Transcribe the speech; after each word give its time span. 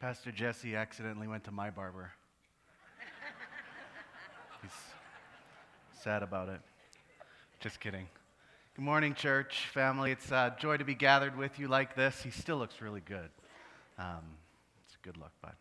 Pastor 0.00 0.32
Jesse 0.32 0.76
accidentally 0.76 1.28
went 1.28 1.44
to 1.44 1.52
my 1.52 1.68
barber. 1.68 2.10
He's 4.62 4.70
sad 6.02 6.22
about 6.22 6.48
it. 6.48 6.62
Just 7.60 7.80
kidding. 7.80 8.06
Good 8.74 8.82
morning, 8.82 9.12
church 9.12 9.66
family. 9.74 10.10
It's 10.10 10.32
a 10.32 10.56
joy 10.58 10.78
to 10.78 10.84
be 10.84 10.94
gathered 10.94 11.36
with 11.36 11.58
you 11.58 11.68
like 11.68 11.96
this. 11.96 12.22
He 12.22 12.30
still 12.30 12.56
looks 12.56 12.80
really 12.80 13.02
good. 13.02 13.28
Um, 13.98 14.24
it's 14.86 14.94
a 14.94 15.04
good 15.04 15.18
look, 15.18 15.32
bud. 15.42 15.52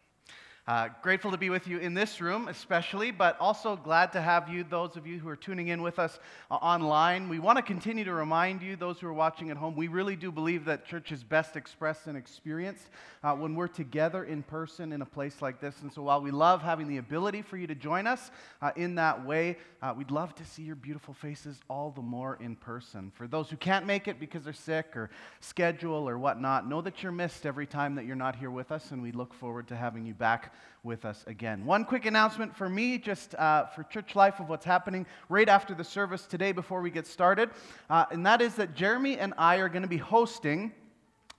Uh, 0.70 0.88
grateful 1.02 1.32
to 1.32 1.38
be 1.38 1.50
with 1.50 1.68
you 1.68 1.80
in 1.80 1.96
this 1.96 2.22
room, 2.22 2.48
especially, 2.48 3.10
but 3.10 3.36
also 3.40 3.76
glad 3.76 4.12
to 4.12 4.22
have 4.22 4.48
you, 4.48 4.64
those 4.64 4.96
of 4.96 5.08
you 5.08 5.18
who 5.18 5.28
are 5.28 5.36
tuning 5.36 5.70
in 5.70 5.82
with 5.82 5.98
us 5.98 6.20
uh, 6.52 6.54
online. 6.54 7.28
We 7.28 7.40
want 7.40 7.58
to 7.58 7.64
continue 7.64 8.04
to 8.04 8.14
remind 8.14 8.62
you, 8.62 8.76
those 8.76 9.00
who 9.00 9.08
are 9.08 9.14
watching 9.14 9.50
at 9.50 9.58
home, 9.58 9.76
we 9.76 9.88
really 9.88 10.16
do 10.16 10.32
believe 10.32 10.66
that 10.66 10.86
church 10.86 11.12
is 11.12 11.24
best 11.24 11.56
expressed 11.56 12.06
and 12.06 12.16
experienced 12.16 12.84
uh, 13.24 13.34
when 13.34 13.56
we're 13.56 13.68
together 13.68 14.26
in 14.26 14.44
person 14.44 14.94
in 14.94 15.02
a 15.02 15.08
place 15.08 15.42
like 15.42 15.60
this. 15.60 15.74
And 15.82 15.92
so 15.92 16.04
while 16.04 16.22
we 16.22 16.30
love 16.30 16.62
having 16.62 16.88
the 16.88 16.98
ability 16.98 17.42
for 17.42 17.58
you 17.58 17.66
to 17.66 17.74
join 17.74 18.06
us 18.06 18.30
uh, 18.62 18.70
in 18.76 18.94
that 18.94 19.26
way, 19.26 19.58
uh, 19.82 19.96
we'd 19.98 20.12
love 20.12 20.36
to 20.36 20.46
see 20.46 20.62
your 20.62 20.76
beautiful 20.76 21.16
faces 21.16 21.58
all 21.68 21.90
the 21.90 22.04
more 22.04 22.38
in 22.40 22.56
person. 22.56 23.12
For 23.16 23.26
those 23.26 23.50
who 23.50 23.58
can't 23.58 23.88
make 23.88 24.08
it 24.08 24.20
because 24.20 24.44
they're 24.44 24.54
sick 24.54 24.96
or 24.96 25.10
schedule 25.40 26.08
or 26.08 26.20
whatnot, 26.20 26.70
know 26.70 26.82
that 26.82 27.02
you're 27.02 27.12
missed 27.12 27.48
every 27.48 27.66
time 27.66 27.96
that 27.96 28.06
you're 28.06 28.16
not 28.16 28.36
here 28.36 28.52
with 28.52 28.72
us, 28.72 28.92
and 28.92 29.02
we 29.02 29.12
look 29.12 29.34
forward 29.34 29.68
to 29.70 29.76
having 29.76 30.06
you 30.06 30.14
back 30.14 30.54
with 30.84 31.06
us 31.06 31.24
again. 31.28 31.66
One 31.66 31.86
quick 31.86 32.06
announcement 32.06 32.56
for 32.56 32.70
me, 32.70 32.98
just 32.98 33.36
uh, 33.36 33.66
for 33.66 33.84
church 33.84 34.16
life, 34.16 34.40
of 34.40 34.50
what's 34.50 34.66
happening 34.66 35.06
right 35.28 35.50
after 35.50 35.74
the 35.74 35.84
service 35.84 36.26
today 36.26 36.52
before 36.52 36.82
we 36.82 36.90
get 36.90 37.08
started, 37.08 37.50
uh, 37.90 38.06
and 38.12 38.26
that 38.26 38.42
is 38.42 38.56
that 38.56 38.76
Jeremy 38.76 39.18
and 39.18 39.34
I 39.38 39.58
are 39.58 39.70
going 39.70 39.82
to 39.84 39.88
be 39.88 39.98
hosting. 39.98 40.72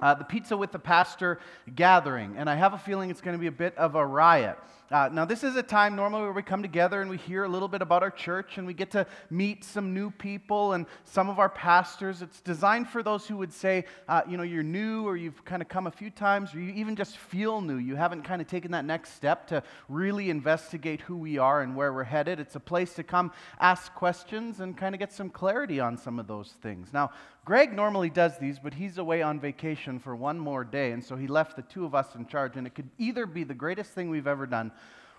Uh, 0.01 0.15
the 0.15 0.25
Pizza 0.25 0.57
with 0.57 0.73
the 0.73 0.79
Pastor 0.79 1.41
gathering, 1.75 2.35
and 2.37 2.49
I 2.49 2.55
have 2.55 2.75
a 2.75 2.79
feeling 2.79 3.11
it's 3.11 3.21
going 3.21 3.37
to 3.37 3.41
be 3.41 3.47
a 3.47 3.53
bit 3.53 3.77
of 3.77 3.95
a 3.95 4.05
riot. 4.05 4.59
Uh, 4.91 5.09
now, 5.13 5.25
this 5.25 5.45
is 5.45 5.55
a 5.55 5.63
time 5.63 5.95
normally 5.95 6.23
where 6.23 6.33
we 6.33 6.43
come 6.43 6.63
together 6.63 7.01
and 7.01 7.09
we 7.09 7.17
hear 7.17 7.45
a 7.45 7.49
little 7.49 7.69
bit 7.69 7.81
about 7.81 8.03
our 8.03 8.11
church 8.11 8.59
and 8.59 8.67
we 8.67 8.75
get 8.75 8.91
to 8.91 9.07
meet 9.31 9.63
some 9.63 9.95
new 9.95 10.11
people 10.11 10.73
and 10.73 10.85
some 11.05 11.31
of 11.31 11.39
our 11.39 11.49
pastors. 11.49 12.23
It's 12.23 12.41
designed 12.41 12.89
for 12.89 13.01
those 13.01 13.25
who 13.25 13.37
would 13.37 13.53
say, 13.53 13.85
uh, 14.09 14.23
you 14.29 14.37
know, 14.37 14.43
you're 14.43 14.65
new 14.65 15.07
or 15.07 15.17
you've 15.17 15.45
kind 15.45 15.63
of 15.63 15.69
come 15.69 15.87
a 15.87 15.93
few 15.93 16.11
times 16.11 16.53
or 16.57 16.61
you 16.61 16.73
even 16.73 16.97
just 16.97 17.19
feel 17.19 17.61
new. 17.61 17.77
You 17.77 17.95
haven't 17.95 18.23
kind 18.23 18.43
of 18.43 18.49
taken 18.49 18.73
that 18.73 18.85
next 18.85 19.15
step 19.15 19.47
to 19.49 19.63
really 19.89 20.29
investigate 20.29 21.03
who 21.03 21.17
we 21.17 21.39
are 21.39 21.63
and 21.63 21.77
where 21.77 21.93
we're 21.93 22.03
headed. 22.03 22.41
It's 22.41 22.57
a 22.57 22.61
place 22.61 22.93
to 22.95 23.05
come 23.05 23.31
ask 23.61 23.95
questions 23.95 24.59
and 24.59 24.77
kind 24.77 24.93
of 24.93 24.99
get 24.99 25.13
some 25.13 25.31
clarity 25.31 25.79
on 25.79 25.99
some 25.99 26.19
of 26.19 26.27
those 26.27 26.57
things. 26.63 26.93
Now, 26.93 27.13
Greg 27.45 27.73
normally 27.73 28.11
does 28.11 28.39
these, 28.39 28.59
but 28.59 28.75
he's 28.75 28.99
away 28.99 29.23
on 29.23 29.41
vacation 29.41 29.90
for 29.99 30.15
one 30.15 30.39
more 30.39 30.65
day, 30.65 30.93
and 30.93 31.03
so 31.03 31.17
he 31.17 31.27
left 31.27 31.57
the 31.57 31.63
two 31.63 31.85
of 31.85 31.95
us 31.95 32.15
in 32.15 32.27
charge, 32.27 32.57
and 32.57 32.67
it 32.67 32.75
could 32.75 32.91
either 32.99 33.27
be 33.27 33.45
the 33.45 33.55
greatest 33.55 33.91
thing 33.93 34.11
we've 34.11 34.27
ever 34.27 34.47
done 34.47 34.71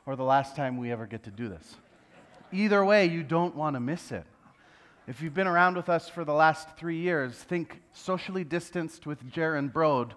or 0.06 0.16
the 0.16 0.24
last 0.24 0.56
time 0.56 0.78
we 0.78 0.92
ever 0.92 1.06
get 1.06 1.24
to 1.24 1.32
do 1.32 1.50
this. 1.50 1.76
Either 2.52 2.84
way, 2.84 3.06
you 3.06 3.24
don't 3.24 3.56
want 3.56 3.76
to 3.76 3.80
miss 3.80 4.12
it. 4.12 4.26
If 5.08 5.22
you've 5.22 5.34
been 5.34 5.48
around 5.48 5.76
with 5.76 5.90
us 5.90 6.08
for 6.08 6.24
the 6.24 6.34
last 6.34 6.78
three 6.78 6.98
years, 6.98 7.34
think 7.34 7.82
socially 7.92 8.44
distanced 8.44 9.06
with 9.06 9.24
Jaron 9.32 9.72
Brode, 9.72 10.12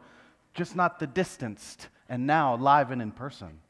just 0.52 0.76
not 0.76 0.98
the 0.98 1.06
distanced, 1.06 1.88
and 2.08 2.26
now 2.26 2.56
live 2.56 2.90
and 2.90 3.00
in 3.00 3.10
person. 3.10 3.60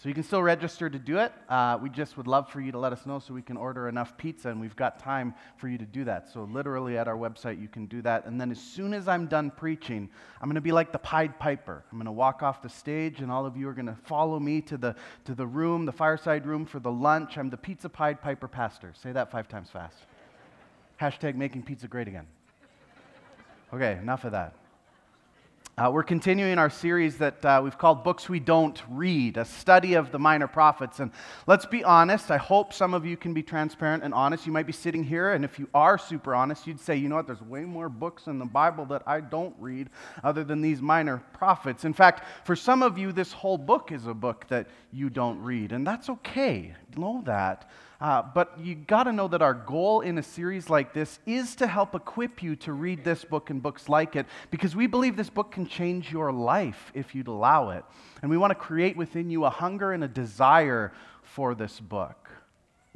So 0.00 0.08
you 0.08 0.14
can 0.14 0.22
still 0.22 0.44
register 0.44 0.88
to 0.88 0.98
do 0.98 1.18
it. 1.18 1.32
Uh, 1.48 1.76
we 1.82 1.90
just 1.90 2.16
would 2.16 2.28
love 2.28 2.48
for 2.48 2.60
you 2.60 2.70
to 2.70 2.78
let 2.78 2.92
us 2.92 3.04
know 3.04 3.18
so 3.18 3.34
we 3.34 3.42
can 3.42 3.56
order 3.56 3.88
enough 3.88 4.16
pizza, 4.16 4.48
and 4.48 4.60
we've 4.60 4.76
got 4.76 5.00
time 5.00 5.34
for 5.56 5.66
you 5.66 5.76
to 5.76 5.84
do 5.84 6.04
that. 6.04 6.28
So 6.32 6.44
literally 6.44 6.96
at 6.96 7.08
our 7.08 7.16
website, 7.16 7.60
you 7.60 7.66
can 7.66 7.86
do 7.86 8.00
that. 8.02 8.24
And 8.24 8.40
then 8.40 8.52
as 8.52 8.60
soon 8.60 8.94
as 8.94 9.08
I'm 9.08 9.26
done 9.26 9.50
preaching, 9.50 10.08
I'm 10.40 10.48
going 10.48 10.54
to 10.54 10.60
be 10.60 10.70
like 10.70 10.92
the 10.92 11.00
Pied 11.00 11.40
Piper. 11.40 11.82
I'm 11.90 11.98
going 11.98 12.06
to 12.06 12.12
walk 12.12 12.44
off 12.44 12.62
the 12.62 12.68
stage, 12.68 13.20
and 13.20 13.32
all 13.32 13.44
of 13.44 13.56
you 13.56 13.68
are 13.68 13.72
going 13.72 13.86
to 13.86 13.96
follow 14.04 14.38
me 14.38 14.60
to 14.62 14.76
the 14.76 14.94
to 15.24 15.34
the 15.34 15.46
room, 15.46 15.84
the 15.84 15.90
fireside 15.90 16.46
room 16.46 16.64
for 16.64 16.78
the 16.78 16.92
lunch. 16.92 17.36
I'm 17.36 17.50
the 17.50 17.56
Pizza 17.56 17.88
Pied 17.88 18.22
Piper 18.22 18.46
pastor. 18.46 18.92
Say 18.94 19.10
that 19.10 19.32
five 19.32 19.48
times 19.48 19.68
fast. 19.68 19.98
Hashtag 21.00 21.34
making 21.34 21.64
pizza 21.64 21.88
great 21.88 22.06
again. 22.06 22.26
Okay, 23.74 23.98
enough 24.00 24.22
of 24.22 24.30
that. 24.30 24.54
Uh, 25.78 25.88
we're 25.88 26.02
continuing 26.02 26.58
our 26.58 26.70
series 26.70 27.18
that 27.18 27.44
uh, 27.44 27.60
we've 27.62 27.78
called 27.78 28.02
Books 28.02 28.28
We 28.28 28.40
Don't 28.40 28.82
Read, 28.88 29.36
a 29.36 29.44
study 29.44 29.94
of 29.94 30.10
the 30.10 30.18
minor 30.18 30.48
prophets. 30.48 30.98
And 30.98 31.12
let's 31.46 31.66
be 31.66 31.84
honest, 31.84 32.32
I 32.32 32.36
hope 32.36 32.72
some 32.72 32.94
of 32.94 33.06
you 33.06 33.16
can 33.16 33.32
be 33.32 33.44
transparent 33.44 34.02
and 34.02 34.12
honest. 34.12 34.44
You 34.44 34.50
might 34.50 34.66
be 34.66 34.72
sitting 34.72 35.04
here, 35.04 35.34
and 35.34 35.44
if 35.44 35.56
you 35.56 35.68
are 35.72 35.96
super 35.96 36.34
honest, 36.34 36.66
you'd 36.66 36.80
say, 36.80 36.96
you 36.96 37.08
know 37.08 37.14
what, 37.14 37.28
there's 37.28 37.42
way 37.42 37.60
more 37.60 37.88
books 37.88 38.26
in 38.26 38.40
the 38.40 38.44
Bible 38.44 38.86
that 38.86 39.04
I 39.06 39.20
don't 39.20 39.54
read 39.60 39.88
other 40.24 40.42
than 40.42 40.62
these 40.62 40.82
minor 40.82 41.22
prophets. 41.32 41.84
In 41.84 41.92
fact, 41.92 42.24
for 42.44 42.56
some 42.56 42.82
of 42.82 42.98
you, 42.98 43.12
this 43.12 43.32
whole 43.32 43.58
book 43.58 43.92
is 43.92 44.08
a 44.08 44.14
book 44.14 44.48
that 44.48 44.66
you 44.92 45.10
don't 45.10 45.40
read, 45.40 45.70
and 45.70 45.86
that's 45.86 46.10
okay. 46.10 46.74
Know 46.96 47.22
that. 47.24 47.70
Uh, 48.00 48.22
but 48.22 48.56
you 48.60 48.76
got 48.76 49.04
to 49.04 49.12
know 49.12 49.26
that 49.26 49.42
our 49.42 49.54
goal 49.54 50.02
in 50.02 50.18
a 50.18 50.22
series 50.22 50.70
like 50.70 50.92
this 50.92 51.18
is 51.26 51.56
to 51.56 51.66
help 51.66 51.96
equip 51.96 52.42
you 52.42 52.54
to 52.54 52.72
read 52.72 53.02
this 53.02 53.24
book 53.24 53.50
and 53.50 53.60
books 53.60 53.88
like 53.88 54.14
it 54.14 54.24
because 54.52 54.76
we 54.76 54.86
believe 54.86 55.16
this 55.16 55.30
book 55.30 55.50
can 55.50 55.66
change 55.66 56.12
your 56.12 56.30
life 56.30 56.92
if 56.94 57.12
you'd 57.14 57.26
allow 57.26 57.70
it. 57.70 57.84
And 58.22 58.30
we 58.30 58.36
want 58.36 58.52
to 58.52 58.54
create 58.54 58.96
within 58.96 59.30
you 59.30 59.44
a 59.44 59.50
hunger 59.50 59.92
and 59.92 60.04
a 60.04 60.08
desire 60.08 60.92
for 61.22 61.56
this 61.56 61.80
book. 61.80 62.27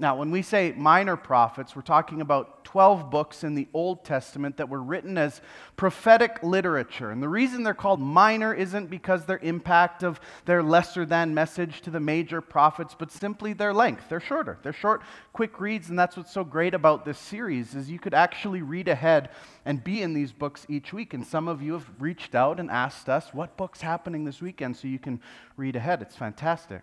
Now, 0.03 0.17
when 0.17 0.33
we 0.33 0.43
say 0.43 0.75
minor 0.77 1.15
prophets, 1.17 1.77
we're 1.77 1.83
talking 1.83 2.21
about 2.21 2.65
12 2.65 3.09
books 3.09 3.45
in 3.45 3.55
the 3.55 3.69
Old 3.73 4.05
Testament 4.05 4.57
that 4.57 4.69
were 4.69 4.83
written 4.83 5.17
as 5.17 5.41
prophetic 5.77 6.43
literature. 6.43 7.13
And 7.13 7.23
the 7.23 7.29
reason 7.29 7.63
they're 7.63 7.73
called 7.73 8.01
minor 8.01 8.53
isn't 8.53 8.91
because 8.91 9.27
their 9.27 9.39
impact 9.39 10.03
of 10.03 10.19
their 10.45 10.61
lesser 10.61 11.07
than 11.07 11.35
message 11.35 11.83
to 11.83 11.91
the 11.91 12.01
major 12.01 12.41
prophets, 12.41 12.97
but 12.99 13.13
simply 13.13 13.53
their 13.53 13.73
length. 13.73 14.09
They're 14.09 14.19
shorter. 14.19 14.59
They're 14.65 14.73
short, 14.73 15.03
quick 15.33 15.61
reads, 15.61 15.89
and 15.89 15.97
that's 15.97 16.17
what's 16.17 16.33
so 16.33 16.43
great 16.43 16.75
about 16.75 17.05
this 17.05 17.19
series 17.19 17.77
is 17.77 17.89
you 17.89 18.01
could 18.01 18.13
actually 18.13 18.61
read 18.61 18.89
ahead 18.89 19.29
and 19.65 19.85
be 19.85 20.03
in 20.03 20.15
these 20.15 20.33
books 20.33 20.67
each 20.69 20.93
week. 20.93 21.15
And 21.15 21.25
some 21.25 21.47
of 21.47 21.63
you 21.63 21.75
have 21.75 21.89
reached 22.01 22.35
out 22.35 22.59
and 22.59 22.73
asked 22.73 23.09
us, 23.09 23.33
what 23.33 23.57
book's 23.57 23.83
happening 23.83 24.25
this 24.25 24.43
weekend 24.43 24.77
so 24.77 24.89
you 24.89 24.99
can 24.99 25.21
read 25.57 25.77
ahead. 25.77 26.03
It's 26.03 26.17
fantastic. 26.17 26.83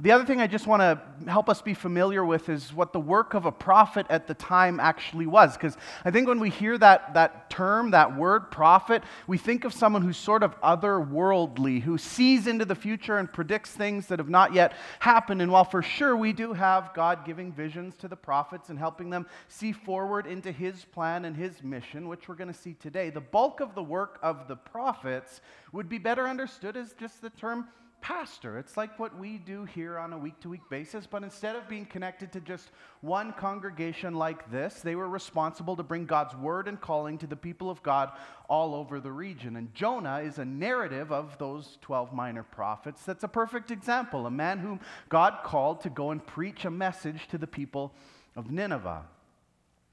The 0.00 0.10
other 0.10 0.24
thing 0.24 0.40
I 0.40 0.48
just 0.48 0.66
want 0.66 0.80
to 0.80 1.00
help 1.30 1.48
us 1.48 1.62
be 1.62 1.72
familiar 1.72 2.24
with 2.24 2.48
is 2.48 2.74
what 2.74 2.92
the 2.92 2.98
work 2.98 3.32
of 3.34 3.46
a 3.46 3.52
prophet 3.52 4.06
at 4.10 4.26
the 4.26 4.34
time 4.34 4.80
actually 4.80 5.26
was. 5.26 5.56
Because 5.56 5.76
I 6.04 6.10
think 6.10 6.26
when 6.26 6.40
we 6.40 6.50
hear 6.50 6.76
that, 6.78 7.14
that 7.14 7.48
term, 7.48 7.92
that 7.92 8.16
word 8.16 8.50
prophet, 8.50 9.04
we 9.28 9.38
think 9.38 9.64
of 9.64 9.72
someone 9.72 10.02
who's 10.02 10.16
sort 10.16 10.42
of 10.42 10.60
otherworldly, 10.62 11.80
who 11.80 11.96
sees 11.96 12.48
into 12.48 12.64
the 12.64 12.74
future 12.74 13.18
and 13.18 13.32
predicts 13.32 13.70
things 13.70 14.08
that 14.08 14.18
have 14.18 14.28
not 14.28 14.52
yet 14.52 14.72
happened. 14.98 15.40
And 15.40 15.52
while 15.52 15.64
for 15.64 15.80
sure 15.80 16.16
we 16.16 16.32
do 16.32 16.52
have 16.52 16.92
God 16.92 17.24
giving 17.24 17.52
visions 17.52 17.94
to 17.98 18.08
the 18.08 18.16
prophets 18.16 18.70
and 18.70 18.78
helping 18.78 19.10
them 19.10 19.26
see 19.46 19.70
forward 19.70 20.26
into 20.26 20.50
his 20.50 20.84
plan 20.86 21.24
and 21.24 21.36
his 21.36 21.62
mission, 21.62 22.08
which 22.08 22.28
we're 22.28 22.34
going 22.34 22.52
to 22.52 22.58
see 22.58 22.74
today, 22.74 23.10
the 23.10 23.20
bulk 23.20 23.60
of 23.60 23.76
the 23.76 23.82
work 23.82 24.18
of 24.24 24.48
the 24.48 24.56
prophets 24.56 25.40
would 25.70 25.88
be 25.88 25.98
better 25.98 26.26
understood 26.26 26.76
as 26.76 26.94
just 26.94 27.22
the 27.22 27.30
term 27.30 27.68
pastor. 28.04 28.58
It's 28.58 28.76
like 28.76 28.98
what 28.98 29.18
we 29.18 29.38
do 29.38 29.64
here 29.64 29.98
on 29.98 30.12
a 30.12 30.18
week 30.18 30.38
to 30.40 30.50
week 30.50 30.60
basis, 30.68 31.06
but 31.06 31.22
instead 31.22 31.56
of 31.56 31.66
being 31.70 31.86
connected 31.86 32.30
to 32.32 32.40
just 32.40 32.70
one 33.00 33.32
congregation 33.32 34.12
like 34.12 34.50
this, 34.50 34.82
they 34.82 34.94
were 34.94 35.08
responsible 35.08 35.74
to 35.74 35.82
bring 35.82 36.04
God's 36.04 36.36
word 36.36 36.68
and 36.68 36.78
calling 36.78 37.16
to 37.16 37.26
the 37.26 37.34
people 37.34 37.70
of 37.70 37.82
God 37.82 38.12
all 38.46 38.74
over 38.74 39.00
the 39.00 39.10
region. 39.10 39.56
And 39.56 39.74
Jonah 39.74 40.18
is 40.18 40.36
a 40.36 40.44
narrative 40.44 41.12
of 41.12 41.38
those 41.38 41.78
12 41.80 42.12
minor 42.12 42.42
prophets. 42.42 43.04
That's 43.04 43.24
a 43.24 43.28
perfect 43.28 43.70
example, 43.70 44.26
a 44.26 44.30
man 44.30 44.58
whom 44.58 44.80
God 45.08 45.38
called 45.42 45.80
to 45.80 45.88
go 45.88 46.10
and 46.10 46.24
preach 46.26 46.66
a 46.66 46.70
message 46.70 47.26
to 47.28 47.38
the 47.38 47.46
people 47.46 47.94
of 48.36 48.50
Nineveh. 48.50 49.06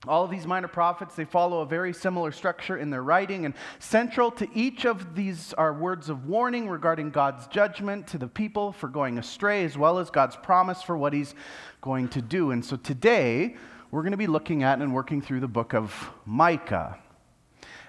All 0.08 0.24
of 0.24 0.32
these 0.32 0.48
minor 0.48 0.68
prophets, 0.68 1.16
they 1.16 1.26
follow 1.26 1.62
a 1.62 1.66
very 1.66 1.94
similar 1.94 2.32
structure 2.32 2.78
in 2.78 2.90
their 2.90 3.04
writing, 3.04 3.46
and 3.46 3.54
central 3.78 4.32
to 4.32 4.48
each 4.56 4.84
of 4.86 5.16
these 5.16 5.54
are 5.54 5.74
words 5.74 6.10
of 6.10 6.26
warning 6.26 6.68
regarding 6.68 7.12
God's 7.12 7.46
judgment 7.46 8.08
to 8.08 8.18
the 8.18 8.28
people 8.28 8.72
for 8.72 8.88
going 8.88 9.20
astray, 9.20 9.64
as 9.64 9.78
well 9.78 10.00
as 10.00 10.10
God's 10.10 10.36
promise 10.36 10.82
for 10.82 10.98
what 10.98 11.14
he's 11.14 11.36
going 11.82 12.08
to 12.10 12.22
do. 12.22 12.50
And 12.50 12.66
so 12.66 12.78
today, 12.78 13.56
we're 13.92 14.02
going 14.02 14.12
to 14.12 14.18
be 14.18 14.26
looking 14.26 14.64
at 14.64 14.80
and 14.80 14.92
working 14.92 15.22
through 15.22 15.42
the 15.42 15.48
book 15.48 15.76
of 15.76 16.10
Micah. 16.26 16.98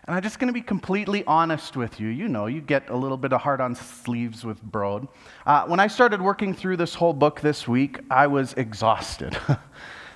And 0.04 0.14
I'm 0.14 0.22
just 0.22 0.38
going 0.38 0.48
to 0.48 0.52
be 0.52 0.60
completely 0.60 1.24
honest 1.24 1.78
with 1.78 1.98
you. 1.98 2.08
You 2.08 2.28
know, 2.28 2.44
you 2.44 2.60
get 2.60 2.90
a 2.90 2.96
little 2.96 3.16
bit 3.16 3.32
of 3.32 3.40
hard 3.40 3.62
on 3.62 3.74
sleeves 3.74 4.44
with 4.44 4.60
Brody. 4.60 5.08
Uh, 5.46 5.64
when 5.64 5.80
I 5.80 5.86
started 5.86 6.20
working 6.20 6.52
through 6.52 6.76
this 6.76 6.94
whole 6.94 7.14
book 7.14 7.40
this 7.40 7.66
week, 7.66 8.00
I 8.10 8.26
was 8.26 8.52
exhausted. 8.54 9.34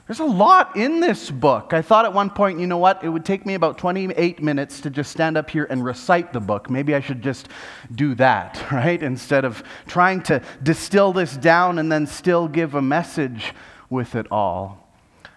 There's 0.06 0.20
a 0.20 0.24
lot 0.24 0.76
in 0.76 1.00
this 1.00 1.32
book. 1.32 1.72
I 1.72 1.82
thought 1.82 2.04
at 2.04 2.12
one 2.12 2.30
point, 2.30 2.60
you 2.60 2.68
know 2.68 2.78
what? 2.78 3.02
It 3.02 3.08
would 3.08 3.24
take 3.24 3.44
me 3.44 3.54
about 3.54 3.76
28 3.76 4.40
minutes 4.40 4.80
to 4.82 4.90
just 4.90 5.10
stand 5.10 5.36
up 5.36 5.50
here 5.50 5.66
and 5.68 5.84
recite 5.84 6.32
the 6.32 6.38
book. 6.38 6.70
Maybe 6.70 6.94
I 6.94 7.00
should 7.00 7.22
just 7.22 7.48
do 7.92 8.14
that, 8.14 8.64
right? 8.72 9.02
Instead 9.02 9.44
of 9.44 9.64
trying 9.88 10.22
to 10.24 10.40
distill 10.62 11.12
this 11.12 11.36
down 11.36 11.80
and 11.80 11.90
then 11.90 12.06
still 12.06 12.46
give 12.46 12.76
a 12.76 12.82
message 12.82 13.52
with 13.90 14.14
it 14.14 14.28
all. 14.30 14.88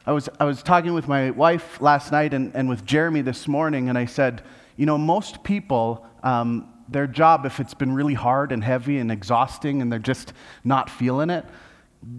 I 0.06 0.12
was, 0.12 0.30
I 0.40 0.46
was 0.46 0.62
talking 0.62 0.94
with 0.94 1.08
my 1.08 1.32
wife 1.32 1.82
last 1.82 2.12
night 2.12 2.36
and, 2.36 2.56
and 2.56 2.70
with 2.70 2.86
Jeremy 2.86 3.22
this 3.22 3.48
morning, 3.48 3.90
and 3.90 3.98
I 3.98 4.06
said, 4.06 4.44
you 4.78 4.86
know, 4.86 5.00
most 5.00 5.44
people, 5.44 6.06
um, 6.22 6.72
their 6.88 7.08
job, 7.08 7.48
if 7.48 7.60
it's 7.60 7.74
been 7.74 7.94
really 7.94 8.14
hard 8.14 8.52
and 8.52 8.64
heavy 8.64 9.00
and 9.00 9.12
exhausting 9.12 9.82
and 9.82 9.92
they're 9.92 9.98
just 9.98 10.32
not 10.64 10.92
feeling 10.92 11.32
it, 11.32 11.46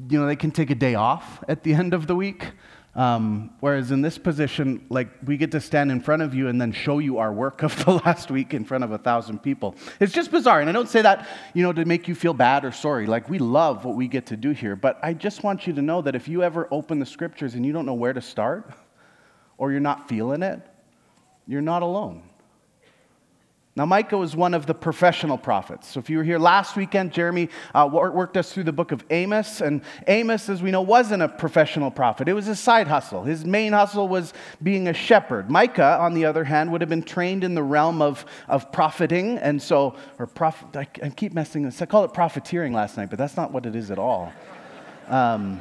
you 0.08 0.18
know, 0.18 0.26
they 0.26 0.36
can 0.36 0.50
take 0.50 0.70
a 0.70 0.74
day 0.74 0.94
off 0.94 1.42
at 1.48 1.62
the 1.62 1.74
end 1.74 1.94
of 1.94 2.06
the 2.06 2.14
week. 2.14 2.52
Um, 2.94 3.52
whereas 3.60 3.92
in 3.92 4.02
this 4.02 4.18
position, 4.18 4.84
like 4.88 5.08
we 5.24 5.36
get 5.36 5.52
to 5.52 5.60
stand 5.60 5.92
in 5.92 6.00
front 6.00 6.22
of 6.22 6.34
you 6.34 6.48
and 6.48 6.60
then 6.60 6.72
show 6.72 6.98
you 6.98 7.18
our 7.18 7.32
work 7.32 7.62
of 7.62 7.76
the 7.84 7.92
last 7.92 8.30
week 8.30 8.52
in 8.52 8.64
front 8.64 8.82
of 8.82 8.90
a 8.90 8.98
thousand 8.98 9.40
people. 9.42 9.76
It's 10.00 10.12
just 10.12 10.30
bizarre. 10.30 10.60
And 10.60 10.68
I 10.68 10.72
don't 10.72 10.88
say 10.88 11.02
that, 11.02 11.28
you 11.54 11.62
know, 11.62 11.72
to 11.72 11.84
make 11.84 12.08
you 12.08 12.14
feel 12.14 12.34
bad 12.34 12.64
or 12.64 12.72
sorry. 12.72 13.06
Like 13.06 13.30
we 13.30 13.38
love 13.38 13.84
what 13.84 13.94
we 13.94 14.08
get 14.08 14.26
to 14.26 14.36
do 14.36 14.50
here. 14.50 14.74
But 14.74 14.98
I 15.02 15.14
just 15.14 15.44
want 15.44 15.66
you 15.66 15.72
to 15.74 15.82
know 15.82 16.02
that 16.02 16.16
if 16.16 16.26
you 16.26 16.42
ever 16.42 16.66
open 16.70 16.98
the 16.98 17.06
scriptures 17.06 17.54
and 17.54 17.64
you 17.64 17.72
don't 17.72 17.86
know 17.86 17.94
where 17.94 18.12
to 18.12 18.20
start 18.20 18.70
or 19.56 19.70
you're 19.70 19.80
not 19.80 20.08
feeling 20.08 20.42
it, 20.42 20.60
you're 21.46 21.62
not 21.62 21.82
alone. 21.82 22.29
Now, 23.80 23.86
Micah 23.86 24.18
was 24.18 24.36
one 24.36 24.52
of 24.52 24.66
the 24.66 24.74
professional 24.74 25.38
prophets. 25.38 25.88
So, 25.88 26.00
if 26.00 26.10
you 26.10 26.18
were 26.18 26.22
here 26.22 26.38
last 26.38 26.76
weekend, 26.76 27.14
Jeremy 27.14 27.48
uh, 27.74 27.88
worked 27.90 28.36
us 28.36 28.52
through 28.52 28.64
the 28.64 28.74
book 28.74 28.92
of 28.92 29.02
Amos. 29.08 29.62
And 29.62 29.80
Amos, 30.06 30.50
as 30.50 30.60
we 30.60 30.70
know, 30.70 30.82
wasn't 30.82 31.22
a 31.22 31.28
professional 31.28 31.90
prophet, 31.90 32.28
it 32.28 32.34
was 32.34 32.46
a 32.46 32.54
side 32.54 32.88
hustle. 32.88 33.22
His 33.24 33.46
main 33.46 33.72
hustle 33.72 34.06
was 34.06 34.34
being 34.62 34.88
a 34.88 34.92
shepherd. 34.92 35.50
Micah, 35.50 35.96
on 35.98 36.12
the 36.12 36.26
other 36.26 36.44
hand, 36.44 36.70
would 36.72 36.82
have 36.82 36.90
been 36.90 37.02
trained 37.02 37.42
in 37.42 37.54
the 37.54 37.62
realm 37.62 38.02
of, 38.02 38.26
of 38.48 38.70
profiting. 38.70 39.38
And 39.38 39.62
so, 39.62 39.96
or 40.18 40.26
prophet, 40.26 40.76
I, 40.76 40.86
I 41.02 41.08
keep 41.08 41.32
messing 41.32 41.62
this. 41.62 41.80
I 41.80 41.86
call 41.86 42.04
it 42.04 42.12
profiteering 42.12 42.74
last 42.74 42.98
night, 42.98 43.08
but 43.08 43.18
that's 43.18 43.38
not 43.38 43.50
what 43.50 43.64
it 43.64 43.74
is 43.74 43.90
at 43.90 43.98
all. 43.98 44.30
Um, 45.08 45.58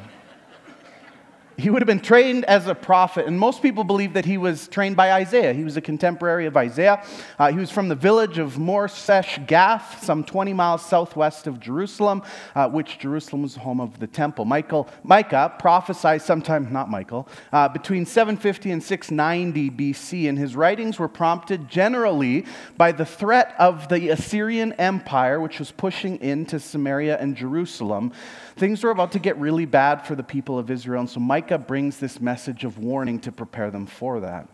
he 1.59 1.69
would 1.69 1.81
have 1.81 1.87
been 1.87 1.99
trained 1.99 2.45
as 2.45 2.67
a 2.67 2.75
prophet, 2.75 3.25
and 3.25 3.37
most 3.37 3.61
people 3.61 3.83
believe 3.83 4.13
that 4.13 4.25
he 4.25 4.37
was 4.37 4.67
trained 4.67 4.95
by 4.95 5.11
Isaiah. 5.11 5.53
He 5.53 5.63
was 5.63 5.75
a 5.77 5.81
contemporary 5.81 6.45
of 6.45 6.55
Isaiah. 6.55 7.03
Uh, 7.37 7.51
he 7.51 7.57
was 7.57 7.69
from 7.69 7.89
the 7.89 7.95
village 7.95 8.37
of 8.37 8.55
Moresheth 8.55 9.45
Gath, 9.45 10.03
some 10.03 10.23
20 10.23 10.53
miles 10.53 10.85
southwest 10.85 11.47
of 11.47 11.59
Jerusalem, 11.59 12.23
uh, 12.55 12.69
which 12.69 12.97
Jerusalem 12.99 13.41
was 13.41 13.55
the 13.55 13.59
home 13.59 13.81
of 13.81 13.99
the 13.99 14.07
temple. 14.07 14.45
Michael, 14.45 14.87
Micah 15.03 15.53
prophesied 15.59 16.21
sometime, 16.21 16.71
not 16.71 16.89
Michael, 16.89 17.27
uh, 17.51 17.67
between 17.67 18.05
750 18.05 18.71
and 18.71 18.81
690 18.81 19.69
BC, 19.69 20.29
and 20.29 20.37
his 20.37 20.55
writings 20.55 20.97
were 20.97 21.09
prompted 21.09 21.67
generally 21.67 22.45
by 22.77 22.91
the 22.91 23.05
threat 23.05 23.53
of 23.59 23.89
the 23.89 24.09
Assyrian 24.09 24.73
Empire, 24.73 25.41
which 25.41 25.59
was 25.59 25.71
pushing 25.71 26.19
into 26.21 26.59
Samaria 26.59 27.17
and 27.17 27.35
Jerusalem. 27.35 28.13
Things 28.55 28.83
were 28.83 28.91
about 28.91 29.11
to 29.13 29.19
get 29.19 29.37
really 29.37 29.65
bad 29.65 30.05
for 30.05 30.15
the 30.15 30.23
people 30.23 30.57
of 30.59 30.69
Israel, 30.69 31.01
and 31.01 31.09
so 31.09 31.19
Micah 31.19 31.48
brings 31.57 31.97
this 31.97 32.21
message 32.21 32.63
of 32.63 32.77
warning 32.77 33.19
to 33.21 33.31
prepare 33.31 33.71
them 33.71 33.85
for 33.85 34.19
that. 34.19 34.47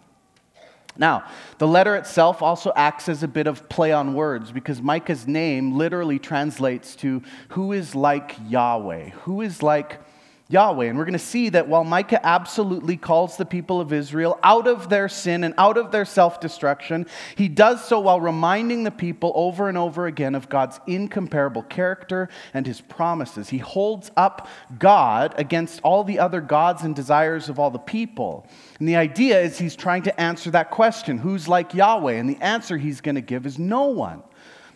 Now, 0.97 1.25
the 1.57 1.67
letter 1.67 1.95
itself 1.95 2.41
also 2.41 2.71
acts 2.75 3.09
as 3.09 3.21
a 3.21 3.27
bit 3.27 3.47
of 3.47 3.67
play 3.67 3.91
on 3.91 4.13
words 4.13 4.51
because 4.51 4.81
Micah's 4.81 5.27
name 5.27 5.77
literally 5.77 6.19
translates 6.19 6.95
to 6.97 7.21
who 7.49 7.73
is 7.73 7.95
like 7.95 8.35
Yahweh, 8.47 9.09
who 9.09 9.41
is 9.41 9.61
like 9.61 9.99
Yahweh. 10.47 10.85
And 10.85 10.97
we're 10.97 11.05
going 11.05 11.13
to 11.13 11.19
see 11.19 11.49
that 11.49 11.67
while 11.67 11.83
Micah 11.83 12.23
absolutely 12.23 12.97
calls 12.97 13.35
the 13.35 13.45
people 13.45 13.81
of 13.81 13.91
Israel 13.91 14.39
out 14.43 14.67
of 14.67 14.89
their 14.89 15.09
sin 15.09 15.43
and 15.43 15.55
out 15.57 15.75
of 15.75 15.91
their 15.91 16.05
self 16.05 16.39
destruction, 16.39 17.07
he 17.35 17.47
does 17.47 17.83
so 17.83 17.99
while 17.99 18.21
reminding 18.21 18.83
the 18.83 18.91
people 18.91 19.31
over 19.33 19.67
and 19.67 19.77
over 19.77 20.05
again 20.05 20.35
of 20.35 20.47
God's 20.47 20.79
incomparable 20.85 21.63
character 21.63 22.29
and 22.53 22.67
his 22.67 22.79
promises. 22.79 23.49
He 23.49 23.57
holds 23.57 24.11
up 24.15 24.47
God 24.77 25.33
against 25.37 25.81
all 25.81 26.03
the 26.03 26.19
other 26.19 26.41
gods 26.41 26.83
and 26.83 26.95
desires 26.95 27.49
of 27.49 27.57
all 27.57 27.71
the 27.71 27.79
people. 27.79 28.47
And 28.79 28.87
the 28.87 28.97
idea 28.97 29.41
is 29.41 29.57
he's 29.57 29.75
trying 29.75 30.03
to 30.03 30.21
answer 30.21 30.51
that 30.51 30.69
question 30.69 31.17
who's 31.17 31.47
like 31.47 31.73
Yahweh? 31.73 32.13
And 32.13 32.29
the 32.29 32.41
answer 32.41 32.77
he's 32.77 33.01
going 33.01 33.15
to 33.15 33.21
give 33.21 33.47
is 33.47 33.57
no 33.57 33.85
one. 33.85 34.21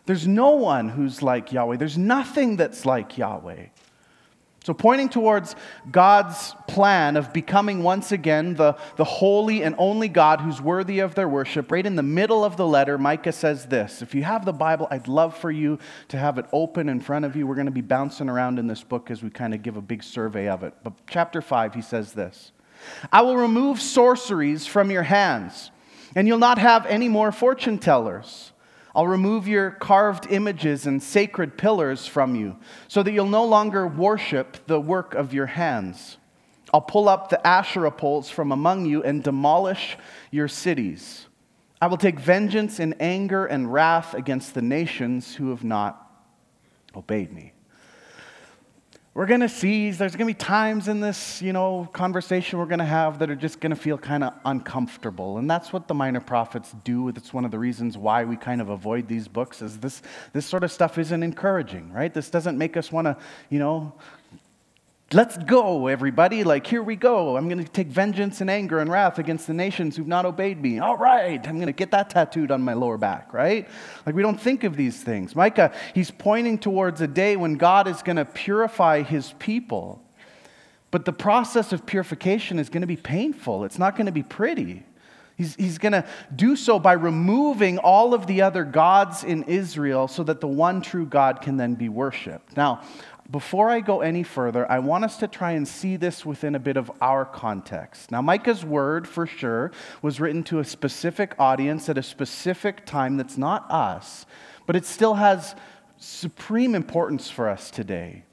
There's 0.08 0.28
no 0.28 0.52
one 0.52 0.90
who's 0.90 1.22
like 1.22 1.54
Yahweh. 1.54 1.78
There's 1.78 1.98
nothing 1.98 2.58
that's 2.58 2.88
like 2.88 3.20
Yahweh. 3.20 3.68
So, 4.70 4.76
pointing 4.76 5.10
towards 5.10 5.56
God's 5.90 6.54
plan 6.68 7.18
of 7.18 7.34
becoming 7.34 7.82
once 7.82 8.12
again 8.12 8.54
the, 8.54 8.78
the 8.98 9.04
holy 9.04 9.64
and 9.64 9.74
only 9.80 10.08
God 10.08 10.42
who's 10.42 10.62
worthy 10.62 11.00
of 11.00 11.16
their 11.16 11.28
worship, 11.28 11.72
right 11.72 11.84
in 11.84 11.96
the 11.96 12.04
middle 12.04 12.46
of 12.46 12.56
the 12.56 12.68
letter, 12.68 12.96
Micah 13.00 13.32
says 13.32 13.66
this. 13.66 14.04
If 14.04 14.14
you 14.14 14.22
have 14.22 14.46
the 14.46 14.54
Bible, 14.54 14.88
I'd 14.92 15.08
love 15.08 15.36
for 15.36 15.50
you 15.50 15.80
to 16.10 16.20
have 16.20 16.38
it 16.38 16.46
open 16.54 16.88
in 16.88 17.00
front 17.00 17.26
of 17.26 17.36
you. 17.36 17.48
We're 17.48 17.56
going 17.56 17.66
to 17.66 17.72
be 17.72 17.82
bouncing 17.82 18.30
around 18.30 18.60
in 18.60 18.68
this 18.68 18.84
book 18.84 19.10
as 19.10 19.24
we 19.24 19.32
kind 19.32 19.56
of 19.56 19.64
give 19.64 19.76
a 19.76 19.82
big 19.82 20.04
survey 20.04 20.48
of 20.48 20.62
it. 20.62 20.76
But, 20.84 20.94
chapter 21.10 21.42
5, 21.42 21.74
he 21.74 21.82
says 21.82 22.14
this 22.14 22.52
I 23.12 23.24
will 23.24 23.38
remove 23.38 23.82
sorceries 23.82 24.68
from 24.68 24.92
your 24.92 25.02
hands, 25.02 25.72
and 26.14 26.28
you'll 26.28 26.38
not 26.38 26.60
have 26.60 26.86
any 26.86 27.10
more 27.10 27.32
fortune 27.32 27.80
tellers. 27.80 28.49
I'll 29.00 29.08
remove 29.08 29.48
your 29.48 29.72
carved 29.72 30.28
images 30.30 30.86
and 30.86 31.02
sacred 31.02 31.58
pillars 31.58 32.06
from 32.06 32.36
you, 32.36 32.58
so 32.90 33.02
that 33.02 33.14
you'll 33.14 33.28
no 33.28 33.46
longer 33.46 33.88
worship 33.88 34.58
the 34.68 34.78
work 34.78 35.14
of 35.14 35.34
your 35.34 35.46
hands. 35.46 36.18
I'll 36.74 36.82
pull 36.82 37.08
up 37.08 37.30
the 37.30 37.48
Asherah 37.48 37.92
poles 37.92 38.30
from 38.30 38.52
among 38.52 38.88
you 38.88 39.02
and 39.02 39.24
demolish 39.24 39.98
your 40.32 40.50
cities. 40.50 41.28
I 41.82 41.88
will 41.88 41.96
take 41.96 42.20
vengeance 42.20 42.78
in 42.78 42.92
anger 43.00 43.46
and 43.46 43.72
wrath 43.72 44.14
against 44.16 44.54
the 44.54 44.62
nations 44.62 45.34
who 45.34 45.52
have 45.52 45.64
not 45.64 46.06
obeyed 46.94 47.32
me 47.32 47.54
we're 49.14 49.26
going 49.26 49.40
to 49.42 49.50
see 49.50 49.92
there's 49.92 50.16
going 50.16 50.28
to 50.28 50.34
be 50.34 50.38
times 50.38 50.88
in 50.88 51.00
this 51.00 51.42
you 51.42 51.52
know 51.52 51.90
conversation 51.94 52.60
we're 52.60 52.66
going 52.66 52.80
to 52.80 52.86
have 52.86 53.20
that 53.20 53.30
are 53.30 53.36
just 53.36 53.60
going 53.60 53.72
to 53.72 53.76
feel 53.76 53.98
kind 53.98 54.24
of 54.24 54.34
uncomfortable. 54.46 55.38
And 55.38 55.50
that's 55.50 55.74
what 55.74 55.88
the 55.88 55.94
minor 55.94 56.22
prophets 56.22 56.76
do. 56.84 57.10
It's 57.10 57.34
one 57.34 57.44
of 57.44 57.52
the 57.52 57.60
reasons 57.60 57.98
why 57.98 58.24
we 58.24 58.38
kind 58.38 58.62
of 58.62 58.70
avoid 58.70 59.08
these 59.08 59.28
books 59.28 59.62
is 59.62 59.80
this 59.80 60.02
this 60.34 60.46
sort 60.46 60.64
of 60.64 60.72
stuff 60.72 60.98
isn't 60.98 61.24
encouraging 61.24 61.92
right? 61.92 62.14
This 62.14 62.30
doesn't 62.30 62.58
make 62.58 62.78
us 62.78 62.92
want 62.92 63.06
to 63.06 63.18
you 63.50 63.60
know 63.60 63.94
Let's 65.12 65.40
go, 65.40 65.88
everybody. 65.88 66.44
Like, 66.44 66.68
here 66.68 66.84
we 66.84 66.96
go. 66.96 67.36
I'm 67.36 67.50
going 67.50 67.64
to 67.64 67.72
take 67.72 67.88
vengeance 67.88 68.42
and 68.42 68.50
anger 68.50 68.78
and 68.78 68.92
wrath 68.92 69.18
against 69.18 69.48
the 69.48 69.56
nations 69.56 69.98
who've 69.98 70.06
not 70.06 70.24
obeyed 70.24 70.62
me. 70.62 70.78
All 70.78 70.98
right. 70.98 71.40
I'm 71.48 71.56
going 71.56 71.66
to 71.66 71.74
get 71.74 71.90
that 71.92 72.12
tattooed 72.12 72.52
on 72.52 72.62
my 72.62 72.74
lower 72.74 72.98
back, 73.00 73.34
right? 73.34 73.68
Like, 74.06 74.14
we 74.14 74.22
don't 74.22 74.40
think 74.40 74.64
of 74.64 74.78
these 74.78 75.02
things. 75.02 75.36
Micah, 75.36 75.74
he's 75.96 76.12
pointing 76.12 76.60
towards 76.60 77.02
a 77.02 77.08
day 77.08 77.38
when 77.38 77.56
God 77.56 77.88
is 77.88 78.04
going 78.04 78.18
to 78.18 78.26
purify 78.26 79.02
his 79.02 79.34
people. 79.40 80.00
But 80.92 81.06
the 81.06 81.14
process 81.14 81.74
of 81.74 81.88
purification 81.88 82.60
is 82.60 82.70
going 82.70 82.82
to 82.82 82.88
be 82.88 82.96
painful, 82.96 83.64
it's 83.64 83.80
not 83.80 83.96
going 83.96 84.06
to 84.06 84.12
be 84.12 84.24
pretty. 84.24 84.84
He's, 85.40 85.56
he's 85.56 85.78
going 85.78 85.94
to 85.94 86.06
do 86.36 86.58
so 86.58 86.80
by 86.80 86.92
removing 86.92 87.78
all 87.78 88.14
of 88.14 88.28
the 88.28 88.42
other 88.42 88.66
gods 88.66 89.24
in 89.24 89.44
Israel 89.44 90.10
so 90.10 90.22
that 90.26 90.42
the 90.42 90.48
one 90.50 90.82
true 90.82 91.06
God 91.06 91.40
can 91.40 91.56
then 91.56 91.76
be 91.76 91.88
worshiped. 91.88 92.58
Now, 92.58 92.82
before 93.32 93.70
I 93.70 93.80
go 93.80 94.02
any 94.02 94.24
further, 94.24 94.70
I 94.72 94.80
want 94.80 95.04
us 95.04 95.18
to 95.18 95.28
try 95.28 95.52
and 95.52 95.68
see 95.68 95.98
this 95.98 96.26
within 96.26 96.56
a 96.56 96.60
bit 96.60 96.78
of 96.78 96.92
our 97.00 97.26
context. 97.26 98.10
Now, 98.10 98.22
Micah's 98.22 98.66
word, 98.66 99.08
for 99.08 99.28
sure, 99.28 99.72
was 100.02 100.20
written 100.20 100.44
to 100.46 100.60
a 100.60 100.66
specific 100.66 101.36
audience 101.38 101.90
at 101.90 101.98
a 101.98 102.04
specific 102.04 102.86
time 102.86 103.18
that's 103.18 103.38
not 103.38 103.70
us, 103.70 104.26
but 104.66 104.76
it 104.76 104.86
still 104.86 105.14
has 105.16 105.56
supreme 105.98 106.74
importance 106.74 107.30
for 107.30 107.48
us 107.48 107.70
today. 107.70 108.24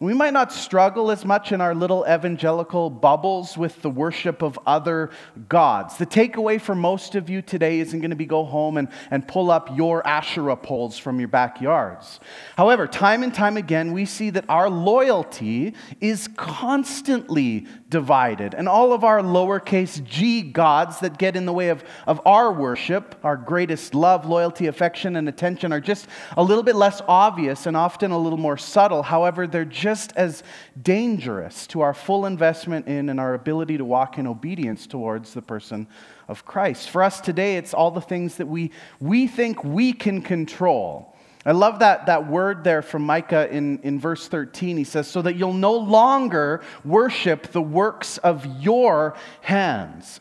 We 0.00 0.14
might 0.14 0.32
not 0.32 0.50
struggle 0.50 1.10
as 1.10 1.26
much 1.26 1.52
in 1.52 1.60
our 1.60 1.74
little 1.74 2.06
evangelical 2.08 2.88
bubbles 2.88 3.58
with 3.58 3.82
the 3.82 3.90
worship 3.90 4.40
of 4.40 4.58
other 4.66 5.10
gods. 5.50 5.98
The 5.98 6.06
takeaway 6.06 6.58
for 6.58 6.74
most 6.74 7.16
of 7.16 7.28
you 7.28 7.42
today 7.42 7.80
isn't 7.80 8.00
going 8.00 8.08
to 8.08 8.16
be 8.16 8.24
go 8.24 8.44
home 8.44 8.78
and, 8.78 8.88
and 9.10 9.28
pull 9.28 9.50
up 9.50 9.76
your 9.76 10.06
Asherah 10.06 10.56
poles 10.56 10.96
from 10.96 11.18
your 11.18 11.28
backyards. 11.28 12.18
However, 12.56 12.86
time 12.86 13.22
and 13.22 13.34
time 13.34 13.58
again, 13.58 13.92
we 13.92 14.06
see 14.06 14.30
that 14.30 14.46
our 14.48 14.70
loyalty 14.70 15.74
is 16.00 16.28
constantly 16.34 17.66
divided. 17.90 18.54
And 18.54 18.68
all 18.68 18.92
of 18.92 19.04
our 19.04 19.20
lowercase 19.20 20.02
g 20.04 20.42
gods 20.42 21.00
that 21.00 21.18
get 21.18 21.36
in 21.36 21.44
the 21.44 21.52
way 21.52 21.68
of, 21.68 21.84
of 22.06 22.20
our 22.24 22.52
worship, 22.52 23.16
our 23.22 23.36
greatest 23.36 23.94
love, 23.94 24.24
loyalty, 24.24 24.68
affection, 24.68 25.16
and 25.16 25.28
attention, 25.28 25.72
are 25.72 25.80
just 25.80 26.06
a 26.36 26.42
little 26.42 26.62
bit 26.62 26.76
less 26.76 27.02
obvious 27.08 27.66
and 27.66 27.76
often 27.76 28.12
a 28.12 28.18
little 28.18 28.38
more 28.38 28.56
subtle. 28.56 29.02
However, 29.02 29.46
they're 29.46 29.64
just 29.64 30.12
as 30.16 30.42
dangerous 30.80 31.66
to 31.68 31.80
our 31.80 31.92
full 31.92 32.26
investment 32.26 32.86
in 32.86 33.08
and 33.08 33.18
our 33.20 33.34
ability 33.34 33.76
to 33.78 33.84
walk 33.84 34.16
in 34.18 34.26
obedience 34.26 34.86
towards 34.86 35.34
the 35.34 35.42
person 35.42 35.88
of 36.28 36.44
Christ. 36.44 36.90
For 36.90 37.02
us 37.02 37.20
today, 37.20 37.56
it's 37.56 37.74
all 37.74 37.90
the 37.90 38.00
things 38.00 38.36
that 38.36 38.46
we, 38.46 38.70
we 39.00 39.26
think 39.26 39.64
we 39.64 39.92
can 39.92 40.22
control 40.22 41.09
I 41.46 41.52
love 41.52 41.78
that, 41.78 42.06
that 42.06 42.26
word 42.28 42.64
there 42.64 42.82
from 42.82 43.02
Micah 43.02 43.48
in, 43.50 43.78
in 43.80 43.98
verse 43.98 44.28
13. 44.28 44.76
He 44.76 44.84
says, 44.84 45.08
So 45.08 45.22
that 45.22 45.36
you'll 45.36 45.54
no 45.54 45.74
longer 45.74 46.60
worship 46.84 47.52
the 47.52 47.62
works 47.62 48.18
of 48.18 48.44
your 48.60 49.16
hands. 49.40 50.20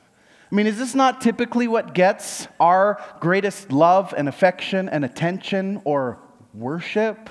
I 0.52 0.56
mean, 0.56 0.66
is 0.66 0.78
this 0.78 0.96
not 0.96 1.22
typically 1.22 1.68
what 1.68 1.94
gets 1.94 2.48
our 2.60 3.04
greatest 3.20 3.72
love 3.72 4.14
and 4.18 4.30
affection 4.30 4.88
and 4.88 5.04
attention 5.04 5.82
or 5.84 6.20
worship? 6.54 7.30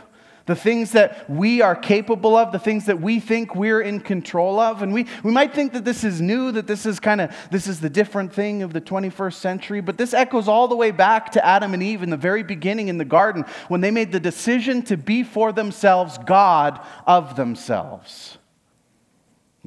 The 0.48 0.56
things 0.56 0.92
that 0.92 1.28
we 1.28 1.60
are 1.60 1.76
capable 1.76 2.34
of, 2.34 2.52
the 2.52 2.58
things 2.58 2.86
that 2.86 3.02
we 3.02 3.20
think 3.20 3.54
we're 3.54 3.82
in 3.82 4.00
control 4.00 4.58
of. 4.58 4.80
And 4.80 4.94
we, 4.94 5.06
we 5.22 5.30
might 5.30 5.52
think 5.52 5.74
that 5.74 5.84
this 5.84 6.04
is 6.04 6.22
new, 6.22 6.50
that 6.52 6.66
this 6.66 6.86
is 6.86 6.98
kind 6.98 7.20
of, 7.20 7.36
this 7.50 7.66
is 7.66 7.80
the 7.80 7.90
different 7.90 8.32
thing 8.32 8.62
of 8.62 8.72
the 8.72 8.80
21st 8.80 9.34
century, 9.34 9.82
but 9.82 9.98
this 9.98 10.14
echoes 10.14 10.48
all 10.48 10.66
the 10.66 10.74
way 10.74 10.90
back 10.90 11.30
to 11.32 11.44
Adam 11.44 11.74
and 11.74 11.82
Eve 11.82 12.02
in 12.02 12.08
the 12.08 12.16
very 12.16 12.42
beginning 12.42 12.88
in 12.88 12.96
the 12.96 13.04
garden 13.04 13.44
when 13.68 13.82
they 13.82 13.90
made 13.90 14.10
the 14.10 14.18
decision 14.18 14.80
to 14.84 14.96
be 14.96 15.22
for 15.22 15.52
themselves 15.52 16.16
God 16.16 16.80
of 17.06 17.36
themselves. 17.36 18.38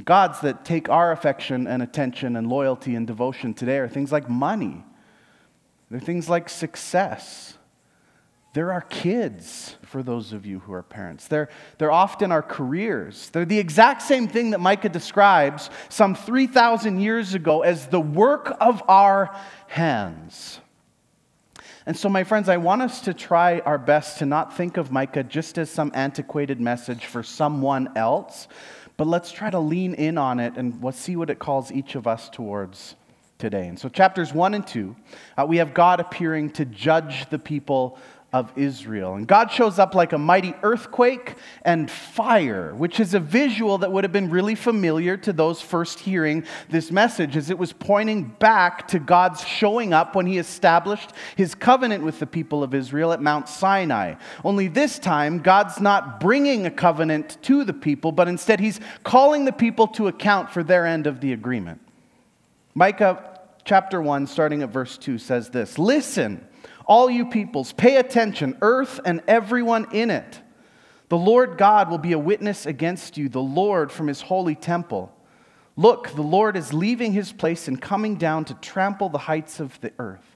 Gods 0.04 0.40
that 0.42 0.66
take 0.66 0.90
our 0.90 1.12
affection 1.12 1.68
and 1.68 1.84
attention 1.84 2.36
and 2.36 2.48
loyalty 2.50 2.96
and 2.96 3.06
devotion 3.06 3.54
today 3.54 3.78
are 3.78 3.88
things 3.88 4.12
like 4.12 4.28
money. 4.28 4.84
They're 5.92 6.00
things 6.00 6.28
like 6.28 6.50
success. 6.50 7.56
They're 8.54 8.74
our 8.74 8.82
kids, 8.82 9.78
for 9.84 10.04
those 10.04 10.34
of 10.34 10.46
you 10.46 10.60
who 10.60 10.74
are 10.74 10.84
parents. 10.84 11.28
They're, 11.28 11.48
they're 11.78 11.92
often 11.92 12.34
our 12.34 12.42
careers. 12.42 13.30
They're 13.30 13.46
the 13.46 13.60
exact 13.60 14.02
same 14.02 14.28
thing 14.28 14.50
that 14.50 14.60
Micah 14.60 14.90
describes 14.90 15.70
some 15.88 16.16
3,000 16.16 17.00
years 17.00 17.34
ago 17.34 17.62
as 17.62 17.88
the 17.88 18.02
work 18.02 18.54
of 18.60 18.84
our 18.90 19.34
hands. 19.68 20.60
And 21.86 21.98
so, 21.98 22.10
my 22.10 22.26
friends, 22.26 22.50
I 22.50 22.58
want 22.58 22.82
us 22.82 23.02
to 23.02 23.14
try 23.14 23.60
our 23.60 23.78
best 23.78 24.20
to 24.20 24.26
not 24.26 24.56
think 24.56 24.78
of 24.78 24.92
Micah 24.92 25.24
just 25.24 25.58
as 25.58 25.70
some 25.70 25.92
antiquated 25.96 26.60
message 26.60 27.06
for 27.06 27.24
someone 27.24 27.90
else, 27.96 28.48
but 28.98 29.08
let's 29.08 29.32
try 29.32 29.50
to 29.50 29.60
lean 29.60 29.94
in 29.96 30.18
on 30.18 30.40
it 30.40 30.58
and 30.58 30.94
see 30.94 31.16
what 31.16 31.30
it 31.30 31.40
calls 31.40 31.72
each 31.72 31.96
of 31.96 32.06
us 32.06 32.30
towards 32.30 32.96
today. 33.40 33.68
And 33.68 33.80
so, 33.80 33.90
chapters 33.90 34.32
1 34.32 34.54
and 34.54 34.66
2, 34.66 34.96
uh, 35.38 35.46
we 35.48 35.58
have 35.58 35.74
God 35.74 36.00
appearing 36.00 36.52
to 36.52 36.66
judge 36.66 37.30
the 37.30 37.40
people 37.40 37.98
of 38.34 38.50
Israel. 38.56 39.16
And 39.16 39.28
God 39.28 39.52
shows 39.52 39.78
up 39.78 39.94
like 39.94 40.14
a 40.14 40.18
mighty 40.18 40.54
earthquake 40.64 41.36
and 41.64 41.92
fire, 41.92 42.74
which 42.74 43.02
is 43.02 43.14
a 43.14 43.20
visual 43.20 43.80
that 43.80 43.92
would 43.92 44.06
have 44.06 44.14
been 44.14 44.30
really 44.30 44.56
familiar 44.56 45.18
to 45.18 45.34
those 45.34 45.60
first 45.60 46.00
hearing 46.00 46.46
this 46.70 46.92
message, 46.92 47.36
as 47.36 47.50
it 47.50 47.58
was 47.58 47.74
pointing 47.74 48.24
back 48.24 48.88
to 48.88 49.00
God's 49.00 49.46
showing 49.46 49.92
up 49.92 50.16
when 50.16 50.28
he 50.28 50.38
established 50.38 51.12
his 51.36 51.54
covenant 51.54 52.06
with 52.06 52.20
the 52.20 52.28
people 52.28 52.64
of 52.64 52.74
Israel 52.74 53.12
at 53.12 53.22
Mount 53.22 53.50
Sinai. 53.50 54.16
Only 54.46 54.70
this 54.70 54.98
time, 54.98 55.40
God's 55.40 55.82
not 55.82 56.22
bringing 56.22 56.66
a 56.66 56.72
covenant 56.72 57.38
to 57.44 57.66
the 57.66 57.74
people, 57.74 58.14
but 58.14 58.30
instead 58.30 58.62
he's 58.62 58.80
calling 59.04 59.44
the 59.44 59.52
people 59.52 59.88
to 59.90 60.08
account 60.08 60.52
for 60.52 60.64
their 60.64 60.86
end 60.86 61.06
of 61.06 61.20
the 61.20 61.34
agreement. 61.34 61.82
Micah 62.76 63.42
chapter 63.66 64.02
1, 64.02 64.26
starting 64.28 64.64
at 64.64 64.70
verse 64.70 64.98
2, 64.98 65.18
says 65.18 65.50
this 65.50 65.78
Listen 65.78 66.48
all 66.92 67.10
you 67.10 67.26
peoples, 67.26 67.72
pay 67.72 67.96
attention, 67.96 68.58
earth 68.62 69.00
and 69.06 69.22
everyone 69.26 69.88
in 69.94 70.10
it. 70.10 70.42
The 71.08 71.18
Lord 71.18 71.58
God 71.58 71.90
will 71.90 71.98
be 71.98 72.12
a 72.12 72.20
witness 72.20 72.66
against 72.66 73.18
you, 73.18 73.30
the 73.30 73.42
Lord 73.42 73.94
from 73.94 74.08
his 74.08 74.20
holy 74.20 74.56
temple. 74.56 75.10
Look, 75.78 76.14
the 76.14 76.22
Lord 76.22 76.58
is 76.58 76.74
leaving 76.74 77.14
his 77.14 77.32
place 77.32 77.70
and 77.70 77.82
coming 77.82 78.18
down 78.18 78.44
to 78.44 78.56
trample 78.56 79.08
the 79.08 79.20
heights 79.20 79.62
of 79.62 79.80
the 79.80 79.94
earth. 80.00 80.36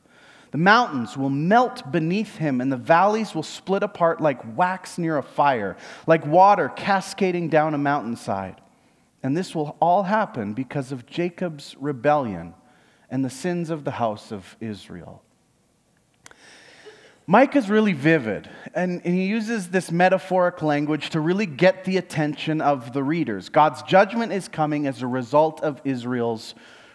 The 0.52 0.58
mountains 0.58 1.18
will 1.18 1.30
melt 1.30 1.92
beneath 1.92 2.38
him, 2.38 2.62
and 2.62 2.72
the 2.72 2.78
valleys 2.78 3.36
will 3.36 3.44
split 3.44 3.84
apart 3.84 4.22
like 4.22 4.58
wax 4.58 4.98
near 4.98 5.18
a 5.18 5.24
fire, 5.24 5.76
like 6.08 6.26
water 6.26 6.70
cascading 6.70 7.50
down 7.50 7.74
a 7.74 7.78
mountainside. 7.78 8.62
And 9.22 9.36
this 9.36 9.54
will 9.54 9.76
all 9.82 10.04
happen 10.04 10.54
because 10.54 10.94
of 10.94 11.06
Jacob's 11.06 11.76
rebellion 11.78 12.54
and 13.12 13.26
the 13.26 13.30
sins 13.30 13.70
of 13.70 13.84
the 13.84 13.92
house 13.92 14.32
of 14.32 14.56
Israel. 14.62 15.22
Mike 17.28 17.56
is 17.56 17.70
really 17.72 17.94
vivid, 17.94 18.48
and, 18.76 19.02
he 19.02 19.26
uses 19.26 19.70
this 19.70 19.92
metaphoric 19.92 20.62
language 20.62 21.10
to 21.10 21.20
really 21.20 21.48
get 21.48 21.84
the 21.84 21.98
attention 21.98 22.62
of 22.62 22.94
the 22.94 23.02
readers. 23.02 23.50
God's 23.50 23.82
judgment 23.82 24.32
is 24.32 24.48
coming 24.48 24.86
as 24.86 25.02
a 25.02 25.08
result 25.08 25.62
of 25.62 25.82
Israel's 25.84 26.54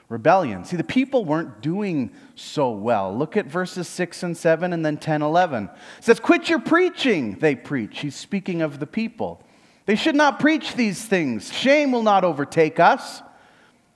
rebellion. 0.09 0.65
See, 0.65 0.77
the 0.77 0.85
people 0.85 1.25
weren't 1.25 1.61
doing 1.61 2.13
so 2.37 2.71
well. 2.71 3.17
Look 3.17 3.37
at 3.37 3.47
verses 3.47 3.89
6 3.89 4.23
and 4.23 4.37
7 4.37 4.73
and 4.73 4.87
then 4.87 4.99
10, 4.99 5.23
11. 5.23 5.65
It 5.65 5.71
says, 6.05 6.21
Quit 6.21 6.49
your 6.49 6.61
preaching, 6.61 7.37
they 7.41 7.57
preach. 7.57 8.01
He's 8.01 8.15
speaking 8.15 8.63
of 8.63 8.79
the 8.79 8.87
people. 8.87 9.43
They 9.87 9.97
should 9.97 10.15
not 10.15 10.39
preach 10.39 10.75
these 10.75 11.05
things. 11.05 11.53
Shame 11.53 11.91
will 11.91 12.05
not 12.05 12.23
overtake 12.23 12.79
us. 12.79 13.23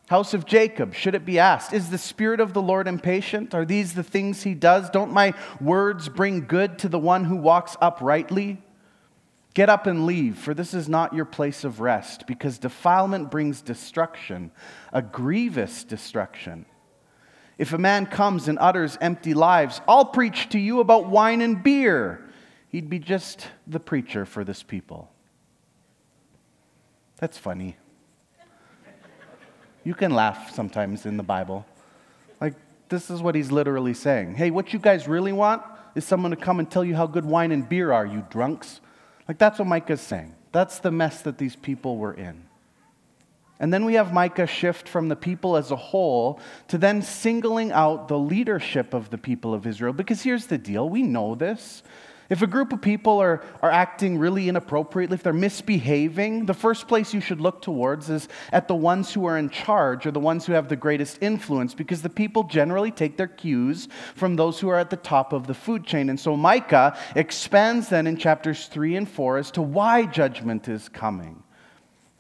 House 0.08 0.34
of 0.34 0.44
Jacob, 0.44 0.94
should 0.94 1.14
it 1.14 1.25
be 1.25 1.38
asked, 1.38 1.73
is 1.73 1.88
the 1.88 1.96
Spirit 1.96 2.38
of 2.38 2.52
the 2.52 2.61
Lord 2.61 2.87
impatient? 2.87 3.54
Are 3.54 3.64
these 3.64 3.94
the 3.94 4.02
things 4.02 4.42
he 4.42 4.54
does? 4.54 4.90
Don't 4.90 5.12
my 5.12 5.32
words 5.61 6.11
bring 6.11 6.46
good 6.46 6.78
to 6.80 6.90
the 6.90 6.99
one 6.99 7.25
who 7.25 7.37
walks 7.37 7.76
uprightly? 7.80 8.61
Get 9.54 9.70
up 9.70 9.87
and 9.87 10.04
leave, 10.04 10.37
for 10.37 10.52
this 10.52 10.75
is 10.75 10.88
not 10.88 11.14
your 11.14 11.25
place 11.25 11.64
of 11.64 11.80
rest, 11.80 12.26
because 12.26 12.58
defilement 12.58 13.30
brings 13.30 13.62
destruction, 13.62 14.50
a 14.92 15.00
grievous 15.00 15.84
destruction. 15.84 16.66
If 17.56 17.73
a 17.73 17.78
man 17.78 18.06
comes 18.06 18.49
and 18.49 18.58
utters 18.58 18.99
empty 19.00 19.32
lies, 19.32 19.80
I'll 19.87 20.06
preach 20.06 20.49
to 20.50 20.58
you 20.58 20.80
about 20.80 21.08
wine 21.08 21.40
and 21.40 21.62
beer. 21.62 22.28
He'd 22.68 22.90
be 22.90 22.99
just 22.99 23.46
the 23.66 23.80
preacher 23.80 24.26
for 24.26 24.42
this 24.42 24.62
people. 24.62 25.11
That's 27.18 27.38
funny. 27.38 27.76
You 29.84 29.94
can 29.94 30.14
laugh 30.14 30.54
sometimes 30.54 31.06
in 31.06 31.16
the 31.16 31.22
Bible. 31.22 31.66
Like, 32.40 32.54
this 32.88 33.10
is 33.10 33.22
what 33.22 33.34
he's 33.34 33.52
literally 33.52 33.94
saying. 33.94 34.34
Hey, 34.34 34.50
what 34.50 34.72
you 34.72 34.78
guys 34.78 35.06
really 35.06 35.32
want 35.32 35.62
is 35.94 36.04
someone 36.04 36.30
to 36.30 36.36
come 36.36 36.58
and 36.58 36.70
tell 36.70 36.84
you 36.84 36.96
how 36.96 37.06
good 37.06 37.24
wine 37.24 37.52
and 37.52 37.68
beer 37.68 37.92
are, 37.92 38.06
you 38.06 38.24
drunks. 38.30 38.80
Like, 39.28 39.38
that's 39.38 39.58
what 39.58 39.68
Micah's 39.68 40.00
saying. 40.00 40.34
That's 40.52 40.78
the 40.78 40.90
mess 40.90 41.22
that 41.22 41.38
these 41.38 41.56
people 41.56 41.98
were 41.98 42.14
in. 42.14 42.44
And 43.60 43.72
then 43.72 43.84
we 43.84 43.94
have 43.94 44.12
Micah 44.12 44.46
shift 44.46 44.88
from 44.88 45.08
the 45.08 45.16
people 45.16 45.56
as 45.56 45.70
a 45.70 45.76
whole 45.76 46.40
to 46.68 46.78
then 46.78 47.02
singling 47.02 47.70
out 47.70 48.08
the 48.08 48.18
leadership 48.18 48.94
of 48.94 49.10
the 49.10 49.18
people 49.18 49.54
of 49.54 49.66
Israel. 49.66 49.92
Because 49.92 50.22
here's 50.22 50.46
the 50.46 50.58
deal 50.58 50.88
we 50.88 51.02
know 51.02 51.34
this. 51.34 51.82
If 52.31 52.40
a 52.40 52.47
group 52.47 52.73
of 52.73 52.81
people 52.81 53.19
are, 53.21 53.43
are 53.61 53.71
acting 53.71 54.19
really 54.19 54.49
inappropriately, 54.49 55.16
if 55.16 55.23
they're 55.23 55.33
misbehaving, 55.33 56.47
the 56.47 56.54
first 56.54 56.88
place 56.88 57.12
you 57.12 57.21
should 57.21 57.40
look 57.40 57.61
towards 57.61 58.09
is 58.09 58.28
at 58.50 58.66
the 58.66 58.75
ones 58.75 59.12
who 59.12 59.26
are 59.26 59.37
in 59.37 59.50
charge 59.50 60.07
or 60.07 60.11
the 60.11 60.21
ones 60.21 60.47
who 60.47 60.54
have 60.54 60.69
the 60.69 60.76
greatest 60.76 61.19
influence 61.21 61.75
because 61.75 62.00
the 62.00 62.09
people 62.09 62.45
generally 62.45 62.90
take 62.90 63.19
their 63.19 63.28
cues 63.28 63.88
from 64.14 64.37
those 64.37 64.59
who 64.59 64.69
are 64.71 64.78
at 64.78 64.88
the 64.88 64.97
top 64.97 65.35
of 65.35 65.47
the 65.47 65.54
food 65.54 65.85
chain. 65.85 66.09
And 66.09 66.19
so 66.19 66.35
Micah 66.37 66.97
expands 67.14 67.90
then 67.90 68.07
in 68.07 68.16
chapters 68.16 68.66
3 68.69 68.97
and 68.97 69.09
4 69.09 69.38
as 69.38 69.50
to 69.52 69.62
why 69.62 70.07
judgment 70.07 70.69
is 70.69 70.88
coming. 70.88 71.43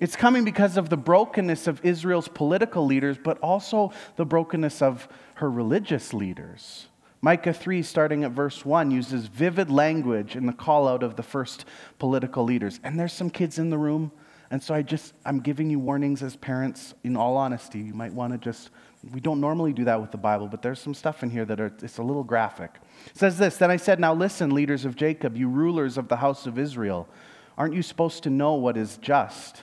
It's 0.00 0.16
coming 0.16 0.44
because 0.44 0.76
of 0.76 0.90
the 0.90 0.96
brokenness 0.96 1.66
of 1.66 1.82
Israel's 1.84 2.28
political 2.28 2.84
leaders, 2.84 3.16
but 3.16 3.38
also 3.38 3.92
the 4.16 4.26
brokenness 4.26 4.82
of 4.82 5.08
her 5.36 5.50
religious 5.50 6.12
leaders. 6.12 6.88
Micah 7.24 7.54
3, 7.54 7.82
starting 7.82 8.22
at 8.22 8.32
verse 8.32 8.66
1, 8.66 8.90
uses 8.90 9.28
vivid 9.28 9.70
language 9.70 10.36
in 10.36 10.44
the 10.44 10.52
call 10.52 10.86
out 10.86 11.02
of 11.02 11.16
the 11.16 11.22
first 11.22 11.64
political 11.98 12.44
leaders. 12.44 12.80
And 12.84 13.00
there's 13.00 13.14
some 13.14 13.30
kids 13.30 13.58
in 13.58 13.70
the 13.70 13.78
room. 13.78 14.12
And 14.50 14.62
so 14.62 14.74
I 14.74 14.82
just, 14.82 15.14
I'm 15.24 15.40
giving 15.40 15.70
you 15.70 15.78
warnings 15.78 16.22
as 16.22 16.36
parents. 16.36 16.92
In 17.02 17.16
all 17.16 17.38
honesty, 17.38 17.78
you 17.78 17.94
might 17.94 18.12
want 18.12 18.34
to 18.34 18.38
just, 18.38 18.68
we 19.14 19.20
don't 19.20 19.40
normally 19.40 19.72
do 19.72 19.84
that 19.84 19.98
with 19.98 20.10
the 20.10 20.18
Bible, 20.18 20.48
but 20.48 20.60
there's 20.60 20.78
some 20.78 20.92
stuff 20.92 21.22
in 21.22 21.30
here 21.30 21.46
that 21.46 21.60
are, 21.60 21.72
it's 21.80 21.96
a 21.96 22.02
little 22.02 22.24
graphic. 22.24 22.74
It 23.06 23.16
says 23.16 23.38
this 23.38 23.56
Then 23.56 23.70
I 23.70 23.78
said, 23.78 23.98
Now 23.98 24.12
listen, 24.12 24.50
leaders 24.50 24.84
of 24.84 24.94
Jacob, 24.94 25.34
you 25.34 25.48
rulers 25.48 25.96
of 25.96 26.08
the 26.08 26.16
house 26.16 26.46
of 26.46 26.58
Israel. 26.58 27.08
Aren't 27.56 27.72
you 27.72 27.80
supposed 27.80 28.24
to 28.24 28.30
know 28.30 28.52
what 28.52 28.76
is 28.76 28.98
just? 28.98 29.62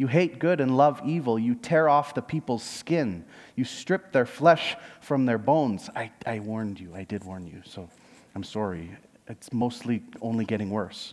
You 0.00 0.06
hate 0.06 0.38
good 0.38 0.62
and 0.62 0.78
love 0.78 1.02
evil. 1.04 1.38
You 1.38 1.54
tear 1.54 1.86
off 1.86 2.14
the 2.14 2.22
people's 2.22 2.62
skin. 2.62 3.22
You 3.54 3.66
strip 3.66 4.12
their 4.12 4.24
flesh 4.24 4.74
from 5.02 5.26
their 5.26 5.36
bones. 5.36 5.90
I, 5.94 6.10
I 6.24 6.38
warned 6.38 6.80
you. 6.80 6.94
I 6.94 7.04
did 7.04 7.22
warn 7.22 7.46
you. 7.46 7.60
So 7.66 7.86
I'm 8.34 8.42
sorry. 8.42 8.96
It's 9.28 9.52
mostly 9.52 10.02
only 10.22 10.46
getting 10.46 10.70
worse. 10.70 11.12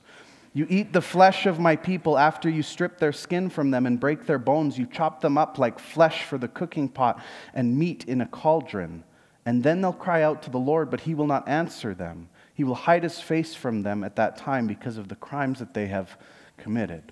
You 0.53 0.67
eat 0.69 0.93
the 0.93 1.01
flesh 1.01 1.45
of 1.45 1.59
my 1.59 1.75
people 1.75 2.17
after 2.17 2.49
you 2.49 2.63
strip 2.63 2.97
their 2.97 3.11
skin 3.11 3.49
from 3.49 3.71
them 3.71 3.85
and 3.85 3.99
break 3.99 4.25
their 4.25 4.39
bones. 4.39 4.77
You 4.77 4.85
chop 4.85 5.19
them 5.19 5.37
up 5.37 5.57
like 5.57 5.79
flesh 5.79 6.23
for 6.23 6.37
the 6.37 6.47
cooking 6.47 6.87
pot 6.87 7.21
and 7.53 7.77
meat 7.77 8.05
in 8.05 8.21
a 8.21 8.25
cauldron. 8.25 9.03
And 9.45 9.63
then 9.63 9.81
they'll 9.81 9.91
cry 9.91 10.21
out 10.21 10.41
to 10.43 10.49
the 10.49 10.59
Lord, 10.59 10.89
but 10.89 11.01
he 11.01 11.13
will 11.13 11.27
not 11.27 11.49
answer 11.49 11.93
them. 11.93 12.29
He 12.53 12.63
will 12.63 12.75
hide 12.75 13.03
his 13.03 13.19
face 13.19 13.53
from 13.53 13.83
them 13.83 14.05
at 14.05 14.15
that 14.15 14.37
time 14.37 14.65
because 14.65 14.97
of 14.97 15.09
the 15.09 15.17
crimes 15.17 15.59
that 15.59 15.73
they 15.73 15.87
have 15.87 16.17
committed. 16.55 17.11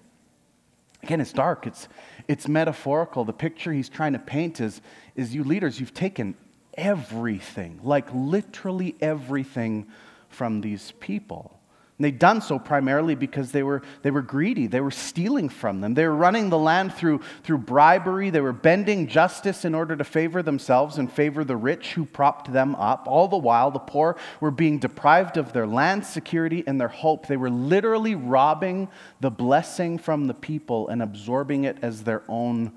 Again, 1.05 1.21
it's 1.21 1.33
dark, 1.33 1.67
it's, 1.67 1.87
it's 2.27 2.47
metaphorical. 2.47 3.25
The 3.25 3.31
picture 3.31 3.71
he's 3.71 3.89
trying 3.89 4.13
to 4.13 4.19
paint 4.19 4.59
is, 4.59 4.81
is 5.15 5.35
you 5.35 5.43
leaders, 5.43 5.79
you've 5.79 5.93
taken 5.93 6.33
everything, 6.73 7.79
like 7.83 8.07
literally 8.11 8.95
everything 8.99 9.85
from 10.29 10.61
these 10.61 10.93
people. 10.99 11.59
And 11.97 12.03
they'd 12.03 12.19
done 12.19 12.41
so 12.41 12.59
primarily 12.59 13.15
because 13.15 13.53
they 13.53 13.63
were, 13.63 13.81
they 14.01 14.11
were 14.11 14.21
greedy. 14.21 14.67
They 14.67 14.81
were 14.81 14.91
stealing 14.91 15.47
from 15.47 15.79
them. 15.79 15.93
They 15.93 16.05
were 16.05 16.15
running 16.15 16.49
the 16.49 16.57
land 16.57 16.93
through, 16.93 17.21
through 17.43 17.59
bribery. 17.59 18.29
They 18.29 18.41
were 18.41 18.51
bending 18.51 19.07
justice 19.07 19.63
in 19.63 19.73
order 19.73 19.95
to 19.95 20.03
favor 20.03 20.43
themselves 20.43 20.97
and 20.97 21.09
favor 21.09 21.45
the 21.45 21.55
rich 21.55 21.93
who 21.93 22.03
propped 22.03 22.51
them 22.51 22.75
up. 22.75 23.07
All 23.07 23.29
the 23.29 23.37
while, 23.37 23.71
the 23.71 23.79
poor 23.79 24.17
were 24.41 24.51
being 24.51 24.77
deprived 24.77 25.37
of 25.37 25.53
their 25.53 25.65
land 25.65 26.05
security 26.05 26.65
and 26.67 26.81
their 26.81 26.89
hope. 26.89 27.27
They 27.27 27.37
were 27.37 27.49
literally 27.49 28.15
robbing 28.15 28.89
the 29.21 29.31
blessing 29.31 29.97
from 29.97 30.27
the 30.27 30.33
people 30.33 30.89
and 30.89 31.01
absorbing 31.01 31.63
it 31.63 31.77
as 31.81 32.03
their 32.03 32.23
own 32.27 32.73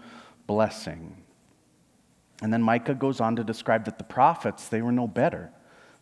blessing. 0.46 1.16
And 2.40 2.52
then 2.52 2.62
Micah 2.62 2.94
goes 2.94 3.20
on 3.20 3.34
to 3.34 3.42
describe 3.42 3.84
that 3.86 3.98
the 3.98 4.04
prophets, 4.04 4.68
they 4.68 4.80
were 4.80 4.92
no 4.92 5.08
better. 5.08 5.50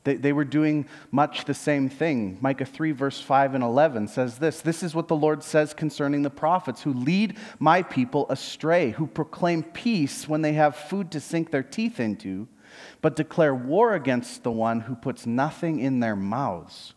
They, 0.07 0.15
they 0.15 0.33
were 0.33 0.45
doing 0.45 0.87
much 1.11 1.47
the 1.47 1.53
same 1.53 1.89
thing. 1.89 2.39
Micah 2.41 2.65
3, 2.65 2.93
verse 2.93 3.21
5 3.21 3.57
and 3.57 3.65
11 3.65 4.07
says 4.07 4.39
this 4.39 4.61
This 4.61 4.85
is 4.85 4.95
what 4.95 5.09
the 5.09 5.17
Lord 5.17 5.43
says 5.43 5.75
concerning 5.75 6.23
the 6.23 6.31
prophets 6.31 6.83
who 6.83 6.93
lead 6.93 7.37
my 7.59 7.83
people 7.83 8.25
astray, 8.31 8.93
who 8.93 9.09
proclaim 9.09 9.65
peace 9.65 10.29
when 10.29 10.43
they 10.43 10.53
have 10.53 10.77
food 10.77 11.11
to 11.11 11.19
sink 11.19 11.51
their 11.51 11.65
teeth 11.65 11.99
into, 11.99 12.47
but 13.03 13.17
declare 13.17 13.53
war 13.53 13.95
against 13.95 14.45
the 14.45 14.53
one 14.53 14.83
who 14.83 14.95
puts 14.95 15.27
nothing 15.27 15.81
in 15.81 15.99
their 15.99 16.15
mouths. 16.15 16.95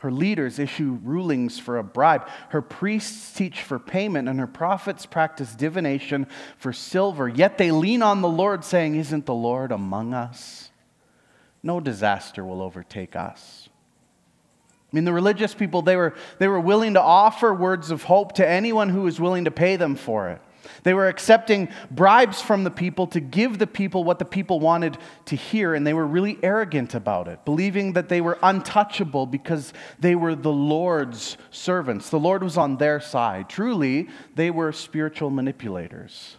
Her 0.00 0.10
leaders 0.10 0.58
issue 0.58 0.98
rulings 1.04 1.60
for 1.60 1.78
a 1.78 1.84
bribe. 1.84 2.28
Her 2.48 2.62
priests 2.62 3.32
teach 3.32 3.62
for 3.62 3.78
payment, 3.78 4.28
and 4.28 4.40
her 4.40 4.48
prophets 4.48 5.06
practice 5.06 5.54
divination 5.54 6.26
for 6.56 6.72
silver. 6.72 7.28
Yet 7.28 7.58
they 7.58 7.70
lean 7.70 8.02
on 8.02 8.22
the 8.22 8.28
Lord, 8.28 8.64
saying, 8.64 8.96
Isn't 8.96 9.26
the 9.26 9.34
Lord 9.34 9.70
among 9.70 10.14
us? 10.14 10.67
No 11.62 11.80
disaster 11.80 12.44
will 12.44 12.62
overtake 12.62 13.16
us. 13.16 13.68
I 14.90 14.96
mean, 14.96 15.04
the 15.04 15.12
religious 15.12 15.54
people, 15.54 15.82
they 15.82 15.96
were, 15.96 16.14
they 16.38 16.48
were 16.48 16.60
willing 16.60 16.94
to 16.94 17.02
offer 17.02 17.52
words 17.52 17.90
of 17.90 18.04
hope 18.04 18.34
to 18.34 18.48
anyone 18.48 18.88
who 18.88 19.02
was 19.02 19.20
willing 19.20 19.44
to 19.44 19.50
pay 19.50 19.76
them 19.76 19.96
for 19.96 20.30
it. 20.30 20.40
They 20.82 20.94
were 20.94 21.08
accepting 21.08 21.68
bribes 21.90 22.40
from 22.40 22.64
the 22.64 22.70
people 22.70 23.06
to 23.08 23.20
give 23.20 23.58
the 23.58 23.66
people 23.66 24.04
what 24.04 24.18
the 24.18 24.24
people 24.24 24.60
wanted 24.60 24.98
to 25.26 25.36
hear, 25.36 25.74
and 25.74 25.86
they 25.86 25.94
were 25.94 26.06
really 26.06 26.38
arrogant 26.42 26.94
about 26.94 27.28
it, 27.28 27.44
believing 27.44 27.94
that 27.94 28.08
they 28.08 28.20
were 28.20 28.38
untouchable 28.42 29.26
because 29.26 29.72
they 29.98 30.14
were 30.14 30.34
the 30.34 30.52
Lord's 30.52 31.36
servants. 31.50 32.10
The 32.10 32.18
Lord 32.18 32.42
was 32.42 32.56
on 32.56 32.76
their 32.76 33.00
side. 33.00 33.48
Truly, 33.48 34.08
they 34.34 34.50
were 34.50 34.72
spiritual 34.72 35.30
manipulators. 35.30 36.36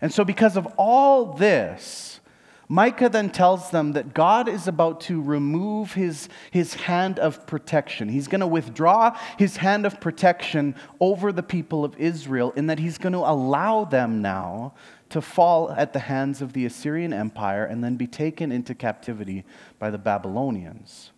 And 0.00 0.12
so, 0.12 0.24
because 0.24 0.56
of 0.56 0.66
all 0.76 1.34
this, 1.34 2.20
Micah 2.68 3.08
then 3.08 3.30
tells 3.30 3.70
them 3.70 3.92
that 3.92 4.12
God 4.12 4.48
is 4.48 4.66
about 4.66 5.00
to 5.02 5.22
remove 5.22 5.92
his, 5.92 6.28
his 6.50 6.74
hand 6.74 7.18
of 7.18 7.46
protection. 7.46 8.08
He's 8.08 8.26
going 8.26 8.40
to 8.40 8.46
withdraw 8.46 9.16
his 9.38 9.58
hand 9.58 9.86
of 9.86 10.00
protection 10.00 10.74
over 11.00 11.30
the 11.30 11.42
people 11.42 11.84
of 11.84 11.96
Israel, 11.96 12.52
in 12.56 12.66
that 12.66 12.80
he's 12.80 12.98
going 12.98 13.12
to 13.12 13.20
allow 13.20 13.84
them 13.84 14.20
now 14.20 14.74
to 15.10 15.20
fall 15.20 15.70
at 15.70 15.92
the 15.92 16.00
hands 16.00 16.42
of 16.42 16.52
the 16.52 16.66
Assyrian 16.66 17.12
Empire 17.12 17.64
and 17.64 17.84
then 17.84 17.96
be 17.96 18.08
taken 18.08 18.50
into 18.50 18.74
captivity 18.74 19.44
by 19.78 19.90
the 19.90 19.98
Babylonians. 19.98 21.12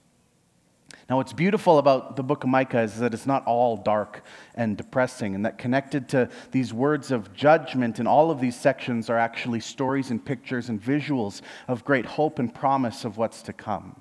Now, 1.08 1.16
what's 1.16 1.32
beautiful 1.32 1.78
about 1.78 2.16
the 2.16 2.22
book 2.22 2.44
of 2.44 2.50
Micah 2.50 2.82
is 2.82 2.98
that 2.98 3.14
it's 3.14 3.24
not 3.24 3.42
all 3.46 3.78
dark 3.78 4.22
and 4.54 4.76
depressing, 4.76 5.34
and 5.34 5.46
that 5.46 5.56
connected 5.56 6.06
to 6.10 6.28
these 6.50 6.74
words 6.74 7.10
of 7.10 7.32
judgment 7.32 7.98
in 7.98 8.06
all 8.06 8.30
of 8.30 8.40
these 8.40 8.54
sections 8.54 9.08
are 9.08 9.16
actually 9.16 9.60
stories 9.60 10.10
and 10.10 10.22
pictures 10.22 10.68
and 10.68 10.82
visuals 10.82 11.40
of 11.66 11.82
great 11.82 12.04
hope 12.04 12.38
and 12.38 12.54
promise 12.54 13.06
of 13.06 13.16
what's 13.16 13.40
to 13.42 13.54
come. 13.54 13.98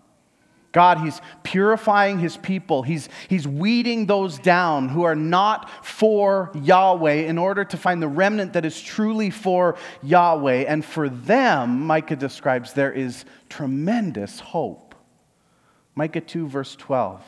God, 0.74 0.98
He's 0.98 1.22
purifying 1.44 2.20
His 2.20 2.36
people. 2.36 2.84
He's, 2.84 3.08
he's 3.30 3.48
weeding 3.48 4.06
those 4.06 4.38
down 4.38 4.90
who 4.90 5.04
are 5.04 5.16
not 5.16 5.86
for 5.86 6.52
Yahweh 6.62 7.14
in 7.14 7.38
order 7.38 7.64
to 7.64 7.78
find 7.78 8.02
the 8.02 8.10
remnant 8.10 8.52
that 8.52 8.66
is 8.66 8.82
truly 8.82 9.30
for 9.30 9.78
Yahweh. 10.04 10.66
And 10.68 10.84
for 10.84 11.08
them, 11.08 11.88
Micah 11.88 12.18
describes, 12.18 12.74
there 12.74 12.92
is 12.92 13.24
tremendous 13.48 14.42
hope. 14.42 14.87
Micah 15.98 16.22
2, 16.22 16.48
verse 16.48 16.76
12. 16.76 17.24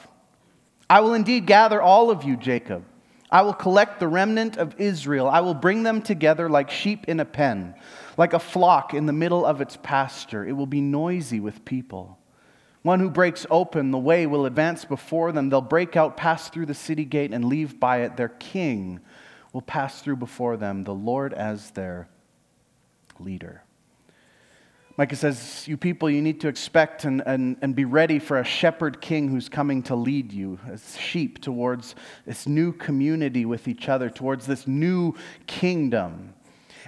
I 0.88 0.99
will 0.99 1.15
indeed 1.15 1.47
gather 1.47 1.81
all 1.81 2.11
of 2.11 2.23
you, 2.23 2.38
Jacob. 2.38 2.85
I 3.31 3.41
will 3.41 3.53
collect 3.53 3.99
the 3.99 4.07
remnant 4.07 4.57
of 4.57 4.79
Israel. 4.79 5.27
I 5.27 5.39
will 5.39 5.55
bring 5.55 5.81
them 5.81 6.03
together 6.03 6.47
like 6.47 6.69
sheep 6.69 7.05
in 7.07 7.19
a 7.19 7.25
pen, 7.25 7.73
like 8.15 8.33
a 8.33 8.39
flock 8.39 8.93
in 8.93 9.07
the 9.07 9.11
middle 9.11 9.43
of 9.43 9.59
its 9.59 9.75
pasture. 9.81 10.45
It 10.45 10.51
will 10.51 10.67
be 10.67 10.81
noisy 10.81 11.39
with 11.39 11.65
people. 11.65 12.19
One 12.83 12.99
who 12.99 13.09
breaks 13.09 13.47
open 13.49 13.89
the 13.89 13.97
way 13.97 14.27
will 14.27 14.45
advance 14.45 14.85
before 14.85 15.31
them. 15.31 15.49
They'll 15.49 15.61
break 15.61 15.95
out, 15.95 16.15
pass 16.15 16.47
through 16.49 16.67
the 16.67 16.75
city 16.75 17.05
gate, 17.05 17.33
and 17.33 17.45
leave 17.45 17.79
by 17.79 18.01
it. 18.01 18.17
Their 18.17 18.29
king 18.29 18.99
will 19.51 19.63
pass 19.63 20.03
through 20.03 20.17
before 20.17 20.57
them, 20.57 20.84
the 20.84 20.93
Lord 20.93 21.34
as 21.34 21.71
their 21.71 22.08
leader. 23.19 23.63
Micah 24.99 25.15
says, 25.15 25.65
You 25.65 25.77
people, 25.77 26.09
you 26.09 26.21
need 26.21 26.41
to 26.41 26.49
expect 26.49 27.05
and, 27.05 27.23
and, 27.25 27.55
and 27.62 27.73
be 27.73 27.85
ready 27.85 28.19
for 28.19 28.38
a 28.38 28.43
shepherd 28.43 28.99
king 28.99 29.29
who's 29.29 29.47
coming 29.47 29.81
to 29.83 29.95
lead 29.95 30.33
you 30.33 30.59
as 30.69 30.97
sheep 30.97 31.39
towards 31.39 31.95
this 32.25 32.45
new 32.45 32.73
community 32.73 33.45
with 33.45 33.69
each 33.69 33.88
other, 33.88 34.09
towards 34.09 34.45
this 34.45 34.67
new 34.67 35.15
kingdom. 35.47 36.33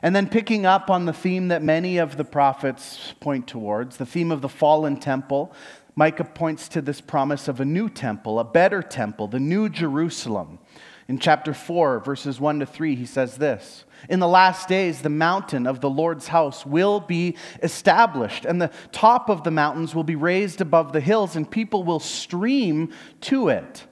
And 0.01 0.13
then 0.13 0.27
picking 0.27 0.65
up 0.65 0.89
on 0.89 1.05
the 1.05 1.13
theme 1.13 1.47
that 1.47 1.63
many 1.63 1.99
of 1.99 2.17
the 2.17 2.25
prophets 2.25 3.13
point 3.21 3.47
towards, 3.47 3.95
the 3.95 4.05
theme 4.05 4.29
of 4.29 4.41
the 4.41 4.49
fallen 4.49 4.97
temple, 4.97 5.53
Micah 5.95 6.25
points 6.25 6.67
to 6.67 6.81
this 6.81 6.99
promise 6.99 7.47
of 7.47 7.61
a 7.61 7.65
new 7.65 7.87
temple, 7.87 8.39
a 8.39 8.43
better 8.43 8.81
temple, 8.83 9.29
the 9.29 9.39
new 9.39 9.69
Jerusalem. 9.69 10.59
In 11.07 11.17
chapter 11.17 11.53
4, 11.53 12.01
verses 12.01 12.41
1 12.41 12.59
to 12.59 12.65
3, 12.65 12.93
he 12.93 13.05
says 13.05 13.37
this 13.37 13.85
in 14.09 14.19
the 14.19 14.27
last 14.27 14.67
days, 14.67 15.01
the 15.01 15.09
mountain 15.09 15.67
of 15.67 15.81
the 15.81 15.89
Lord's 15.89 16.27
house 16.27 16.65
will 16.65 16.99
be 16.99 17.35
established, 17.61 18.45
and 18.45 18.61
the 18.61 18.71
top 18.91 19.29
of 19.29 19.43
the 19.43 19.51
mountains 19.51 19.93
will 19.93 20.03
be 20.03 20.15
raised 20.15 20.61
above 20.61 20.93
the 20.93 20.99
hills, 20.99 21.35
and 21.35 21.49
people 21.49 21.83
will 21.83 21.99
stream 21.99 22.91
to 23.21 23.49
it. 23.49 23.85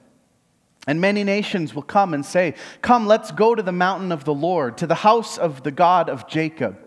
And 0.86 1.00
many 1.00 1.24
nations 1.24 1.74
will 1.74 1.82
come 1.82 2.14
and 2.14 2.24
say, 2.24 2.54
Come, 2.82 3.06
let's 3.06 3.30
go 3.30 3.54
to 3.54 3.62
the 3.62 3.72
mountain 3.72 4.12
of 4.12 4.24
the 4.24 4.34
Lord, 4.34 4.78
to 4.78 4.86
the 4.86 4.94
house 4.94 5.38
of 5.38 5.62
the 5.62 5.70
God 5.70 6.08
of 6.08 6.26
Jacob. 6.26 6.78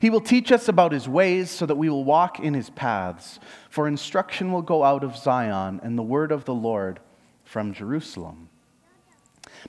He 0.00 0.10
will 0.10 0.20
teach 0.20 0.52
us 0.52 0.68
about 0.68 0.92
his 0.92 1.08
ways 1.08 1.50
so 1.50 1.64
that 1.66 1.76
we 1.76 1.88
will 1.88 2.04
walk 2.04 2.40
in 2.40 2.54
his 2.54 2.70
paths. 2.70 3.38
For 3.70 3.86
instruction 3.86 4.52
will 4.52 4.62
go 4.62 4.84
out 4.84 5.04
of 5.04 5.16
Zion, 5.16 5.80
and 5.82 5.96
the 5.96 6.02
word 6.02 6.32
of 6.32 6.44
the 6.44 6.54
Lord 6.54 7.00
from 7.44 7.72
Jerusalem. 7.72 8.45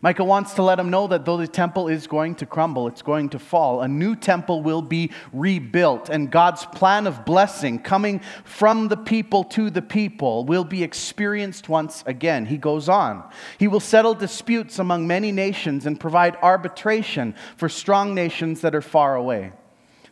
Micah 0.02 0.24
wants 0.24 0.54
to 0.54 0.64
let 0.64 0.80
him 0.80 0.90
know 0.90 1.08
that 1.08 1.26
though 1.26 1.38
the 1.38 1.48
temple 1.48 1.88
is 1.88 2.06
going 2.06 2.36
to 2.36 2.46
crumble, 2.46 2.88
it's 2.88 3.02
going 3.02 3.30
to 3.30 3.40
fall, 3.40 3.82
a 3.82 3.88
new 3.88 4.16
temple 4.16 4.62
will 4.62 4.82
be 4.82 5.12
rebuilt, 5.34 6.10
and 6.10 6.32
God's 6.32 6.66
plan 6.68 7.08
of 7.08 7.26
blessing 7.26 7.80
coming 7.80 8.22
from 8.44 8.90
the 8.90 8.98
people 8.98 9.44
to 9.46 9.70
the 9.70 9.82
people 9.82 10.46
will 10.46 10.64
be 10.64 10.84
experienced 10.84 11.68
once 11.68 12.04
again. 12.06 12.46
He 12.46 12.58
goes 12.58 12.90
on. 12.90 13.24
He 13.58 13.68
will 13.68 13.80
settle 13.80 14.14
disputes 14.14 14.78
among 14.78 15.08
many 15.08 15.32
nations 15.32 15.86
and 15.86 16.00
provide 16.00 16.38
arbitration 16.42 17.34
for 17.56 17.68
strong 17.68 18.14
nations 18.14 18.62
that 18.62 18.76
are 18.76 18.82
far 18.82 19.16
away. 19.16 19.52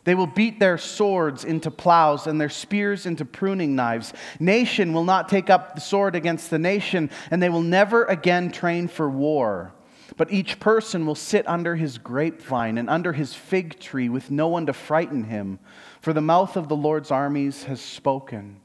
They 0.06 0.14
will 0.14 0.28
beat 0.28 0.60
their 0.60 0.78
swords 0.78 1.44
into 1.44 1.68
plows 1.68 2.28
and 2.28 2.40
their 2.40 2.48
spears 2.48 3.06
into 3.06 3.24
pruning 3.24 3.74
knives. 3.74 4.12
Nation 4.38 4.92
will 4.92 5.02
not 5.02 5.28
take 5.28 5.50
up 5.50 5.74
the 5.74 5.80
sword 5.80 6.14
against 6.14 6.48
the 6.48 6.60
nation, 6.60 7.10
and 7.28 7.42
they 7.42 7.48
will 7.48 7.60
never 7.60 8.04
again 8.04 8.52
train 8.52 8.86
for 8.86 9.10
war. 9.10 9.74
But 10.16 10.32
each 10.32 10.58
person 10.58 11.04
will 11.04 11.14
sit 11.14 11.46
under 11.46 11.76
his 11.76 11.98
grapevine 11.98 12.78
and 12.78 12.88
under 12.88 13.12
his 13.12 13.34
fig 13.34 13.78
tree 13.78 14.08
with 14.08 14.30
no 14.30 14.48
one 14.48 14.66
to 14.66 14.72
frighten 14.72 15.24
him, 15.24 15.58
for 16.00 16.12
the 16.12 16.22
mouth 16.22 16.56
of 16.56 16.68
the 16.68 16.76
Lord's 16.76 17.10
armies 17.10 17.64
has 17.64 17.80
spoken. 17.80 18.60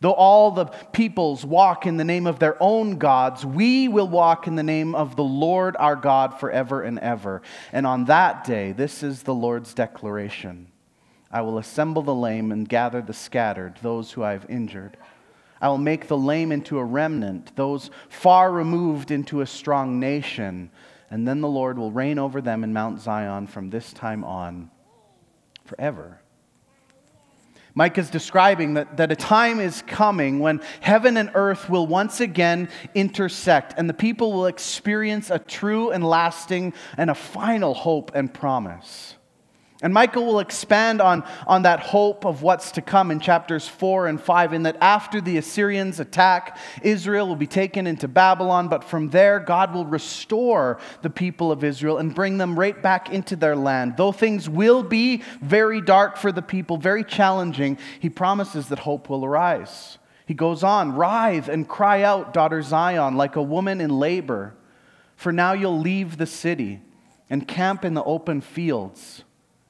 Though 0.00 0.12
all 0.12 0.50
the 0.50 0.66
peoples 0.66 1.46
walk 1.46 1.86
in 1.86 1.96
the 1.96 2.04
name 2.04 2.26
of 2.26 2.38
their 2.38 2.62
own 2.62 2.98
gods, 2.98 3.46
we 3.46 3.88
will 3.88 4.08
walk 4.08 4.46
in 4.46 4.54
the 4.54 4.62
name 4.62 4.94
of 4.94 5.16
the 5.16 5.24
Lord 5.24 5.74
our 5.78 5.96
God 5.96 6.38
forever 6.38 6.82
and 6.82 6.98
ever. 6.98 7.40
And 7.72 7.86
on 7.86 8.04
that 8.04 8.44
day, 8.44 8.72
this 8.72 9.02
is 9.02 9.22
the 9.22 9.34
Lord's 9.34 9.72
declaration 9.72 10.68
I 11.30 11.40
will 11.40 11.58
assemble 11.58 12.02
the 12.02 12.14
lame 12.14 12.52
and 12.52 12.68
gather 12.68 13.02
the 13.02 13.12
scattered, 13.12 13.78
those 13.82 14.12
who 14.12 14.22
I 14.22 14.32
have 14.32 14.46
injured. 14.48 14.96
I 15.60 15.68
will 15.68 15.78
make 15.78 16.08
the 16.08 16.18
lame 16.18 16.52
into 16.52 16.78
a 16.78 16.84
remnant, 16.84 17.54
those 17.56 17.90
far 18.08 18.52
removed 18.52 19.10
into 19.10 19.40
a 19.40 19.46
strong 19.46 19.98
nation. 19.98 20.70
And 21.10 21.26
then 21.26 21.40
the 21.40 21.48
Lord 21.48 21.78
will 21.78 21.92
reign 21.92 22.18
over 22.18 22.40
them 22.40 22.64
in 22.64 22.72
Mount 22.72 23.00
Zion 23.00 23.46
from 23.46 23.70
this 23.70 23.92
time 23.92 24.24
on 24.24 24.70
forever. 25.64 26.20
Micah 27.74 28.00
is 28.00 28.08
describing 28.08 28.74
that, 28.74 28.96
that 28.96 29.12
a 29.12 29.16
time 29.16 29.60
is 29.60 29.82
coming 29.82 30.38
when 30.40 30.62
heaven 30.80 31.18
and 31.18 31.30
earth 31.34 31.68
will 31.68 31.86
once 31.86 32.20
again 32.20 32.70
intersect, 32.94 33.74
and 33.76 33.86
the 33.86 33.94
people 33.94 34.32
will 34.32 34.46
experience 34.46 35.30
a 35.30 35.38
true 35.38 35.90
and 35.90 36.02
lasting 36.02 36.72
and 36.96 37.10
a 37.10 37.14
final 37.14 37.74
hope 37.74 38.12
and 38.14 38.32
promise. 38.32 39.15
And 39.86 39.94
Michael 39.94 40.26
will 40.26 40.40
expand 40.40 41.00
on, 41.00 41.22
on 41.46 41.62
that 41.62 41.78
hope 41.78 42.26
of 42.26 42.42
what's 42.42 42.72
to 42.72 42.82
come 42.82 43.12
in 43.12 43.20
chapters 43.20 43.68
4 43.68 44.08
and 44.08 44.20
5, 44.20 44.52
in 44.52 44.64
that 44.64 44.76
after 44.80 45.20
the 45.20 45.38
Assyrians 45.38 46.00
attack, 46.00 46.58
Israel 46.82 47.28
will 47.28 47.36
be 47.36 47.46
taken 47.46 47.86
into 47.86 48.08
Babylon, 48.08 48.66
but 48.66 48.82
from 48.82 49.10
there, 49.10 49.38
God 49.38 49.72
will 49.72 49.86
restore 49.86 50.80
the 51.02 51.08
people 51.08 51.52
of 51.52 51.62
Israel 51.62 51.98
and 51.98 52.12
bring 52.12 52.36
them 52.36 52.58
right 52.58 52.82
back 52.82 53.10
into 53.10 53.36
their 53.36 53.54
land. 53.54 53.96
Though 53.96 54.10
things 54.10 54.48
will 54.48 54.82
be 54.82 55.22
very 55.40 55.80
dark 55.80 56.16
for 56.16 56.32
the 56.32 56.42
people, 56.42 56.78
very 56.78 57.04
challenging, 57.04 57.78
he 58.00 58.10
promises 58.10 58.66
that 58.70 58.80
hope 58.80 59.08
will 59.08 59.24
arise. 59.24 59.98
He 60.26 60.34
goes 60.34 60.64
on, 60.64 60.96
Writhe 60.96 61.48
and 61.48 61.68
cry 61.68 62.02
out, 62.02 62.34
daughter 62.34 62.60
Zion, 62.60 63.14
like 63.14 63.36
a 63.36 63.40
woman 63.40 63.80
in 63.80 63.90
labor. 63.90 64.56
For 65.14 65.30
now 65.30 65.52
you'll 65.52 65.78
leave 65.78 66.16
the 66.16 66.26
city 66.26 66.80
and 67.30 67.46
camp 67.46 67.84
in 67.84 67.94
the 67.94 68.02
open 68.02 68.40
fields. 68.40 69.22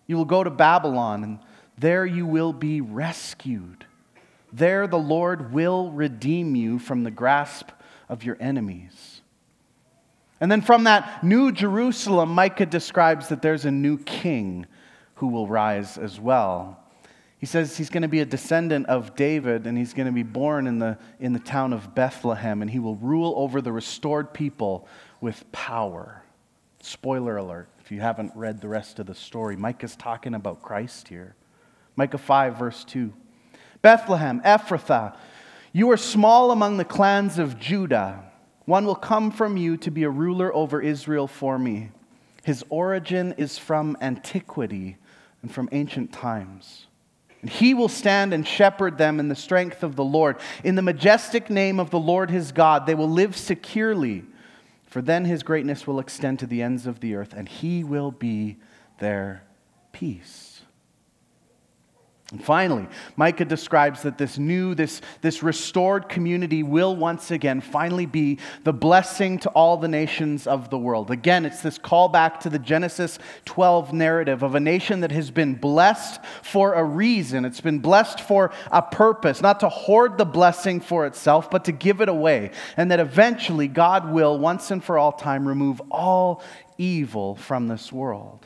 You 0.07 0.17
will 0.17 0.25
go 0.25 0.45
to 0.45 0.51
Babylon, 0.51 1.25
and 1.25 1.39
there 1.79 2.07
you 2.07 2.27
will 2.27 2.53
be 2.53 2.81
rescued. 2.81 3.85
There 4.53 4.87
the 4.87 4.99
Lord 4.99 5.53
will 5.53 5.91
redeem 5.91 6.55
you 6.55 6.79
from 6.79 7.03
the 7.03 7.11
grasp 7.11 7.71
of 8.09 8.25
your 8.25 8.37
enemies. 8.41 9.21
And 10.41 10.51
then 10.51 10.61
from 10.61 10.85
that 10.85 11.25
new 11.25 11.51
Jerusalem, 11.51 12.31
Micah 12.31 12.67
describes 12.67 13.29
that 13.29 13.43
there's 13.43 13.65
a 13.65 13.71
new 13.71 13.99
king 13.99 14.67
who 15.17 15.29
will 15.29 15.47
rise 15.47 15.99
as 15.99 16.21
well. 16.21 16.79
He 17.39 17.47
says 17.47 17.77
he's 17.77 17.91
going 17.91 18.03
to 18.03 18.09
be 18.09 18.21
a 18.21 18.27
descendant 18.27 18.87
of 18.87 19.15
David 19.15 19.67
and 19.67 19.77
he's 19.77 19.95
going 19.95 20.07
to 20.07 20.13
be 20.13 20.23
born 20.23 20.67
in 20.67 20.79
the, 20.79 20.99
in 21.21 21.33
the 21.33 21.39
town 21.39 21.73
of 21.73 21.95
Bethlehem 21.95 22.63
and 22.63 22.71
he 22.71 22.79
will 22.79 22.97
rule 22.97 23.35
over 23.37 23.61
the 23.61 23.73
restored 23.73 24.33
people 24.33 24.87
with 25.21 25.51
power. 25.53 26.23
Spoiler 26.81 27.37
alert 27.37 27.69
if 27.87 27.93
you 27.93 28.01
haven't 28.01 28.33
read 28.35 28.61
the 28.61 28.67
rest 28.67 28.99
of 28.99 29.07
the 29.07 29.15
story. 29.15 29.55
Micah's 29.55 29.95
talking 29.95 30.35
about 30.35 30.61
Christ 30.61 31.07
here. 31.07 31.37
Micah 31.95 32.19
5, 32.19 32.59
verse 32.59 32.83
2. 32.83 33.13
Bethlehem, 33.81 34.41
Ephrathah, 34.41 35.17
you 35.73 35.89
are 35.93 35.97
small 35.97 36.51
among 36.51 36.79
the 36.79 36.85
clans 36.85 37.39
of 37.39 37.61
Judah. 37.61 38.25
One 38.65 38.87
will 38.87 38.97
come 38.97 39.31
from 39.31 39.57
you 39.57 39.77
to 39.77 39.93
be 39.93 40.03
a 40.03 40.11
ruler 40.11 40.53
over 40.53 40.81
Israel 40.81 41.29
for 41.29 41.61
me. 41.61 41.91
His 42.43 42.65
origin 42.71 43.35
is 43.39 43.57
from 43.57 43.97
antiquity 44.01 44.97
and 45.43 45.55
from 45.55 45.69
ancient 45.71 46.13
times. 46.13 46.89
And 47.41 47.49
he 47.49 47.73
will 47.73 47.89
stand 47.89 48.35
and 48.35 48.45
shepherd 48.45 48.99
them 48.99 49.21
in 49.21 49.29
the 49.29 49.37
strength 49.37 49.85
of 49.85 49.95
the 49.95 50.03
Lord. 50.03 50.39
In 50.65 50.75
the 50.75 50.83
majestic 50.83 51.51
name 51.51 51.79
of 51.79 51.91
the 51.91 52.01
Lord 52.01 52.33
his 52.33 52.51
God, 52.51 52.85
they 52.85 52.97
will 52.97 53.09
live 53.09 53.37
securely 53.37 54.25
for 54.87 55.03
then 55.03 55.25
his 55.25 55.43
greatness 55.43 55.87
will 55.87 55.99
extend 55.99 56.39
to 56.39 56.47
the 56.47 56.63
ends 56.63 56.87
of 56.87 57.01
the 57.01 57.15
earth, 57.15 57.35
and 57.37 57.49
he 57.49 57.85
will 57.85 58.13
be 58.13 58.57
their 58.99 59.43
peace. 59.93 60.46
And 62.33 62.43
finally, 62.43 62.89
Micah 63.15 63.45
describes 63.45 64.03
that 64.03 64.19
this 64.19 64.37
new, 64.37 64.75
this, 64.75 65.01
this 65.21 65.45
restored 65.45 66.09
community 66.09 66.65
will 66.65 66.97
once 66.97 67.31
again 67.31 67.61
finally 67.61 68.05
be 68.05 68.41
the 68.65 68.73
blessing 68.73 69.39
to 69.41 69.51
all 69.51 69.77
the 69.77 69.87
nations 69.87 70.49
of 70.49 70.69
the 70.69 70.79
world. 70.79 71.13
Again, 71.13 71.47
it's 71.47 71.63
this 71.63 71.79
callback 71.79 72.41
to 72.41 72.51
the 72.51 72.59
Genesis 72.59 73.21
12 73.45 73.93
narrative 73.93 74.43
of 74.43 74.57
a 74.57 74.61
nation 74.61 75.03
that 75.03 75.13
has 75.13 75.31
been 75.31 75.55
blessed 75.55 76.19
for 76.43 76.75
a 76.75 76.83
reason. 76.83 77.45
It's 77.45 77.61
been 77.61 77.79
blessed 77.79 78.21
for 78.21 78.51
a 78.73 78.83
purpose, 78.83 79.41
not 79.41 79.61
to 79.61 79.69
hoard 79.69 80.19
the 80.19 80.27
blessing 80.27 80.81
for 80.81 81.07
itself, 81.07 81.49
but 81.49 81.67
to 81.67 81.73
give 81.73 82.01
it 82.01 82.09
away. 82.09 82.51
And 82.77 82.91
that 82.91 82.99
eventually 82.99 83.69
God 83.69 84.11
will, 84.11 84.37
once 84.37 84.73
and 84.73 84.83
for 84.83 84.99
all 84.99 85.13
time, 85.13 85.47
remove 85.47 85.81
all 85.93 86.43
evil 86.77 87.37
from 87.37 87.69
this 87.69 87.93
world. 87.93 88.46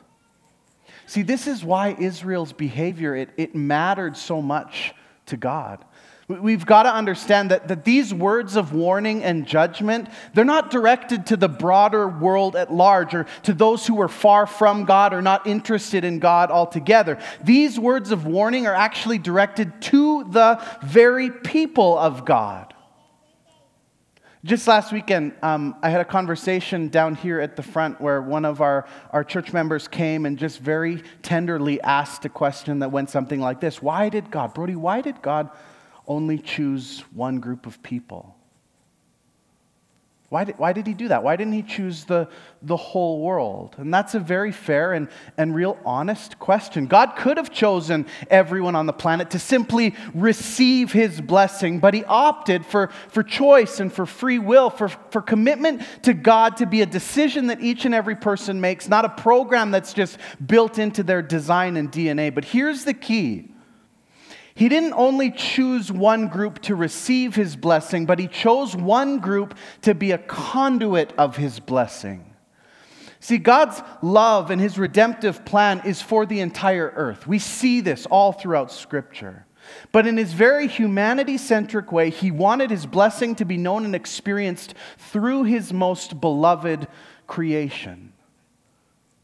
See, 1.11 1.23
this 1.23 1.49
is 1.49 1.65
why 1.65 1.97
Israel's 1.99 2.53
behavior, 2.53 3.17
it, 3.17 3.31
it 3.37 3.53
mattered 3.53 4.17
so 4.17 4.41
much 4.41 4.95
to 5.27 5.37
God. 5.37 5.85
We've 6.29 6.65
got 6.65 6.85
to 6.85 6.95
understand 6.95 7.51
that, 7.51 7.67
that 7.67 7.85
these 7.85 8.15
words 8.15 8.55
of 8.55 8.73
warning 8.73 9.25
and 9.25 9.45
judgment, 9.45 10.09
they're 10.35 10.45
not 10.45 10.71
directed 10.71 11.27
to 11.27 11.37
the 11.37 11.49
broader 11.49 12.07
world 12.07 12.55
at 12.55 12.73
large 12.73 13.13
or 13.13 13.27
to 13.43 13.53
those 13.53 13.85
who 13.89 14.01
are 14.01 14.07
far 14.07 14.47
from 14.47 14.85
God 14.85 15.13
or 15.13 15.21
not 15.21 15.49
interested 15.49 16.05
in 16.05 16.21
God 16.21 16.53
altogether. 16.53 17.19
These 17.43 17.77
words 17.77 18.13
of 18.13 18.25
warning 18.25 18.69
are 18.69 18.75
actually 18.77 19.19
directed 19.19 19.83
to 19.83 20.23
the 20.31 20.65
very 20.85 21.33
people 21.33 21.99
of 21.99 22.25
God. 22.25 22.70
Just 24.43 24.67
last 24.67 24.91
weekend, 24.91 25.35
um, 25.43 25.77
I 25.83 25.91
had 25.91 26.01
a 26.01 26.05
conversation 26.05 26.89
down 26.89 27.15
here 27.15 27.41
at 27.41 27.57
the 27.57 27.63
front 27.63 28.01
where 28.01 28.23
one 28.23 28.47
of 28.47 28.63
our, 28.63 28.87
our 29.11 29.23
church 29.23 29.53
members 29.53 29.87
came 29.87 30.25
and 30.25 30.39
just 30.39 30.61
very 30.61 31.03
tenderly 31.21 31.79
asked 31.83 32.25
a 32.25 32.31
question 32.31 32.79
that 32.79 32.91
went 32.91 33.11
something 33.11 33.39
like 33.39 33.61
this 33.61 33.83
Why 33.83 34.09
did 34.09 34.31
God, 34.31 34.55
Brody, 34.55 34.77
why 34.77 35.03
did 35.03 35.21
God 35.21 35.51
only 36.07 36.39
choose 36.39 37.01
one 37.13 37.41
group 37.41 37.67
of 37.67 37.83
people? 37.83 38.35
Why 40.31 40.45
did, 40.45 40.59
why 40.61 40.73
did 40.73 40.87
he 40.87 40.95
do 40.95 41.09
that? 41.09 41.25
Why 41.25 41.35
didn't 41.35 41.55
he 41.55 41.63
choose 41.63 42.05
the, 42.05 42.29
the 42.63 42.77
whole 42.77 43.21
world? 43.21 43.75
And 43.79 43.93
that's 43.93 44.15
a 44.15 44.21
very 44.21 44.53
fair 44.53 44.93
and, 44.93 45.09
and 45.37 45.53
real 45.57 45.77
honest 45.85 46.39
question. 46.39 46.87
God 46.87 47.17
could 47.17 47.37
have 47.37 47.53
chosen 47.53 48.07
everyone 48.31 48.77
on 48.77 48.87
the 48.87 48.93
planet 48.93 49.31
to 49.31 49.41
simply 49.41 49.97
receive 50.15 50.93
his 50.93 51.21
blessing, 51.21 51.81
but 51.81 51.95
he 51.95 52.05
opted 52.05 52.65
for, 52.65 52.91
for 53.09 53.25
choice 53.25 53.81
and 53.81 53.93
for 53.93 54.07
free 54.07 54.39
will, 54.39 54.71
for, 54.71 54.89
for 54.89 55.21
commitment 55.21 55.83
to 56.03 56.15
God 56.15 56.59
to 56.59 56.67
be 56.67 56.81
a 56.81 56.87
decision 56.87 57.49
that 57.49 57.61
each 57.61 57.85
and 57.85 57.93
every 57.93 58.15
person 58.15 58.61
makes, 58.61 58.89
not 58.89 59.05
a 59.05 59.09
program 59.09 59.73
that's 59.73 59.93
just 59.93 60.17
built 60.47 60.79
into 60.79 61.03
their 61.03 61.23
design 61.23 61.77
and 61.77 61.91
DNA. 61.91 62.33
But 62.33 62.45
here's 62.45 62.85
the 62.85 62.95
key 62.95 63.51
he 64.61 64.69
didn't 64.69 64.93
only 64.93 65.31
choose 65.31 65.91
one 65.91 66.29
group 66.29 66.61
to 66.61 66.75
receive 66.75 67.35
his 67.35 67.57
blessing, 67.57 68.05
but 68.05 68.19
he 68.19 68.27
chose 68.27 68.77
one 68.77 69.19
group 69.19 69.55
to 69.81 69.95
be 69.95 70.13
a 70.13 70.19
conduit 70.19 71.15
of 71.17 71.35
his 71.35 71.59
blessing. 71.61 72.35
See, 73.21 73.39
God's 73.39 73.81
love 74.03 74.51
and 74.51 74.61
his 74.61 74.77
redemptive 74.77 75.47
plan 75.47 75.81
is 75.87 76.03
for 76.03 76.27
the 76.27 76.41
entire 76.41 76.93
earth. 76.95 77.27
We 77.27 77.39
see 77.39 77.81
this 77.81 78.05
all 78.05 78.33
throughout 78.33 78.71
Scripture. 78.71 79.47
But 79.93 80.07
in 80.07 80.19
his 80.19 80.35
very 80.35 80.69
humanity 80.69 81.39
centric 81.39 81.91
way, 81.91 82.11
he 82.11 82.31
wanted 82.31 82.69
his 82.69 82.85
blessing 82.85 83.35
to 83.37 83.47
be 83.47 83.57
known 83.57 83.87
and 83.87 83.95
experienced 83.95 84.75
through 84.99 85.45
his 85.45 85.73
most 85.73 86.21
beloved 86.21 86.87
creation. 87.27 88.13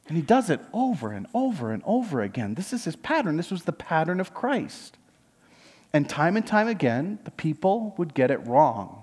And 0.09 0.17
he 0.17 0.23
does 0.23 0.49
it 0.49 0.63
over 0.73 1.13
and 1.13 1.27
over 1.35 1.73
and 1.73 1.83
over 1.85 2.23
again. 2.23 2.55
This 2.55 2.73
is 2.73 2.85
his 2.85 2.97
pattern. 2.97 3.37
This 3.37 3.51
was 3.51 3.65
the 3.65 3.73
pattern 3.73 4.19
of 4.19 4.33
Christ. 4.33 4.97
And 5.97 6.07
time 6.07 6.37
and 6.37 6.47
time 6.47 6.69
again, 6.69 7.21
the 7.25 7.31
people 7.31 7.95
would 7.97 8.13
get 8.13 8.31
it 8.31 8.47
wrong. 8.47 9.03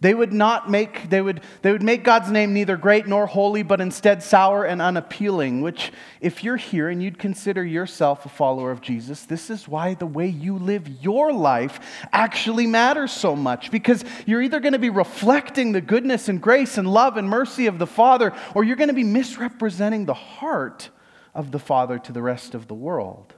They 0.00 0.12
would 0.12 0.32
not 0.32 0.68
make, 0.68 1.08
they 1.08 1.20
would, 1.20 1.40
they 1.62 1.70
would 1.70 1.84
make 1.84 2.02
God's 2.02 2.32
name 2.32 2.52
neither 2.52 2.76
great 2.76 3.06
nor 3.06 3.28
holy, 3.28 3.62
but 3.62 3.80
instead 3.80 4.20
sour 4.20 4.64
and 4.64 4.82
unappealing, 4.82 5.60
which, 5.60 5.92
if 6.20 6.42
you're 6.42 6.56
here 6.56 6.88
and 6.88 7.00
you'd 7.00 7.20
consider 7.20 7.64
yourself 7.64 8.26
a 8.26 8.28
follower 8.28 8.72
of 8.72 8.80
Jesus, 8.80 9.24
this 9.24 9.50
is 9.50 9.68
why 9.68 9.94
the 9.94 10.04
way 10.04 10.26
you 10.26 10.58
live 10.58 10.88
your 11.00 11.32
life 11.32 11.78
actually 12.12 12.66
matters 12.66 13.12
so 13.12 13.36
much. 13.36 13.70
Because 13.70 14.04
you're 14.26 14.42
either 14.42 14.58
going 14.58 14.72
to 14.72 14.80
be 14.80 14.90
reflecting 14.90 15.70
the 15.70 15.80
goodness 15.80 16.28
and 16.28 16.42
grace 16.42 16.76
and 16.76 16.92
love 16.92 17.18
and 17.18 17.28
mercy 17.28 17.68
of 17.68 17.78
the 17.78 17.86
Father, 17.86 18.32
or 18.56 18.64
you're 18.64 18.74
going 18.74 18.88
to 18.88 18.94
be 18.94 19.04
misrepresenting 19.04 20.06
the 20.06 20.14
heart 20.14 20.90
of 21.36 21.52
the 21.52 21.60
Father 21.60 22.00
to 22.00 22.10
the 22.10 22.20
rest 22.20 22.56
of 22.56 22.66
the 22.66 22.74
world. 22.74 23.32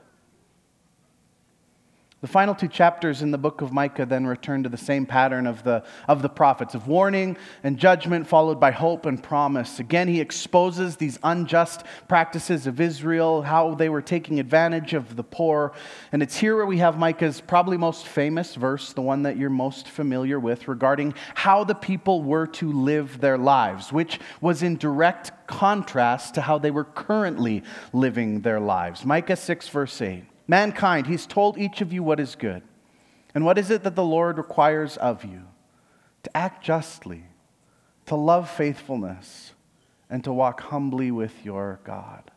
The 2.23 2.29
final 2.29 2.55
two 2.55 2.69
chapters 2.69 3.21
in 3.21 3.33
the 3.33 3.39
book 3.39 3.63
of 3.63 3.73
Micah 3.73 4.07
then 4.07 4.29
return 4.29 4.63
to 4.63 4.69
the 4.69 4.77
same 4.77 5.07
pattern 5.07 5.45
of 5.45 5.65
the, 5.65 5.83
of 6.07 6.23
the 6.23 6.29
prophets 6.29 6.73
of 6.77 6.87
warning 6.87 7.37
and 7.65 7.77
judgment, 7.77 8.29
followed 8.29 8.61
by 8.61 8.71
hope 8.71 9.07
and 9.07 9.21
promise. 9.21 9.81
Again, 9.81 10.07
he 10.07 10.21
exposes 10.21 10.95
these 10.95 11.19
unjust 11.25 11.83
practices 12.07 12.69
of 12.69 12.81
Israel, 12.81 13.43
how 13.43 13.75
they 13.75 13.89
were 13.89 14.01
taking 14.01 14.39
advantage 14.39 14.95
of 14.95 15.17
the 15.17 15.25
poor. 15.25 15.73
And 16.13 16.23
it's 16.23 16.37
here 16.37 16.55
where 16.55 16.65
we 16.65 16.79
have 16.79 16.97
Micah's 16.97 17.41
probably 17.41 17.77
most 17.77 18.07
famous 18.07 18.55
verse, 18.55 18.93
the 18.93 19.03
one 19.03 19.25
that 19.25 19.37
you're 19.37 19.51
most 19.51 19.89
familiar 19.89 20.39
with, 20.39 20.69
regarding 20.69 21.15
how 21.35 21.65
the 21.65 21.75
people 21.75 22.23
were 22.23 22.47
to 22.47 22.71
live 22.71 23.21
their 23.21 23.37
lives, 23.37 23.93
which 23.93 24.21
was 24.41 24.63
in 24.63 24.77
direct 24.77 25.33
contrast 25.49 26.35
to 26.35 26.43
how 26.43 26.57
they 26.57 26.71
were 26.71 26.85
currently 26.85 27.65
living 27.93 28.43
their 28.43 28.61
lives. 28.61 29.05
Micah 29.05 29.35
6, 29.35 29.69
verse 29.71 30.01
8. 30.01 30.23
Mankind, 30.47 31.07
he's 31.07 31.27
told 31.27 31.59
each 31.59 31.81
of 31.81 31.93
you 31.93 32.03
what 32.03 32.21
is 32.21 32.35
good. 32.35 32.63
And 33.35 33.45
what 33.45 33.59
is 33.59 33.71
it 33.71 33.85
that 33.85 33.95
the 33.95 34.05
Lord 34.05 34.39
requires 34.39 34.97
of 34.97 35.25
you? 35.25 35.43
To 36.25 36.37
act 36.37 36.65
justly, 36.65 37.25
to 38.07 38.15
love 38.15 38.51
faithfulness, 38.51 39.53
and 40.11 40.23
to 40.25 40.33
walk 40.33 40.61
humbly 40.61 41.11
with 41.11 41.33
your 41.45 41.81
God. 41.85 42.31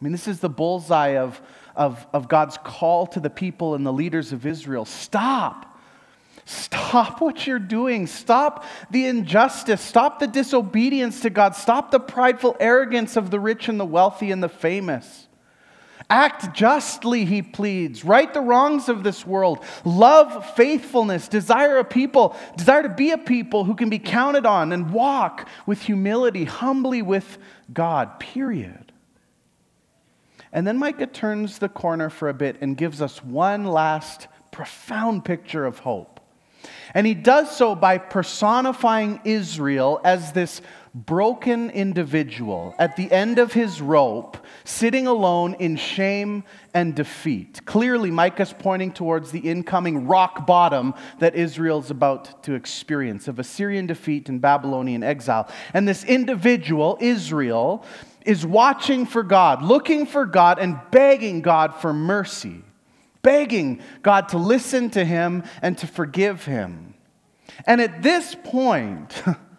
I 0.00 0.04
mean, 0.04 0.12
this 0.12 0.26
is 0.26 0.40
the 0.40 0.48
bullseye 0.48 1.16
of, 1.18 1.40
of, 1.76 2.04
of 2.12 2.28
God's 2.28 2.58
call 2.64 3.06
to 3.08 3.20
the 3.20 3.30
people 3.30 3.74
and 3.74 3.86
the 3.86 3.92
leaders 3.92 4.32
of 4.32 4.46
Israel. 4.46 4.84
Stop. 4.84 5.78
Stop 6.44 7.20
what 7.20 7.46
you're 7.46 7.60
doing. 7.60 8.08
Stop 8.08 8.64
the 8.90 9.06
injustice. 9.06 9.80
Stop 9.80 10.18
the 10.18 10.26
disobedience 10.26 11.20
to 11.20 11.30
God. 11.30 11.54
Stop 11.54 11.92
the 11.92 12.00
prideful 12.00 12.56
arrogance 12.58 13.16
of 13.16 13.30
the 13.30 13.38
rich 13.38 13.68
and 13.68 13.78
the 13.78 13.84
wealthy 13.84 14.32
and 14.32 14.42
the 14.42 14.48
famous. 14.48 15.28
Act 16.12 16.52
justly, 16.52 17.24
he 17.24 17.40
pleads. 17.40 18.04
Right 18.04 18.34
the 18.34 18.42
wrongs 18.42 18.90
of 18.90 19.02
this 19.02 19.26
world. 19.26 19.64
Love 19.82 20.54
faithfulness. 20.54 21.26
Desire 21.26 21.78
a 21.78 21.84
people, 21.84 22.36
desire 22.54 22.82
to 22.82 22.90
be 22.90 23.12
a 23.12 23.18
people 23.18 23.64
who 23.64 23.74
can 23.74 23.88
be 23.88 23.98
counted 23.98 24.44
on 24.44 24.72
and 24.72 24.92
walk 24.92 25.48
with 25.64 25.80
humility, 25.80 26.44
humbly 26.44 27.00
with 27.00 27.38
God, 27.72 28.20
period. 28.20 28.92
And 30.52 30.66
then 30.66 30.76
Micah 30.76 31.06
turns 31.06 31.58
the 31.58 31.70
corner 31.70 32.10
for 32.10 32.28
a 32.28 32.34
bit 32.34 32.58
and 32.60 32.76
gives 32.76 33.00
us 33.00 33.24
one 33.24 33.64
last 33.64 34.28
profound 34.50 35.24
picture 35.24 35.64
of 35.64 35.78
hope. 35.78 36.20
And 36.92 37.06
he 37.06 37.14
does 37.14 37.56
so 37.56 37.74
by 37.74 37.96
personifying 37.96 39.22
Israel 39.24 39.98
as 40.04 40.32
this 40.32 40.60
broken 40.94 41.70
individual 41.70 42.74
at 42.78 42.96
the 42.96 43.10
end 43.10 43.38
of 43.38 43.52
his 43.54 43.80
rope, 43.80 44.36
sitting 44.64 45.06
alone 45.06 45.54
in 45.54 45.76
shame 45.76 46.44
and 46.74 46.94
defeat. 46.94 47.64
Clearly, 47.64 48.10
Micah's 48.10 48.52
pointing 48.52 48.92
towards 48.92 49.30
the 49.30 49.38
incoming 49.38 50.06
rock 50.06 50.46
bottom 50.46 50.92
that 51.18 51.34
Israel's 51.34 51.90
about 51.90 52.42
to 52.42 52.52
experience 52.52 53.26
of 53.26 53.38
Assyrian 53.38 53.86
defeat 53.86 54.28
and 54.28 54.40
Babylonian 54.40 55.02
exile. 55.02 55.48
And 55.72 55.88
this 55.88 56.04
individual, 56.04 56.98
Israel, 57.00 57.84
is 58.26 58.44
watching 58.44 59.06
for 59.06 59.22
God, 59.22 59.62
looking 59.62 60.04
for 60.04 60.26
God, 60.26 60.58
and 60.58 60.78
begging 60.90 61.40
God 61.40 61.74
for 61.74 61.94
mercy, 61.94 62.62
begging 63.22 63.80
God 64.02 64.28
to 64.28 64.38
listen 64.38 64.90
to 64.90 65.04
him 65.04 65.44
and 65.62 65.78
to 65.78 65.86
forgive 65.86 66.44
him. 66.44 66.94
And 67.66 67.80
at 67.80 68.02
this 68.02 68.36
point, 68.44 69.22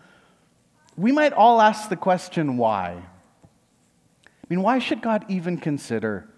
we 0.95 1.11
might 1.11 1.33
all 1.33 1.61
ask 1.61 1.89
the 1.89 1.95
question 1.95 2.57
why? 2.57 3.01
I 4.23 4.45
mean, 4.49 4.61
why 4.61 4.79
should 4.79 5.01
God 5.01 5.25
even 5.27 5.57
consider 5.57 6.29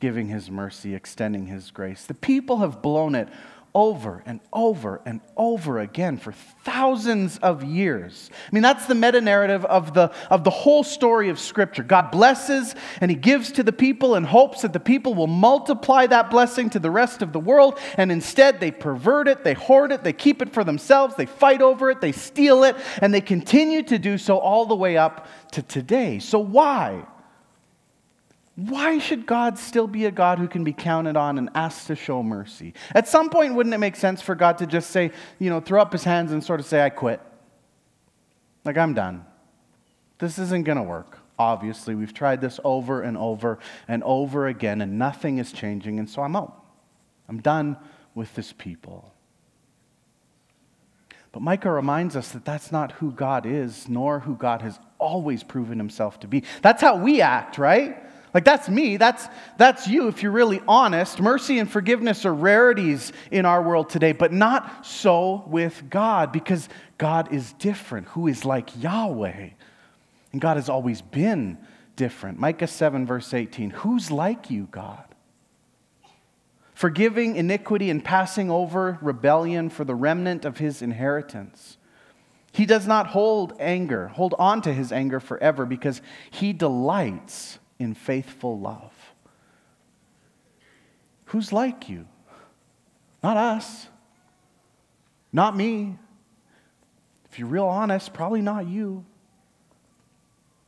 giving 0.00 0.28
his 0.28 0.50
mercy, 0.50 0.94
extending 0.94 1.46
his 1.46 1.70
grace? 1.70 2.04
The 2.04 2.14
people 2.14 2.58
have 2.58 2.82
blown 2.82 3.14
it 3.14 3.28
over 3.74 4.22
and 4.26 4.40
over 4.52 5.00
and 5.06 5.20
over 5.36 5.78
again 5.78 6.16
for 6.16 6.32
thousands 6.32 7.38
of 7.38 7.62
years. 7.62 8.30
I 8.32 8.54
mean, 8.54 8.62
that's 8.62 8.86
the 8.86 8.94
meta 8.94 9.20
narrative 9.20 9.64
of 9.64 9.94
the, 9.94 10.12
of 10.28 10.44
the 10.44 10.50
whole 10.50 10.82
story 10.82 11.28
of 11.28 11.38
Scripture. 11.38 11.82
God 11.82 12.10
blesses 12.10 12.74
and 13.00 13.10
He 13.10 13.16
gives 13.16 13.52
to 13.52 13.62
the 13.62 13.72
people 13.72 14.16
in 14.16 14.24
hopes 14.24 14.62
that 14.62 14.72
the 14.72 14.80
people 14.80 15.14
will 15.14 15.26
multiply 15.26 16.06
that 16.06 16.30
blessing 16.30 16.70
to 16.70 16.78
the 16.78 16.90
rest 16.90 17.22
of 17.22 17.32
the 17.32 17.40
world, 17.40 17.78
and 17.96 18.10
instead 18.10 18.60
they 18.60 18.70
pervert 18.70 19.28
it, 19.28 19.44
they 19.44 19.54
hoard 19.54 19.92
it, 19.92 20.02
they 20.02 20.12
keep 20.12 20.42
it 20.42 20.52
for 20.52 20.64
themselves, 20.64 21.14
they 21.16 21.26
fight 21.26 21.62
over 21.62 21.90
it, 21.90 22.00
they 22.00 22.12
steal 22.12 22.64
it, 22.64 22.76
and 23.00 23.14
they 23.14 23.20
continue 23.20 23.82
to 23.82 23.98
do 23.98 24.18
so 24.18 24.38
all 24.38 24.66
the 24.66 24.74
way 24.74 24.96
up 24.96 25.26
to 25.52 25.62
today. 25.62 26.18
So, 26.18 26.38
why? 26.38 27.04
Why 28.56 28.98
should 28.98 29.26
God 29.26 29.58
still 29.58 29.86
be 29.86 30.04
a 30.04 30.10
God 30.10 30.38
who 30.38 30.48
can 30.48 30.64
be 30.64 30.72
counted 30.72 31.16
on 31.16 31.38
and 31.38 31.48
asked 31.54 31.86
to 31.86 31.96
show 31.96 32.22
mercy? 32.22 32.74
At 32.94 33.08
some 33.08 33.30
point, 33.30 33.54
wouldn't 33.54 33.74
it 33.74 33.78
make 33.78 33.96
sense 33.96 34.20
for 34.20 34.34
God 34.34 34.58
to 34.58 34.66
just 34.66 34.90
say, 34.90 35.12
you 35.38 35.48
know, 35.48 35.60
throw 35.60 35.80
up 35.80 35.92
his 35.92 36.04
hands 36.04 36.32
and 36.32 36.42
sort 36.44 36.60
of 36.60 36.66
say, 36.66 36.82
I 36.82 36.90
quit? 36.90 37.20
Like, 38.64 38.76
I'm 38.76 38.92
done. 38.92 39.24
This 40.18 40.38
isn't 40.38 40.64
going 40.64 40.76
to 40.76 40.82
work. 40.82 41.18
Obviously, 41.38 41.94
we've 41.94 42.12
tried 42.12 42.42
this 42.42 42.60
over 42.62 43.00
and 43.00 43.16
over 43.16 43.58
and 43.88 44.02
over 44.02 44.46
again, 44.46 44.82
and 44.82 44.98
nothing 44.98 45.38
is 45.38 45.52
changing, 45.52 45.98
and 45.98 46.10
so 46.10 46.20
I'm 46.20 46.36
out. 46.36 46.62
I'm 47.28 47.40
done 47.40 47.78
with 48.14 48.34
this 48.34 48.52
people. 48.52 49.14
But 51.32 51.40
Micah 51.40 51.70
reminds 51.70 52.16
us 52.16 52.32
that 52.32 52.44
that's 52.44 52.72
not 52.72 52.92
who 52.92 53.12
God 53.12 53.46
is, 53.46 53.88
nor 53.88 54.20
who 54.20 54.34
God 54.34 54.60
has 54.60 54.78
always 54.98 55.42
proven 55.42 55.78
himself 55.78 56.20
to 56.20 56.28
be. 56.28 56.42
That's 56.60 56.82
how 56.82 56.96
we 56.96 57.22
act, 57.22 57.56
right? 57.56 58.09
Like, 58.32 58.44
that's 58.44 58.68
me. 58.68 58.96
That's, 58.96 59.26
that's 59.56 59.88
you, 59.88 60.08
if 60.08 60.22
you're 60.22 60.32
really 60.32 60.60
honest. 60.68 61.20
Mercy 61.20 61.58
and 61.58 61.70
forgiveness 61.70 62.24
are 62.24 62.34
rarities 62.34 63.12
in 63.30 63.44
our 63.44 63.62
world 63.62 63.90
today, 63.90 64.12
but 64.12 64.32
not 64.32 64.86
so 64.86 65.44
with 65.46 65.90
God, 65.90 66.30
because 66.32 66.68
God 66.98 67.32
is 67.32 67.52
different, 67.54 68.06
who 68.08 68.28
is 68.28 68.44
like 68.44 68.70
Yahweh. 68.80 69.50
And 70.32 70.40
God 70.40 70.56
has 70.56 70.68
always 70.68 71.02
been 71.02 71.58
different. 71.96 72.38
Micah 72.38 72.66
7, 72.66 73.04
verse 73.04 73.34
18 73.34 73.70
Who's 73.70 74.10
like 74.10 74.50
you, 74.50 74.68
God? 74.70 75.04
Forgiving 76.72 77.36
iniquity 77.36 77.90
and 77.90 78.02
passing 78.02 78.50
over 78.50 78.98
rebellion 79.02 79.68
for 79.68 79.84
the 79.84 79.94
remnant 79.94 80.44
of 80.44 80.58
his 80.58 80.80
inheritance. 80.80 81.76
He 82.52 82.64
does 82.64 82.86
not 82.86 83.08
hold 83.08 83.52
anger, 83.60 84.08
hold 84.08 84.34
on 84.38 84.62
to 84.62 84.72
his 84.72 84.90
anger 84.90 85.20
forever, 85.20 85.66
because 85.66 86.00
he 86.30 86.52
delights 86.52 87.58
in 87.80 87.94
faithful 87.94 88.60
love. 88.60 88.92
Who's 91.26 91.52
like 91.52 91.88
you? 91.88 92.06
Not 93.22 93.36
us. 93.36 93.88
Not 95.32 95.56
me. 95.56 95.96
If 97.30 97.38
you're 97.38 97.48
real 97.48 97.64
honest, 97.64 98.12
probably 98.12 98.42
not 98.42 98.68
you. 98.68 99.04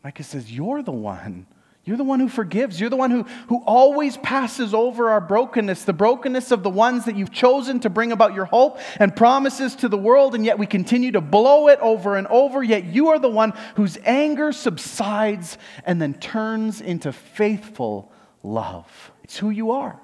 Micah 0.03 0.23
says, 0.23 0.51
You're 0.51 0.83
the 0.83 0.93
one. 0.93 1.47
You're 1.85 1.97
the 1.97 2.05
one 2.05 2.21
who 2.21 2.29
forgives. 2.29 2.81
You're 2.81 2.91
the 2.91 2.97
one 2.97 3.11
who, 3.11 3.25
who 3.49 3.61
always 3.67 4.17
passes 4.17 4.73
over 4.73 5.11
our 5.11 5.21
brokenness, 5.21 5.83
the 5.83 5.93
brokenness 5.93 6.53
of 6.53 6.63
the 6.63 6.71
ones 6.71 7.07
that 7.07 7.17
you've 7.17 7.33
chosen 7.33 7.81
to 7.81 7.91
bring 7.91 8.13
about 8.13 8.35
your 8.35 8.45
hope 8.45 8.79
and 9.01 9.17
promises 9.17 9.75
to 9.77 9.89
the 9.89 9.99
world, 9.99 10.37
and 10.37 10.45
yet 10.45 10.61
we 10.61 10.67
continue 10.67 11.11
to 11.11 11.21
blow 11.21 11.67
it 11.69 11.81
over 11.81 12.17
and 12.17 12.29
over. 12.29 12.63
Yet 12.63 12.85
you 12.85 13.09
are 13.09 13.19
the 13.19 13.29
one 13.29 13.53
whose 13.75 13.99
anger 14.05 14.53
subsides 14.53 15.59
and 15.85 16.01
then 16.01 16.15
turns 16.15 16.81
into 16.81 17.13
faithful 17.13 18.13
love. 18.45 19.11
It's 19.25 19.37
who 19.37 19.51
you 19.51 19.73
are. 19.73 20.01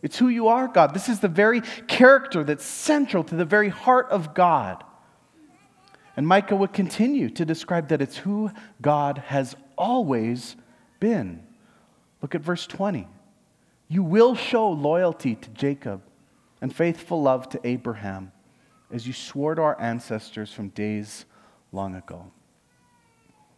It's 0.00 0.18
who 0.18 0.28
you 0.28 0.48
are, 0.48 0.66
God. 0.66 0.94
This 0.94 1.10
is 1.10 1.20
the 1.20 1.28
very 1.28 1.60
character 1.88 2.42
that's 2.42 2.64
central 2.64 3.22
to 3.24 3.34
the 3.34 3.44
very 3.44 3.68
heart 3.68 4.08
of 4.08 4.32
God. 4.32 4.82
And 6.16 6.26
Micah 6.26 6.56
would 6.56 6.72
continue 6.72 7.28
to 7.30 7.44
describe 7.44 7.88
that 7.88 8.00
it's 8.00 8.16
who 8.16 8.50
God 8.80 9.18
has 9.26 9.54
always 9.76 10.56
been. 11.02 11.42
Look 12.22 12.36
at 12.36 12.42
verse 12.42 12.64
20. 12.64 13.08
You 13.88 14.04
will 14.04 14.36
show 14.36 14.70
loyalty 14.70 15.34
to 15.34 15.50
Jacob 15.50 16.00
and 16.60 16.72
faithful 16.72 17.20
love 17.20 17.48
to 17.48 17.60
Abraham, 17.64 18.30
as 18.92 19.04
you 19.04 19.12
swore 19.12 19.56
to 19.56 19.62
our 19.62 19.80
ancestors 19.80 20.52
from 20.52 20.68
days 20.68 21.24
long 21.72 21.96
ago. 21.96 22.30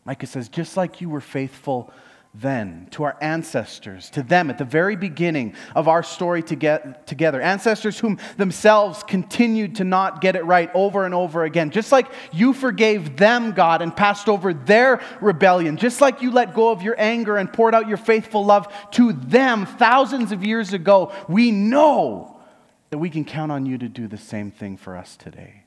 Micah 0.07 0.27
says, 0.27 0.49
just 0.49 0.79
like 0.79 1.03
you 1.03 1.11
were 1.11 1.21
faithful 1.21 1.93
then 2.35 2.89
to 2.91 3.05
our 3.05 3.17
ancestors, 3.21 4.11
to 4.11 4.23
them 4.23 4.51
at 4.51 4.59
the 4.59 4.65
very 4.65 4.97
beginning 4.97 5.55
of 5.75 5.87
our 5.87 6.03
story 6.03 6.43
to 6.43 6.57
get 6.57 7.07
together. 7.07 7.41
Ancestors 7.41 7.99
whom 7.99 8.19
themselves 8.37 9.05
continued 9.05 9.77
to 9.77 9.85
not 9.85 10.21
get 10.21 10.35
it 10.35 10.45
right 10.45 10.69
over 10.75 11.05
and 11.05 11.15
over 11.15 11.45
again. 11.45 11.71
Just 11.71 11.93
like 11.93 12.09
you 12.33 12.53
forgave 12.53 13.17
them, 13.17 13.53
God, 13.53 13.83
and 13.83 13.95
passed 13.97 14.29
over 14.29 14.53
their 14.53 15.01
rebellion. 15.21 15.77
Just 15.77 16.01
like 16.01 16.23
you 16.23 16.33
let 16.33 16.55
go 16.55 16.71
of 16.71 16.83
your 16.83 16.97
anger 16.99 17.37
and 17.37 17.53
poured 17.53 17.75
out 17.75 17.87
your 17.89 17.97
faithful 17.97 18.45
love 18.45 18.73
to 18.93 19.13
them 19.13 19.67
thousands 19.67 20.33
of 20.33 20.45
years 20.45 20.73
ago, 20.73 21.13
we 21.29 21.53
know 21.53 22.41
that 22.91 22.99
we 22.99 23.11
can 23.11 23.25
count 23.25 23.53
on 23.53 23.65
you 23.67 23.79
to 23.79 23.89
do 23.89 24.09
the 24.09 24.19
same 24.19 24.51
thing 24.51 24.77
for 24.77 24.97
us 24.97 25.17
today. 25.17 25.64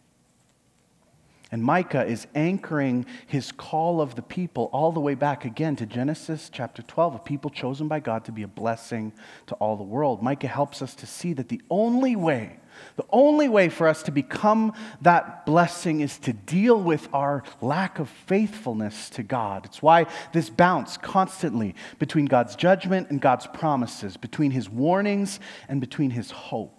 And 1.51 1.63
Micah 1.63 2.05
is 2.05 2.27
anchoring 2.35 3.05
his 3.25 3.51
call 3.51 4.01
of 4.01 4.15
the 4.15 4.21
people 4.21 4.69
all 4.73 4.91
the 4.91 4.99
way 4.99 5.15
back 5.15 5.45
again 5.45 5.77
to 5.77 5.85
Genesis 5.85 6.49
chapter 6.51 6.81
12, 6.81 7.15
a 7.15 7.19
people 7.19 7.49
chosen 7.49 7.87
by 7.87 8.01
God 8.01 8.25
to 8.25 8.33
be 8.33 8.43
a 8.43 8.47
blessing 8.47 9.13
to 9.45 9.55
all 9.55 9.77
the 9.77 9.83
world. 9.83 10.21
Micah 10.21 10.47
helps 10.47 10.81
us 10.81 10.93
to 10.95 11.05
see 11.05 11.31
that 11.33 11.47
the 11.47 11.61
only 11.69 12.17
way, 12.17 12.59
the 12.97 13.05
only 13.11 13.47
way 13.47 13.69
for 13.69 13.87
us 13.87 14.03
to 14.03 14.11
become 14.11 14.73
that 15.01 15.45
blessing 15.45 16.01
is 16.01 16.17
to 16.19 16.33
deal 16.33 16.81
with 16.81 17.07
our 17.13 17.43
lack 17.61 17.97
of 17.99 18.09
faithfulness 18.09 19.09
to 19.11 19.23
God. 19.23 19.65
It's 19.65 19.81
why 19.81 20.07
this 20.33 20.49
bounce 20.49 20.97
constantly 20.97 21.75
between 21.97 22.25
God's 22.25 22.57
judgment 22.57 23.09
and 23.09 23.21
God's 23.21 23.47
promises, 23.47 24.17
between 24.17 24.51
his 24.51 24.69
warnings 24.69 25.39
and 25.69 25.79
between 25.79 26.11
his 26.11 26.29
hope. 26.31 26.76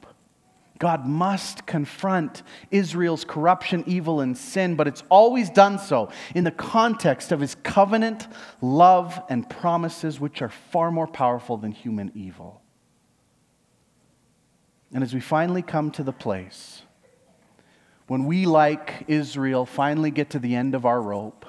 God 0.78 1.06
must 1.06 1.66
confront 1.66 2.42
Israel's 2.70 3.24
corruption, 3.24 3.82
evil, 3.86 4.20
and 4.20 4.38
sin, 4.38 4.76
but 4.76 4.86
it's 4.86 5.02
always 5.08 5.50
done 5.50 5.78
so 5.78 6.10
in 6.34 6.44
the 6.44 6.50
context 6.50 7.32
of 7.32 7.40
his 7.40 7.56
covenant, 7.56 8.28
love, 8.60 9.20
and 9.28 9.48
promises, 9.48 10.20
which 10.20 10.40
are 10.40 10.48
far 10.48 10.90
more 10.90 11.08
powerful 11.08 11.56
than 11.56 11.72
human 11.72 12.12
evil. 12.14 12.62
And 14.92 15.02
as 15.02 15.12
we 15.12 15.20
finally 15.20 15.62
come 15.62 15.90
to 15.92 16.02
the 16.02 16.12
place 16.12 16.82
when 18.06 18.24
we, 18.24 18.46
like 18.46 19.04
Israel, 19.06 19.66
finally 19.66 20.10
get 20.10 20.30
to 20.30 20.38
the 20.38 20.54
end 20.54 20.74
of 20.74 20.86
our 20.86 21.02
rope, 21.02 21.44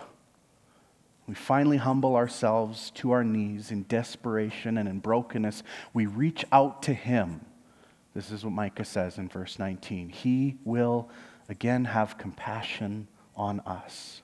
we 1.25 1.33
finally 1.33 1.77
humble 1.77 2.17
ourselves 2.17 2.91
to 2.95 3.11
our 3.11 3.23
knees 3.23 3.71
in 3.71 3.83
desperation 3.83 4.77
and 4.77 4.89
in 4.89 4.99
brokenness, 4.99 5.63
we 5.93 6.05
reach 6.05 6.43
out 6.51 6.83
to 6.83 6.93
him 6.93 7.45
this 8.13 8.31
is 8.31 8.43
what 8.43 8.53
Micah 8.53 8.85
says 8.85 9.17
in 9.17 9.29
verse 9.29 9.59
19. 9.59 10.09
He 10.09 10.57
will 10.63 11.09
again 11.47 11.85
have 11.85 12.17
compassion 12.17 13.07
on 13.35 13.59
us. 13.61 14.21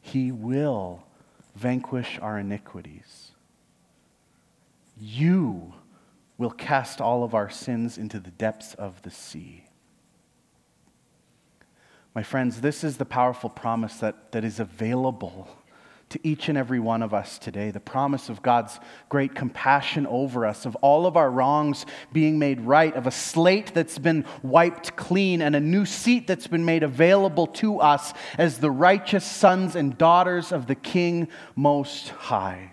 He 0.00 0.30
will 0.32 1.04
vanquish 1.54 2.18
our 2.20 2.38
iniquities. 2.38 3.32
you 4.98 5.74
will 6.38 6.50
cast 6.50 7.00
all 7.00 7.24
of 7.24 7.34
our 7.34 7.48
sins 7.48 7.96
into 7.96 8.20
the 8.20 8.30
depths 8.30 8.74
of 8.74 9.00
the 9.02 9.10
sea. 9.10 9.64
My 12.14 12.22
friends, 12.22 12.60
this 12.60 12.84
is 12.84 12.96
the 12.96 13.04
powerful 13.04 13.50
promise 13.50 13.96
that, 13.98 14.32
that 14.32 14.44
is 14.44 14.60
available 14.60 15.48
to 16.08 16.20
each 16.22 16.48
and 16.48 16.56
every 16.56 16.78
one 16.78 17.02
of 17.02 17.12
us 17.12 17.38
today. 17.38 17.70
The 17.70 17.80
promise 17.80 18.28
of 18.28 18.42
God's 18.42 18.78
great 19.08 19.34
compassion 19.34 20.06
over 20.06 20.46
us, 20.46 20.64
of 20.64 20.76
all 20.76 21.04
of 21.06 21.16
our 21.16 21.30
wrongs 21.30 21.84
being 22.12 22.38
made 22.38 22.60
right, 22.60 22.94
of 22.94 23.06
a 23.06 23.10
slate 23.10 23.74
that's 23.74 23.98
been 23.98 24.24
wiped 24.42 24.94
clean, 24.96 25.42
and 25.42 25.56
a 25.56 25.60
new 25.60 25.84
seat 25.84 26.26
that's 26.26 26.46
been 26.46 26.64
made 26.64 26.84
available 26.84 27.48
to 27.48 27.80
us 27.80 28.12
as 28.38 28.58
the 28.58 28.70
righteous 28.70 29.24
sons 29.24 29.74
and 29.74 29.98
daughters 29.98 30.52
of 30.52 30.68
the 30.68 30.76
King 30.76 31.28
Most 31.56 32.10
High. 32.10 32.72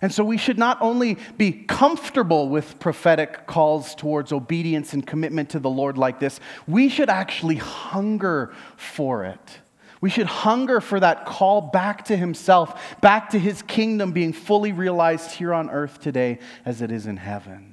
And 0.00 0.12
so 0.12 0.22
we 0.22 0.36
should 0.36 0.58
not 0.58 0.78
only 0.80 1.18
be 1.36 1.50
comfortable 1.50 2.48
with 2.48 2.78
prophetic 2.78 3.48
calls 3.48 3.96
towards 3.96 4.30
obedience 4.30 4.92
and 4.92 5.04
commitment 5.04 5.50
to 5.50 5.58
the 5.58 5.70
Lord 5.70 5.98
like 5.98 6.20
this, 6.20 6.38
we 6.68 6.88
should 6.88 7.10
actually 7.10 7.56
hunger 7.56 8.54
for 8.76 9.24
it. 9.24 9.58
We 10.00 10.10
should 10.10 10.26
hunger 10.26 10.80
for 10.80 11.00
that 11.00 11.26
call 11.26 11.60
back 11.60 12.04
to 12.06 12.16
Himself, 12.16 13.00
back 13.00 13.30
to 13.30 13.38
His 13.38 13.62
kingdom 13.62 14.12
being 14.12 14.32
fully 14.32 14.72
realized 14.72 15.32
here 15.32 15.52
on 15.52 15.70
earth 15.70 16.00
today 16.00 16.38
as 16.64 16.82
it 16.82 16.92
is 16.92 17.06
in 17.06 17.16
heaven. 17.16 17.67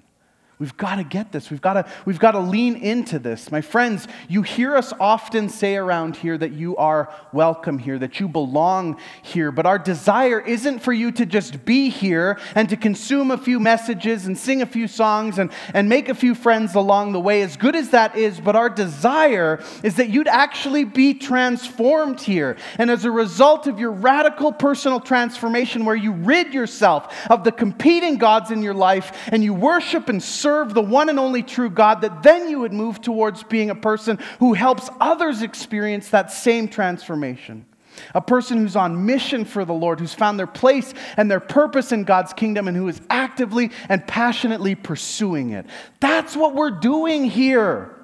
We've 0.58 0.78
got 0.78 0.96
to 0.96 1.04
get 1.04 1.34
this. 1.34 1.52
We've 1.52 1.62
got 1.62 1.74
to, 1.74 1.86
we've 2.06 2.20
got 2.20 2.32
to 2.32 2.39
lean 2.39 2.78
into 2.78 3.20
this. 3.20 3.52
My 3.52 3.60
friends, 3.60 4.08
you 4.30 4.41
hear 4.41 4.78
us 4.78 4.94
often 5.02 5.50
say 5.50 5.76
around 5.76 6.15
here 6.15 6.38
that 6.38 6.54
you 6.54 6.78
are 6.78 7.13
welcome 7.34 7.78
here, 7.78 8.00
that 8.00 8.22
you 8.22 8.30
belong 8.30 8.98
here. 9.22 9.52
But 9.52 9.65
our 9.65 9.78
desire 9.78 10.39
isn't 10.39 10.80
for 10.80 10.94
you 10.94 11.12
to 11.12 11.26
just 11.26 11.65
be 11.65 11.89
here 11.89 12.39
and 12.56 12.70
to 12.70 12.78
consume 12.78 13.32
a 13.32 13.38
few 13.38 13.60
messages 13.60 14.28
and 14.28 14.38
sing 14.38 14.62
a 14.62 14.65
few 14.65 14.88
songs 14.88 15.39
and, 15.39 15.52
and 15.74 15.89
make 15.89 16.08
a 16.08 16.15
few 16.15 16.34
friends 16.34 16.74
along 16.74 17.12
the 17.12 17.20
way, 17.20 17.41
as 17.41 17.58
good 17.58 17.76
as 17.76 17.89
that 17.89 18.15
is. 18.15 18.39
But 18.39 18.56
our 18.56 18.70
desire 18.70 19.62
is 19.84 19.96
that 19.96 20.08
you'd 20.08 20.30
actually 20.30 20.86
be 20.86 21.15
transformed 21.15 22.22
here. 22.22 22.56
And 22.78 22.89
as 22.89 23.04
a 23.04 23.12
result 23.12 23.68
of 23.68 23.78
your 23.78 23.91
radical 23.91 24.54
personal 24.54 25.02
transformation, 25.02 25.84
where 25.84 25.98
you 25.98 26.13
rid 26.13 26.54
yourself 26.54 27.13
of 27.30 27.44
the 27.44 27.52
competing 27.52 28.18
gods 28.18 28.52
in 28.52 28.62
your 28.62 28.74
life 28.74 29.28
and 29.34 29.44
you 29.44 29.54
worship 29.54 30.08
and 30.08 30.24
serve 30.24 30.44
serve 30.45 30.75
the 30.75 30.81
one 30.81 31.10
and 31.10 31.17
only 31.17 31.41
true 31.41 31.71
God, 31.71 32.01
that 32.01 32.21
then 32.21 32.47
you 32.47 32.60
would 32.60 32.71
move 32.71 33.01
towards 33.01 33.41
being 33.41 33.71
a 33.71 33.75
person 33.75 34.19
who 34.38 34.53
helps 34.53 34.91
others 35.01 35.41
experience 35.41 36.10
that 36.10 36.31
same 36.31 36.67
transformation. 36.67 37.65
A 38.13 38.21
person 38.21 38.60
who's 38.60 38.75
on 38.75 39.08
mission 39.08 39.43
for 39.43 39.65
the 39.65 39.73
Lord, 39.73 39.99
who's 39.99 40.13
found 40.13 40.38
their 40.38 40.45
place 40.45 40.93
and 41.17 41.31
their 41.31 41.39
purpose 41.39 41.91
in 41.91 42.03
God's 42.03 42.31
kingdom, 42.31 42.67
and 42.67 42.77
who 42.77 42.88
is 42.88 43.01
actively 43.10 43.71
and 43.89 44.05
passionately 44.05 44.75
pursuing 44.75 45.49
it. 45.49 45.65
That's 45.99 46.38
what 46.38 46.53
we're 46.53 46.69
doing 46.69 47.23
here. 47.23 47.95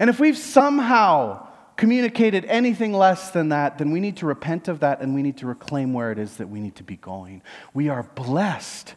And 0.00 0.08
if 0.08 0.18
we've 0.18 0.38
somehow 0.38 1.46
communicated 1.76 2.46
anything 2.46 2.94
less 2.94 3.32
than 3.32 3.50
that, 3.50 3.76
then 3.76 3.90
we 3.90 4.00
need 4.00 4.16
to 4.18 4.26
repent 4.26 4.68
of 4.68 4.80
that 4.80 5.02
and 5.02 5.14
we 5.14 5.20
need 5.20 5.36
to 5.38 5.46
reclaim 5.46 5.92
where 5.92 6.10
it 6.10 6.18
is 6.18 6.38
that 6.38 6.48
we 6.48 6.60
need 6.60 6.76
to 6.76 6.84
be 6.84 6.96
going. 6.96 7.42
We 7.74 7.90
are 7.90 8.02
blessed 8.14 8.94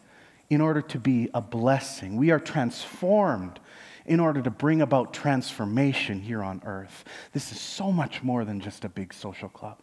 in 0.50 0.62
order 0.62 0.82
to 0.82 1.00
be 1.00 1.30
a 1.34 1.42
blessing. 1.42 2.16
We 2.16 2.32
are 2.32 2.40
transformed 2.40 3.60
in 4.06 4.20
order 4.20 4.42
to 4.42 4.50
bring 4.50 4.82
about 4.82 5.14
transformation 5.14 6.22
here 6.22 6.42
on 6.42 6.62
earth. 6.66 7.04
This 7.34 7.52
is 7.52 7.60
so 7.60 7.92
much 7.92 8.24
more 8.24 8.46
than 8.46 8.62
just 8.62 8.86
a 8.86 8.90
big 8.90 9.14
social 9.14 9.50
club. 9.50 9.80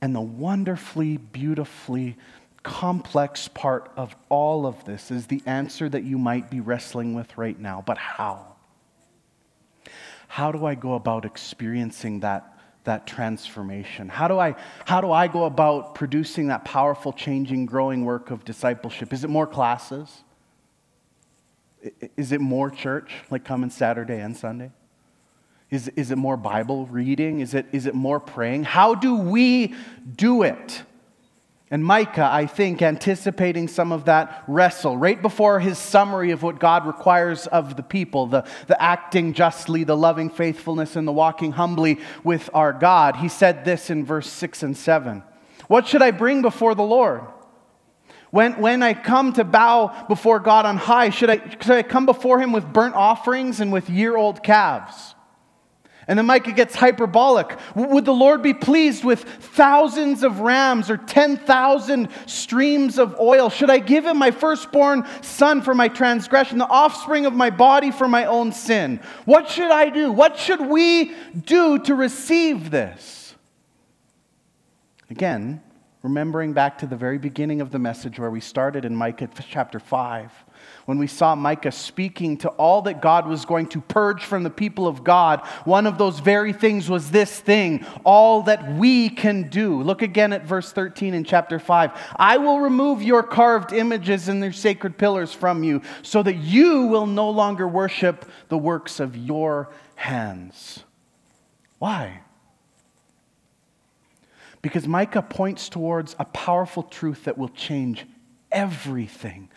And 0.00 0.14
the 0.14 0.20
wonderfully, 0.20 1.16
beautifully 1.16 2.16
complex 2.62 3.48
part 3.48 3.90
of 3.96 4.14
all 4.28 4.66
of 4.66 4.84
this 4.84 5.10
is 5.10 5.26
the 5.26 5.42
answer 5.46 5.88
that 5.88 6.04
you 6.04 6.18
might 6.18 6.50
be 6.50 6.60
wrestling 6.60 7.14
with 7.14 7.36
right 7.36 7.58
now. 7.58 7.82
But 7.84 7.98
how? 7.98 8.56
How 10.28 10.52
do 10.52 10.64
I 10.64 10.74
go 10.74 10.94
about 10.94 11.24
experiencing 11.24 12.20
that 12.20 12.56
that 12.84 13.06
transformation? 13.06 14.08
How 14.08 14.28
do 14.28 14.38
I 14.38 14.54
how 14.84 15.00
do 15.00 15.12
I 15.12 15.28
go 15.28 15.44
about 15.44 15.94
producing 15.94 16.48
that 16.48 16.64
powerful 16.64 17.12
changing 17.12 17.66
growing 17.66 18.04
work 18.04 18.30
of 18.30 18.44
discipleship? 18.44 19.12
Is 19.12 19.24
it 19.24 19.30
more 19.30 19.46
classes? 19.46 20.22
Is 22.16 22.32
it 22.32 22.40
more 22.40 22.70
church 22.70 23.12
like 23.30 23.44
coming 23.44 23.70
Saturday 23.70 24.20
and 24.20 24.36
Sunday? 24.36 24.70
Is, 25.72 25.88
is 25.96 26.10
it 26.10 26.16
more 26.16 26.36
Bible 26.36 26.86
reading? 26.86 27.40
Is 27.40 27.54
it, 27.54 27.64
is 27.72 27.86
it 27.86 27.94
more 27.94 28.20
praying? 28.20 28.64
How 28.64 28.94
do 28.94 29.16
we 29.16 29.74
do 30.16 30.42
it? 30.42 30.82
And 31.72 31.82
Micah, 31.82 32.28
I 32.30 32.44
think, 32.44 32.82
anticipating 32.82 33.66
some 33.66 33.92
of 33.92 34.04
that 34.04 34.44
wrestle 34.46 34.94
right 34.98 35.20
before 35.20 35.58
his 35.58 35.78
summary 35.78 36.30
of 36.30 36.42
what 36.42 36.60
God 36.60 36.86
requires 36.86 37.46
of 37.46 37.76
the 37.76 37.82
people 37.82 38.26
the, 38.26 38.44
the 38.66 38.80
acting 38.80 39.32
justly, 39.32 39.82
the 39.82 39.96
loving 39.96 40.28
faithfulness, 40.28 40.96
and 40.96 41.08
the 41.08 41.12
walking 41.12 41.52
humbly 41.52 41.98
with 42.22 42.50
our 42.52 42.74
God, 42.74 43.16
he 43.16 43.28
said 43.30 43.64
this 43.64 43.88
in 43.88 44.04
verse 44.04 44.28
6 44.28 44.62
and 44.62 44.76
7 44.76 45.22
What 45.66 45.88
should 45.88 46.02
I 46.02 46.10
bring 46.10 46.42
before 46.42 46.74
the 46.74 46.82
Lord? 46.82 47.22
When, 48.30 48.60
when 48.60 48.82
I 48.82 48.92
come 48.92 49.32
to 49.34 49.44
bow 49.44 50.04
before 50.08 50.40
God 50.40 50.66
on 50.66 50.76
high, 50.76 51.08
should 51.08 51.30
I, 51.30 51.38
should 51.52 51.70
I 51.70 51.82
come 51.82 52.04
before 52.04 52.38
him 52.38 52.52
with 52.52 52.70
burnt 52.70 52.96
offerings 52.96 53.60
and 53.60 53.72
with 53.72 53.88
year 53.88 54.14
old 54.14 54.42
calves? 54.42 55.14
And 56.08 56.18
then 56.18 56.26
Micah 56.26 56.52
gets 56.52 56.74
hyperbolic. 56.74 57.56
Would 57.76 58.04
the 58.04 58.12
Lord 58.12 58.42
be 58.42 58.54
pleased 58.54 59.04
with 59.04 59.22
thousands 59.22 60.24
of 60.24 60.40
rams 60.40 60.90
or 60.90 60.96
10,000 60.96 62.08
streams 62.26 62.98
of 62.98 63.18
oil? 63.20 63.50
Should 63.50 63.70
I 63.70 63.78
give 63.78 64.04
him 64.04 64.18
my 64.18 64.32
firstborn 64.32 65.06
son 65.20 65.62
for 65.62 65.74
my 65.74 65.88
transgression, 65.88 66.58
the 66.58 66.66
offspring 66.66 67.24
of 67.24 67.34
my 67.34 67.50
body 67.50 67.92
for 67.92 68.08
my 68.08 68.24
own 68.24 68.52
sin? 68.52 69.00
What 69.26 69.48
should 69.48 69.70
I 69.70 69.90
do? 69.90 70.10
What 70.10 70.36
should 70.36 70.60
we 70.60 71.12
do 71.44 71.78
to 71.80 71.94
receive 71.94 72.70
this? 72.70 73.36
Again, 75.08 75.62
remembering 76.02 76.52
back 76.52 76.78
to 76.78 76.86
the 76.86 76.96
very 76.96 77.18
beginning 77.18 77.60
of 77.60 77.70
the 77.70 77.78
message 77.78 78.18
where 78.18 78.30
we 78.30 78.40
started 78.40 78.84
in 78.84 78.96
Micah 78.96 79.28
chapter 79.48 79.78
5 79.78 80.32
when 80.86 80.98
we 80.98 81.06
saw 81.06 81.34
Micah 81.34 81.72
speaking 81.72 82.36
to 82.38 82.48
all 82.50 82.82
that 82.82 83.00
God 83.00 83.26
was 83.26 83.44
going 83.44 83.66
to 83.68 83.80
purge 83.80 84.24
from 84.24 84.42
the 84.42 84.50
people 84.50 84.86
of 84.86 85.04
God, 85.04 85.40
one 85.64 85.86
of 85.86 85.98
those 85.98 86.18
very 86.20 86.52
things 86.52 86.90
was 86.90 87.10
this 87.10 87.38
thing, 87.38 87.84
all 88.04 88.42
that 88.42 88.74
we 88.74 89.08
can 89.08 89.48
do. 89.48 89.82
Look 89.82 90.02
again 90.02 90.32
at 90.32 90.44
verse 90.44 90.72
13 90.72 91.14
in 91.14 91.24
chapter 91.24 91.58
5. 91.58 91.92
I 92.16 92.38
will 92.38 92.60
remove 92.60 93.02
your 93.02 93.22
carved 93.22 93.72
images 93.72 94.28
and 94.28 94.42
their 94.42 94.52
sacred 94.52 94.98
pillars 94.98 95.32
from 95.32 95.62
you, 95.62 95.82
so 96.02 96.22
that 96.22 96.36
you 96.36 96.86
will 96.86 97.06
no 97.06 97.30
longer 97.30 97.68
worship 97.68 98.28
the 98.48 98.58
works 98.58 99.00
of 99.00 99.16
your 99.16 99.70
hands. 99.94 100.84
Why? 101.78 102.20
Because 104.62 104.86
Micah 104.86 105.22
points 105.22 105.68
towards 105.68 106.14
a 106.18 106.24
powerful 106.24 106.84
truth 106.84 107.24
that 107.24 107.36
will 107.36 107.48
change 107.48 108.06
everything 108.52 109.48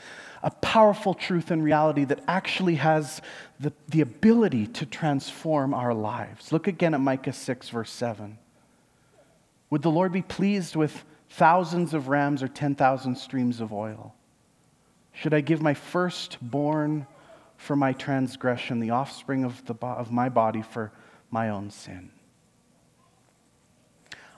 a 0.46 0.52
powerful 0.52 1.16
truth 1.16 1.50
and 1.50 1.64
reality 1.64 2.06
that 2.06 2.20
actually 2.28 2.76
has 2.76 3.20
the, 3.60 3.74
the 3.90 4.02
ability 4.02 4.68
to 4.68 4.86
transform 4.86 5.74
our 5.74 5.92
lives. 5.92 6.52
Look 6.52 6.68
again 6.68 6.94
at 6.94 7.02
Micah 7.02 7.34
6, 7.34 7.70
verse 7.70 7.90
7. 7.90 8.38
Would 9.72 9.82
the 9.82 9.90
Lord 9.90 10.14
be 10.14 10.22
pleased 10.22 10.76
with 10.76 11.04
thousands 11.32 11.96
of 11.96 12.10
rams 12.10 12.44
or 12.44 12.48
10,000 12.48 13.16
streams 13.16 13.60
of 13.60 13.74
oil? 13.74 14.14
Should 15.14 15.34
I 15.34 15.42
give 15.42 15.64
my 15.64 15.74
firstborn 15.74 17.08
for 17.58 17.76
my 17.76 17.94
transgression, 17.94 18.80
the 18.80 18.92
offspring 18.92 19.46
of, 19.46 19.66
the, 19.66 19.74
of 19.82 20.12
my 20.12 20.30
body 20.30 20.62
for 20.62 20.92
my 21.32 21.50
own 21.50 21.72
sin? 21.72 22.12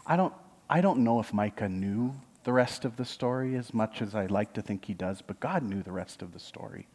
I 0.06 0.16
don't, 0.16 0.34
I 0.70 0.80
don't 0.80 1.00
know 1.00 1.20
if 1.20 1.34
Micah 1.34 1.68
knew 1.68 2.16
the 2.48 2.54
rest 2.54 2.86
of 2.86 2.96
the 2.96 3.04
story 3.04 3.58
as 3.58 3.74
much 3.74 4.02
as 4.02 4.16
I 4.16 4.28
like 4.28 4.54
to 4.54 4.62
think 4.62 4.86
he 4.86 4.94
does, 4.94 5.22
but 5.22 5.38
God 5.38 5.64
knew 5.64 5.84
the 5.84 5.92
rest 5.92 6.22
of 6.22 6.32
the 6.32 6.40
story. 6.40 6.88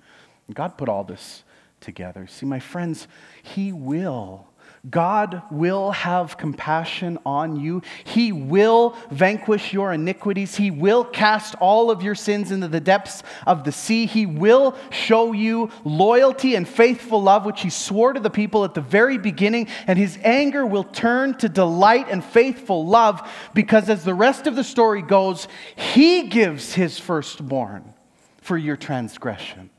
God 0.54 0.78
put 0.78 0.88
all 0.88 1.04
this 1.04 1.44
together. 1.78 2.26
See, 2.26 2.46
my 2.46 2.58
friends, 2.58 3.06
He 3.42 3.70
will 3.70 4.46
God 4.90 5.42
will 5.52 5.92
have 5.92 6.36
compassion 6.36 7.16
on 7.24 7.54
you. 7.54 7.82
He 8.02 8.32
will 8.32 8.96
vanquish 9.12 9.72
your 9.72 9.92
iniquities. 9.92 10.56
He 10.56 10.72
will 10.72 11.04
cast 11.04 11.54
all 11.60 11.88
of 11.92 12.02
your 12.02 12.16
sins 12.16 12.50
into 12.50 12.66
the 12.66 12.80
depths 12.80 13.22
of 13.46 13.62
the 13.62 13.70
sea. 13.70 14.06
He 14.06 14.26
will 14.26 14.76
show 14.90 15.32
you 15.32 15.70
loyalty 15.84 16.56
and 16.56 16.66
faithful 16.66 17.22
love, 17.22 17.46
which 17.46 17.60
He 17.60 17.70
swore 17.70 18.12
to 18.12 18.18
the 18.18 18.28
people 18.28 18.64
at 18.64 18.74
the 18.74 18.80
very 18.80 19.18
beginning. 19.18 19.68
And 19.86 19.96
His 19.96 20.18
anger 20.24 20.66
will 20.66 20.84
turn 20.84 21.34
to 21.34 21.48
delight 21.48 22.08
and 22.10 22.24
faithful 22.24 22.84
love 22.84 23.30
because, 23.54 23.88
as 23.88 24.02
the 24.02 24.14
rest 24.14 24.48
of 24.48 24.56
the 24.56 24.64
story 24.64 25.02
goes, 25.02 25.46
He 25.76 26.26
gives 26.26 26.74
His 26.74 26.98
firstborn 26.98 27.94
for 28.38 28.58
your 28.58 28.76
transgression, 28.76 29.70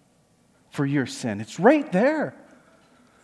for 0.70 0.86
your 0.86 1.08
sin. 1.08 1.41
It's 1.41 1.60
right 1.60 1.91
there. 1.91 2.36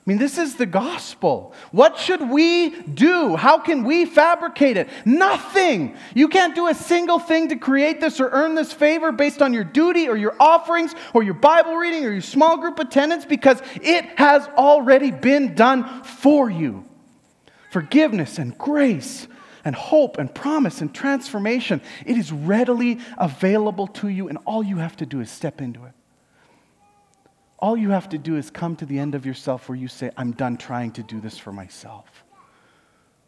Mean, 0.10 0.18
this 0.18 0.40
is 0.40 0.56
the 0.56 0.66
gospel. 0.66 1.54
What 1.72 2.00
should 2.00 2.32
we 2.32 2.72
do? 2.82 3.36
How 3.36 3.60
can 3.60 3.84
we 3.84 4.06
fabricate 4.06 4.76
it? 4.76 4.90
Nothing. 5.06 5.96
You 6.16 6.28
can't 6.30 6.56
do 6.56 6.68
a 6.68 6.74
single 6.74 7.20
thing 7.20 7.50
to 7.50 7.56
create 7.56 8.02
this 8.02 8.20
or 8.20 8.30
earn 8.32 8.56
this 8.56 8.74
favor 8.74 9.12
based 9.12 9.40
on 9.40 9.54
your 9.54 9.64
duty 9.64 10.10
or 10.10 10.18
your 10.18 10.36
offerings 10.40 10.96
or 11.14 11.22
your 11.22 11.36
Bible 11.36 11.76
reading 11.76 12.04
or 12.06 12.12
your 12.12 12.22
small 12.22 12.58
group 12.58 12.80
attendance 12.80 13.24
because 13.24 13.62
it 13.84 14.04
has 14.18 14.48
already 14.58 15.12
been 15.12 15.54
done 15.54 16.04
for 16.04 16.50
you. 16.50 16.86
Forgiveness 17.70 18.40
and 18.40 18.58
grace 18.58 19.28
and 19.64 19.76
hope 19.76 20.18
and 20.18 20.34
promise 20.34 20.82
and 20.82 20.92
transformation, 20.92 21.82
it 22.04 22.18
is 22.18 22.32
readily 22.32 22.98
available 23.20 23.86
to 23.86 24.08
you, 24.08 24.28
and 24.28 24.40
all 24.46 24.64
you 24.64 24.78
have 24.78 24.98
to 24.98 25.06
do 25.06 25.22
is 25.22 25.30
step 25.30 25.62
into 25.62 25.86
it. 25.86 25.89
All 27.60 27.76
you 27.76 27.90
have 27.90 28.10
to 28.10 28.18
do 28.18 28.38
is 28.38 28.50
come 28.50 28.78
to 28.78 28.86
the 28.86 28.98
end 29.00 29.16
of 29.16 29.26
yourself 29.26 29.68
where 29.68 29.78
you 29.78 29.90
say, 29.90 30.12
I'm 30.16 30.32
done 30.32 30.56
trying 30.56 30.92
to 30.94 31.04
do 31.04 31.20
this 31.20 31.38
for 31.38 31.52
myself. 31.52 32.24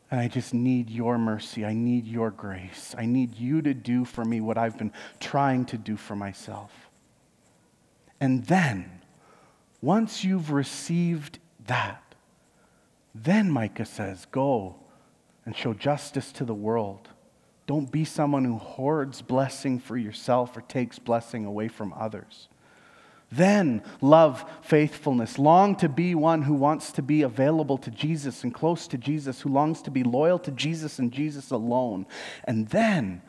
And 0.09 0.19
I 0.19 0.29
just 0.29 0.53
need 0.53 0.89
your 0.89 1.17
mercy. 1.17 1.65
I 1.65 1.73
need 1.73 2.05
your 2.05 2.31
grace. 2.31 2.95
I 2.97 3.05
need 3.05 3.35
you 3.35 3.61
to 3.61 3.73
do 3.73 4.05
for 4.05 4.23
me 4.23 4.39
what 4.39 4.57
I've 4.57 4.77
been 4.77 4.93
trying 5.19 5.65
to 5.65 5.77
do 5.77 5.97
for 5.97 6.15
myself. 6.15 6.71
And 8.19 8.45
then, 8.45 9.01
once 9.81 10.23
you've 10.23 10.51
received 10.51 11.39
that, 11.67 12.15
then 13.13 13.51
Micah 13.51 13.85
says, 13.85 14.27
Go 14.31 14.75
and 15.45 15.55
show 15.55 15.73
justice 15.73 16.31
to 16.33 16.45
the 16.45 16.53
world. 16.53 17.09
Don't 17.67 17.91
be 17.91 18.05
someone 18.05 18.45
who 18.45 18.57
hoards 18.57 19.21
blessing 19.21 19.79
for 19.79 19.97
yourself 19.97 20.55
or 20.55 20.61
takes 20.61 20.99
blessing 20.99 21.45
away 21.45 21.67
from 21.67 21.93
others. 21.93 22.47
Then 23.31 23.81
love 24.01 24.43
faithfulness. 24.61 25.39
Long 25.39 25.77
to 25.77 25.87
be 25.87 26.13
one 26.15 26.41
who 26.41 26.53
wants 26.53 26.91
to 26.93 27.01
be 27.01 27.21
available 27.21 27.77
to 27.77 27.89
Jesus 27.89 28.43
and 28.43 28.53
close 28.53 28.87
to 28.87 28.97
Jesus, 28.97 29.41
who 29.41 29.49
longs 29.49 29.81
to 29.83 29.91
be 29.91 30.03
loyal 30.03 30.37
to 30.39 30.51
Jesus 30.51 30.99
and 30.99 31.13
Jesus 31.13 31.49
alone. 31.49 32.05
And 32.43 32.67
then 32.69 33.21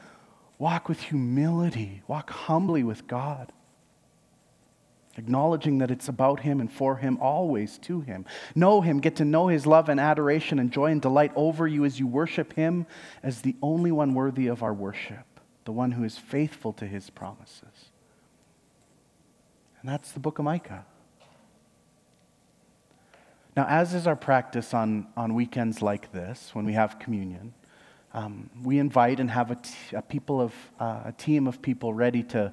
walk 0.58 0.88
with 0.88 1.00
humility, 1.00 2.02
walk 2.08 2.30
humbly 2.30 2.82
with 2.82 3.06
God, 3.06 3.52
acknowledging 5.16 5.78
that 5.78 5.92
it's 5.92 6.08
about 6.08 6.40
Him 6.40 6.58
and 6.58 6.72
for 6.72 6.96
Him, 6.96 7.16
always 7.20 7.78
to 7.78 8.00
Him. 8.00 8.24
Know 8.56 8.80
Him, 8.80 8.98
get 8.98 9.16
to 9.16 9.24
know 9.24 9.46
His 9.46 9.66
love 9.68 9.88
and 9.88 10.00
adoration 10.00 10.58
and 10.58 10.72
joy 10.72 10.90
and 10.90 11.00
delight 11.00 11.30
over 11.36 11.68
you 11.68 11.84
as 11.84 12.00
you 12.00 12.08
worship 12.08 12.54
Him 12.54 12.86
as 13.22 13.42
the 13.42 13.54
only 13.62 13.92
one 13.92 14.14
worthy 14.14 14.48
of 14.48 14.64
our 14.64 14.74
worship, 14.74 15.38
the 15.64 15.72
one 15.72 15.92
who 15.92 16.02
is 16.02 16.18
faithful 16.18 16.72
to 16.72 16.86
His 16.88 17.08
promises. 17.08 17.91
And 19.82 19.90
that's 19.90 20.12
the 20.12 20.20
book 20.20 20.38
of 20.38 20.44
Micah. 20.44 20.84
Now, 23.56 23.66
as 23.68 23.92
is 23.94 24.06
our 24.06 24.16
practice 24.16 24.72
on, 24.72 25.08
on 25.16 25.34
weekends 25.34 25.82
like 25.82 26.12
this, 26.12 26.50
when 26.54 26.64
we 26.64 26.72
have 26.72 26.98
communion, 26.98 27.52
um, 28.14 28.48
we 28.62 28.78
invite 28.78 29.20
and 29.20 29.30
have 29.30 29.50
a, 29.50 29.56
t- 29.56 29.74
a 29.94 30.00
people 30.00 30.40
of 30.40 30.54
uh, 30.78 31.02
a 31.06 31.12
team 31.12 31.46
of 31.46 31.60
people 31.60 31.92
ready 31.92 32.22
to, 32.22 32.52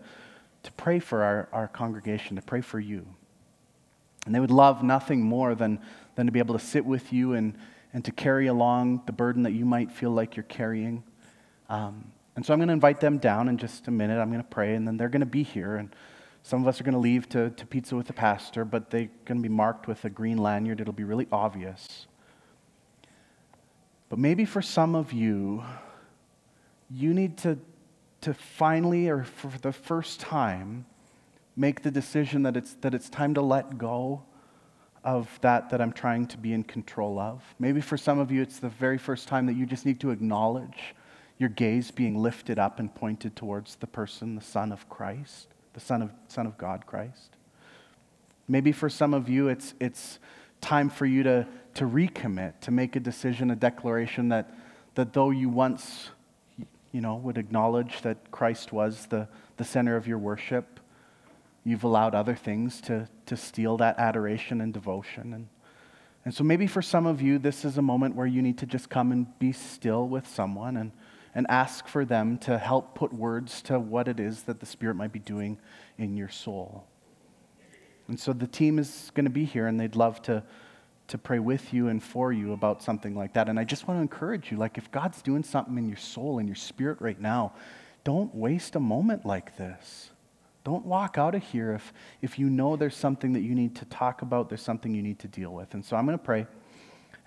to 0.64 0.72
pray 0.74 1.00
for 1.00 1.24
our, 1.24 1.48
our 1.54 1.68
congregation, 1.68 2.36
to 2.36 2.42
pray 2.42 2.62
for 2.62 2.80
you. 2.80 3.06
And 4.26 4.34
they 4.34 4.40
would 4.40 4.52
love 4.52 4.84
nothing 4.84 5.22
more 5.22 5.56
than, 5.56 5.80
than 6.16 6.26
to 6.26 6.32
be 6.32 6.40
able 6.40 6.58
to 6.58 6.64
sit 6.64 6.84
with 6.84 7.14
you 7.14 7.34
and, 7.34 7.56
and 7.94 8.04
to 8.06 8.12
carry 8.12 8.48
along 8.48 9.04
the 9.06 9.14
burden 9.14 9.44
that 9.44 9.54
you 9.54 9.66
might 9.66 9.92
feel 9.92 10.12
like 10.12 10.36
you're 10.36 10.44
carrying. 10.44 11.04
Um, 11.70 12.12
and 12.36 12.46
so 12.46 12.54
I'm 12.54 12.60
going 12.60 12.68
to 12.68 12.74
invite 12.74 13.00
them 13.00 13.20
down 13.20 13.48
in 13.48 13.58
just 13.58 13.88
a 13.88 13.92
minute. 13.92 14.20
I'm 14.20 14.32
going 14.32 14.44
to 14.44 14.50
pray, 14.50 14.76
and 14.76 14.88
then 14.88 14.98
they're 14.98 15.10
going 15.10 15.22
to 15.22 15.26
be 15.26 15.44
here. 15.44 15.76
And 15.76 15.94
some 16.44 16.62
of 16.62 16.68
us 16.68 16.80
are 16.80 16.84
going 16.84 16.94
to 16.94 17.00
leave 17.00 17.28
to, 17.30 17.50
to 17.52 17.66
pizza 17.66 17.96
with 17.96 18.08
the 18.08 18.14
pastor, 18.14 18.66
but 18.66 18.90
they're 18.90 19.10
going 19.26 19.38
to 19.38 19.44
be 19.44 19.54
marked 19.54 19.88
with 19.88 20.04
a 20.06 20.10
green 20.10 20.38
lanyard. 20.38 20.82
It'll 20.82 20.94
be 20.94 21.04
really 21.04 21.28
obvious. 21.32 22.08
But 24.08 24.20
maybe 24.20 24.46
for 24.46 24.62
some 24.62 24.96
of 24.96 25.14
you, 25.14 25.64
you 26.90 27.14
need 27.14 27.38
to, 27.40 27.60
to 28.22 28.34
finally, 28.34 29.10
or 29.10 29.24
for 29.24 29.52
the 29.60 29.72
first 29.72 30.20
time, 30.20 30.86
make 31.56 31.84
the 31.84 31.92
decision 31.92 32.44
that 32.44 32.58
it's, 32.58 32.74
that 32.76 32.94
it's 32.94 33.10
time 33.10 33.34
to 33.36 33.42
let 33.42 33.78
go 33.78 34.24
of 35.04 35.30
that 35.42 35.70
that 35.70 35.82
I'm 35.82 35.94
trying 35.94 36.26
to 36.28 36.38
be 36.38 36.54
in 36.54 36.64
control 36.64 37.20
of. 37.20 37.44
Maybe 37.60 37.82
for 37.82 37.98
some 37.98 38.20
of 38.20 38.32
you, 38.32 38.42
it's 38.42 38.60
the 38.60 38.70
very 38.70 38.98
first 38.98 39.28
time 39.28 39.46
that 39.46 39.56
you 39.56 39.66
just 39.66 39.86
need 39.86 40.00
to 40.02 40.12
acknowledge 40.12 40.96
your 41.38 41.50
gaze 41.50 41.92
being 41.92 42.18
lifted 42.18 42.60
up 42.60 42.80
and 42.80 42.94
pointed 42.94 43.36
towards 43.36 43.76
the 43.76 43.88
person, 43.88 44.36
the 44.36 44.42
Son 44.42 44.72
of 44.72 44.90
Christ 44.90 45.48
the 45.74 45.80
Son 45.80 46.02
of, 46.02 46.12
Son 46.28 46.46
of 46.46 46.58
God, 46.58 46.86
Christ. 46.86 47.36
Maybe 48.48 48.72
for 48.72 48.90
some 48.90 49.14
of 49.14 49.30
you, 49.30 49.48
it's, 49.48 49.74
it's 49.80 50.20
time 50.62 50.90
for 50.90 51.06
you 51.06 51.24
to, 51.24 51.48
to 51.76 51.86
recommit, 51.86 52.60
to 52.62 52.72
make 52.72 52.96
a 52.96 53.00
decision, 53.00 53.52
a 53.52 53.56
declaration 53.56 54.30
that, 54.30 54.54
that 54.96 55.14
though 55.14 55.30
you 55.30 55.50
once 55.50 56.10
you 56.92 57.02
know, 57.02 57.16
would 57.16 57.38
acknowledge 57.38 58.02
that 58.02 58.32
Christ 58.32 58.74
was 58.74 59.06
the, 59.08 59.28
the 59.58 59.64
center 59.64 59.96
of 59.96 60.08
your 60.08 60.18
worship, 60.18 60.80
you've 61.64 61.84
allowed 61.84 62.16
other 62.16 62.36
things 62.36 62.82
to, 62.82 63.08
to 63.28 63.38
steal 63.38 63.78
that 63.78 64.00
adoration 64.00 64.62
and 64.62 64.74
devotion. 64.74 65.34
And, 65.34 65.48
and 66.26 66.34
so 66.34 66.44
maybe 66.44 66.66
for 66.66 66.82
some 66.82 67.06
of 67.06 67.22
you, 67.22 67.38
this 67.38 67.64
is 67.64 67.78
a 67.78 67.82
moment 67.82 68.16
where 68.16 68.26
you 68.26 68.42
need 68.42 68.58
to 68.58 68.66
just 68.66 68.90
come 68.90 69.12
and 69.12 69.28
be 69.38 69.52
still 69.52 70.08
with 70.08 70.28
someone 70.28 70.78
and, 70.78 70.92
and 71.36 71.46
ask 71.50 71.88
for 71.88 72.06
them 72.06 72.38
to 72.40 72.58
help 72.58 72.96
put 72.96 73.14
words 73.14 73.62
to 73.64 73.80
what 73.80 74.08
it 74.08 74.20
is 74.20 74.44
that 74.44 74.60
the 74.60 74.66
Spirit 74.66 74.96
might 74.96 75.12
be 75.12 75.20
doing 75.20 75.58
in 75.98 76.18
your 76.18 76.30
soul. 76.30 76.86
And 78.08 78.20
so 78.20 78.34
the 78.34 78.48
team 78.48 78.80
is 78.80 79.12
going 79.14 79.26
to 79.26 79.32
be 79.32 79.46
here, 79.46 79.68
and 79.68 79.80
they'd 79.80 79.96
love 79.96 80.22
to, 80.24 80.44
to 81.10 81.18
pray 81.18 81.40
with 81.40 81.74
you 81.74 81.88
and 81.88 82.02
for 82.02 82.34
you 82.34 82.54
about 82.54 82.82
something 82.82 83.16
like 83.16 83.34
that. 83.34 83.48
And 83.48 83.60
I 83.60 83.64
just 83.64 83.88
want 83.88 84.00
to 84.00 84.02
encourage 84.02 84.52
you 84.52 84.58
like, 84.58 84.78
if 84.78 84.92
God's 84.92 85.22
doing 85.22 85.44
something 85.44 85.78
in 85.78 85.88
your 85.88 85.98
soul, 85.98 86.40
in 86.40 86.48
your 86.48 86.56
spirit 86.56 87.00
right 87.00 87.20
now, 87.20 87.54
don't 88.04 88.34
waste 88.34 88.76
a 88.76 88.80
moment 88.80 89.26
like 89.26 89.58
this. 89.58 90.10
Don't 90.64 90.86
walk 90.86 91.18
out 91.18 91.36
of 91.36 91.44
here 91.44 91.74
if, 91.74 91.94
if 92.22 92.40
you 92.40 92.50
know 92.50 92.76
there's 92.76 92.96
something 92.96 93.34
that 93.34 93.42
you 93.42 93.56
need 93.56 93.76
to 93.78 93.86
talk 93.86 94.22
about, 94.22 94.50
there's 94.50 94.62
something 94.62 94.94
you 94.94 95.04
need 95.04 95.20
to 95.20 95.28
deal 95.28 95.54
with. 95.54 95.74
And 95.74 95.86
so 95.86 95.96
I'm 95.96 96.06
going 96.06 96.18
to 96.18 96.24
pray. 96.24 96.48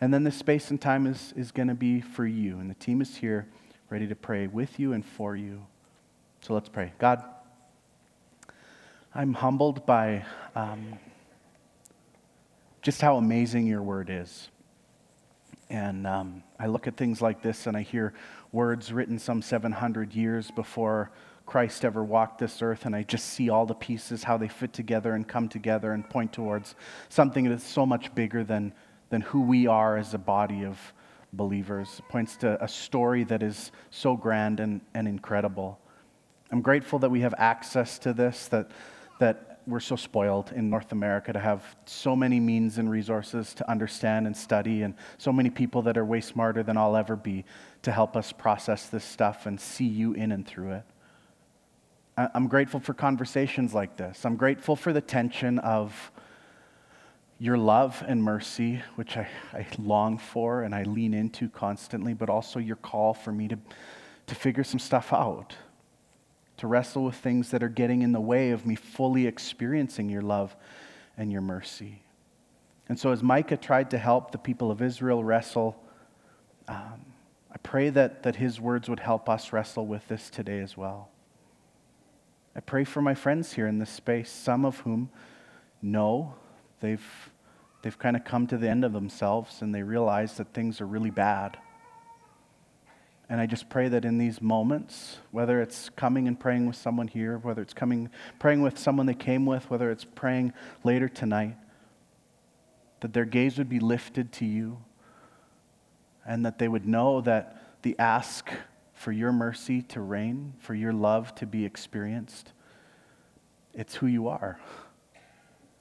And 0.01 0.13
then 0.13 0.25
this 0.25 0.37
space 0.37 0.71
and 0.71 0.81
time 0.81 1.07
is, 1.07 1.33
is 1.37 1.53
going 1.53 1.69
to 1.69 1.75
be 1.75 2.01
for 2.01 2.27
you. 2.27 2.59
And 2.59 2.69
the 2.69 2.75
team 2.75 3.01
is 3.01 3.17
here 3.17 3.47
ready 3.93 4.07
to 4.07 4.17
pray 4.17 4.47
with 4.47 4.81
you 4.81 4.95
and 4.95 5.05
for 5.05 5.37
you. 5.37 5.67
So 6.41 6.55
let's 6.55 6.71
pray. 6.71 6.95
God, 6.99 7.23
I'm 9.15 9.35
humbled 9.35 9.85
by 9.85 10.25
um, 10.57 10.99
just 12.81 13.03
how 13.03 13.19
amazing 13.19 13.67
your 13.67 13.83
word 13.83 14.09
is. 14.09 14.49
And 15.69 16.07
um, 16.07 16.43
I 16.59 16.69
look 16.69 16.87
at 16.87 16.97
things 16.97 17.21
like 17.21 17.43
this 17.43 17.67
and 17.67 17.77
I 17.77 17.83
hear 17.83 18.15
words 18.51 18.95
written 18.95 19.19
some 19.19 19.43
700 19.43 20.15
years 20.15 20.51
before 20.51 21.11
Christ 21.45 21.85
ever 21.85 22.03
walked 22.03 22.39
this 22.39 22.63
earth, 22.63 22.87
and 22.87 22.97
I 22.97 23.03
just 23.03 23.27
see 23.27 23.51
all 23.51 23.67
the 23.67 23.75
pieces, 23.75 24.25
how 24.25 24.39
they 24.39 24.49
fit 24.49 24.73
together 24.73 25.15
and 25.15 25.29
come 25.29 25.51
together 25.51 25.93
and 25.93 26.09
point 26.09 26.33
towards 26.33 26.77
something 27.11 27.47
that's 27.47 27.67
so 27.67 27.85
much 27.85 28.15
bigger 28.15 28.43
than, 28.43 28.73
than 29.11 29.21
who 29.21 29.43
we 29.43 29.67
are 29.67 29.99
as 29.99 30.15
a 30.15 30.19
body 30.19 30.65
of, 30.65 30.79
believers. 31.33 32.01
Points 32.09 32.37
to 32.39 32.63
a 32.63 32.69
story 32.69 33.25
that 33.25 33.43
is 33.43 33.73
so 33.91 34.17
grand 34.17 34.61
and, 34.61 34.81
and 34.95 35.09
incredible. 35.09 35.79
I'm 36.51 36.61
grateful 36.61 36.99
that 37.01 37.11
we 37.11 37.21
have 37.21 37.35
access 37.39 37.99
to 38.01 38.13
this, 38.13 38.49
that, 38.49 38.71
that 39.19 39.61
we're 39.67 39.81
so 39.81 39.97
spoiled 39.97 40.53
in 40.53 40.69
North 40.69 40.93
America 40.93 41.33
to 41.33 41.39
have 41.39 41.77
so 41.87 42.15
many 42.15 42.41
means 42.41 42.79
and 42.79 42.91
resources 42.91 43.55
to 43.55 43.71
understand 43.71 44.27
and 44.27 44.37
study, 44.37 44.83
and 44.83 44.95
so 45.19 45.33
many 45.33 45.51
people 45.51 45.83
that 45.83 45.97
are 45.97 46.05
way 46.05 46.21
smarter 46.21 46.63
than 46.63 46.77
I'll 46.77 46.97
ever 46.97 47.17
be 47.17 47.45
to 47.83 47.93
help 47.93 48.17
us 48.17 48.33
process 48.33 48.89
this 48.89 49.05
stuff 49.05 49.47
and 49.47 49.61
see 49.61 49.87
you 49.87 50.13
in 50.13 50.33
and 50.33 50.47
through 50.47 50.73
it. 50.73 50.85
I'm 52.19 52.47
grateful 52.49 52.79
for 52.79 52.93
conversations 52.93 53.73
like 53.73 53.97
this. 53.97 54.27
I'm 54.27 54.37
grateful 54.37 54.77
for 54.77 54.93
the 54.93 55.01
tension 55.01 55.59
of 55.61 56.12
your 57.43 57.59
love 57.59 58.05
and 58.07 58.23
mercy, 58.23 58.81
which 58.95 59.17
I, 59.17 59.27
I 59.53 59.67
long 59.77 60.17
for 60.17 60.63
and 60.63 60.73
I 60.73 60.85
lean 60.85 61.13
into 61.13 61.49
constantly, 61.49 62.15
but 62.15 62.31
also 62.31 62.61
your 62.61 62.77
call 62.77 63.15
for 63.15 63.33
me 63.33 63.49
to, 63.49 63.59
to 64.29 64.35
figure 64.37 64.63
some 64.63 64.79
stuff 64.79 65.13
out, 65.13 65.57
to 66.59 66.69
wrestle 66.69 67.03
with 67.03 67.17
things 67.17 67.51
that 67.51 67.61
are 67.61 67.69
getting 67.69 68.03
in 68.03 68.13
the 68.13 68.21
way 68.21 68.53
of 68.53 68.65
me 68.65 68.77
fully 68.77 69.27
experiencing 69.27 70.09
your 70.09 70.23
love 70.23 70.55
and 71.19 71.33
your 71.33 71.41
mercy. 71.41 72.05
And 72.89 72.97
so, 72.97 73.11
as 73.11 73.25
Micah 73.25 73.57
tried 73.57 73.91
to 73.91 73.99
help 73.99 74.31
the 74.31 74.39
people 74.39 74.71
of 74.71 74.81
Israel 74.81 75.25
wrestle, 75.25 75.75
um, 76.69 77.07
I 77.51 77.59
pray 77.65 77.91
that, 77.91 78.23
that 78.23 78.37
his 78.37 78.61
words 78.61 78.89
would 78.89 79.01
help 79.01 79.29
us 79.29 79.53
wrestle 79.53 79.89
with 79.89 80.07
this 80.07 80.31
today 80.31 80.61
as 80.61 80.77
well. 80.77 81.09
I 82.55 82.61
pray 82.61 82.85
for 82.85 83.03
my 83.03 83.15
friends 83.17 83.55
here 83.55 83.67
in 83.67 83.81
this 83.81 83.91
space, 83.91 84.31
some 84.31 84.65
of 84.65 84.79
whom 84.79 85.11
know 85.83 86.37
they've 86.79 87.32
they've 87.83 87.99
kind 87.99 88.17
of 88.17 88.25
come 88.25 88.47
to 88.47 88.57
the 88.57 88.69
end 88.69 88.85
of 88.85 88.93
themselves 88.93 89.61
and 89.61 89.75
they 89.75 89.83
realize 89.83 90.37
that 90.37 90.55
things 90.55 90.81
are 90.81 90.87
really 90.87 91.11
bad. 91.11 91.59
And 93.29 93.41
I 93.41 93.47
just 93.47 93.69
pray 93.69 93.89
that 93.89 94.05
in 94.05 94.19
these 94.19 94.43
moments, 94.43 95.19
whether 95.31 95.61
it's 95.61 95.89
coming 95.91 96.29
and 96.29 96.39
praying 96.39 96.67
with 96.67 96.77
someone 96.77 97.09
here, 97.09 97.39
whether 97.39 97.63
it's 97.63 97.73
coming 97.73 98.11
praying 98.39 98.63
with 98.63 98.79
someone 98.79 99.07
they 99.07 99.15
came 99.15 99.47
with, 99.47 99.71
whether 99.71 99.91
it's 99.91 100.05
praying 100.05 100.53
later 100.85 101.09
tonight, 101.09 101.57
that 103.01 103.13
their 103.13 103.25
gaze 103.25 103.59
would 103.59 103.69
be 103.69 103.81
lifted 103.81 104.33
to 104.33 104.45
you, 104.45 104.79
and 106.27 106.45
that 106.45 106.59
they 106.59 106.69
would 106.69 106.87
know 106.87 107.21
that 107.23 107.81
the 107.83 107.99
ask 107.99 108.51
for 108.93 109.13
your 109.13 109.33
mercy 109.33 109.83
to 109.83 110.01
reign, 110.01 110.53
for 110.59 110.75
your 110.75 110.93
love 110.93 111.35
to 111.37 111.47
be 111.47 111.65
experienced, 111.65 112.53
it's 113.75 113.97
who 113.97 114.07
you 114.07 114.29
are. 114.29 114.61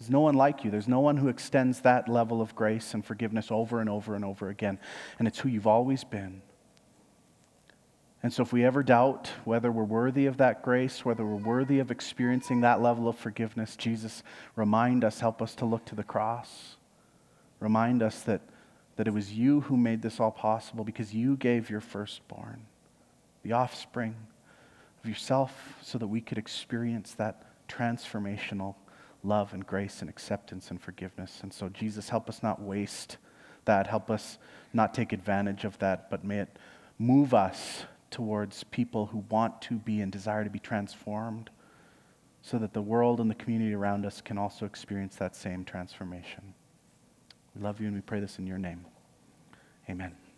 There's 0.02 0.10
no 0.10 0.22
one 0.22 0.34
like 0.34 0.64
you. 0.64 0.72
There's 0.72 0.88
no 0.88 1.00
one 1.00 1.18
who 1.18 1.28
extends 1.28 1.82
that 1.82 2.10
level 2.10 2.42
of 2.42 2.56
grace 2.56 2.96
and 2.96 3.06
forgiveness 3.06 3.52
over 3.52 3.82
and 3.82 3.88
over 3.88 4.16
and 4.16 4.26
over 4.26 4.50
again. 4.50 4.80
And 5.20 5.28
it's 5.28 5.38
who 5.38 5.48
you've 5.48 5.68
always 5.68 6.04
been. 6.04 6.42
And 8.24 8.34
so, 8.34 8.42
if 8.42 8.52
we 8.52 8.66
ever 8.66 8.82
doubt 8.82 9.30
whether 9.46 9.72
we're 9.72 9.84
worthy 9.84 10.26
of 10.26 10.38
that 10.38 10.64
grace, 10.64 11.06
whether 11.06 11.24
we're 11.24 11.36
worthy 11.36 11.78
of 11.78 11.92
experiencing 11.92 12.62
that 12.62 12.82
level 12.82 13.08
of 13.08 13.16
forgiveness, 13.16 13.76
Jesus, 13.76 14.24
remind 14.56 15.04
us, 15.04 15.20
help 15.20 15.40
us 15.40 15.54
to 15.54 15.66
look 15.66 15.86
to 15.86 15.94
the 15.94 16.04
cross. 16.04 16.78
Remind 17.60 18.02
us 18.02 18.24
that, 18.24 18.42
that 18.96 19.08
it 19.08 19.14
was 19.14 19.32
you 19.34 19.62
who 19.62 19.78
made 19.78 20.02
this 20.02 20.20
all 20.20 20.32
possible 20.32 20.84
because 20.84 21.14
you 21.14 21.36
gave 21.36 21.70
your 21.70 21.80
firstborn, 21.80 22.66
the 23.44 23.52
offspring 23.52 24.16
of 25.04 25.08
yourself, 25.08 25.76
so 25.84 26.00
that 26.00 26.08
we 26.08 26.22
could 26.22 26.40
experience 26.40 27.14
that 27.14 27.44
transformational 27.70 28.74
love 29.24 29.54
and 29.54 29.66
grace 29.66 30.02
and 30.02 30.10
acceptance 30.10 30.72
and 30.72 30.82
forgiveness. 30.82 31.40
And 31.42 31.54
so, 31.54 31.70
Jesus, 31.70 32.10
help 32.10 32.30
us 32.30 32.42
not 32.42 32.62
waste 32.62 33.18
that. 33.66 33.88
Help 33.88 34.10
us 34.10 34.38
not 34.74 34.94
take 34.94 35.14
advantage 35.14 35.64
of 35.64 35.78
that, 35.80 36.10
but 36.10 36.24
may 36.24 36.40
it 36.40 36.58
move 36.98 37.34
us 37.34 37.86
towards 38.10 38.64
people 38.66 39.08
who 39.08 39.24
want 39.30 39.62
to 39.64 39.76
be 39.76 40.02
and 40.02 40.12
desire 40.12 40.44
to 40.44 40.50
be 40.50 40.60
transformed 40.60 41.50
so 42.42 42.58
that 42.58 42.74
the 42.74 42.82
world 42.82 43.20
and 43.20 43.30
the 43.30 43.36
community 43.36 43.74
around 43.74 44.06
us 44.06 44.22
can 44.22 44.38
also 44.38 44.66
experience 44.66 45.16
that 45.16 45.36
same 45.36 45.64
transformation. 45.64 46.54
We 47.56 47.62
love 47.62 47.80
you 47.80 47.88
and 47.88 47.96
we 47.96 48.02
pray 48.02 48.20
this 48.20 48.40
in 48.40 48.48
your 48.48 48.58
name. 48.58 48.86
Amen. 49.90 50.21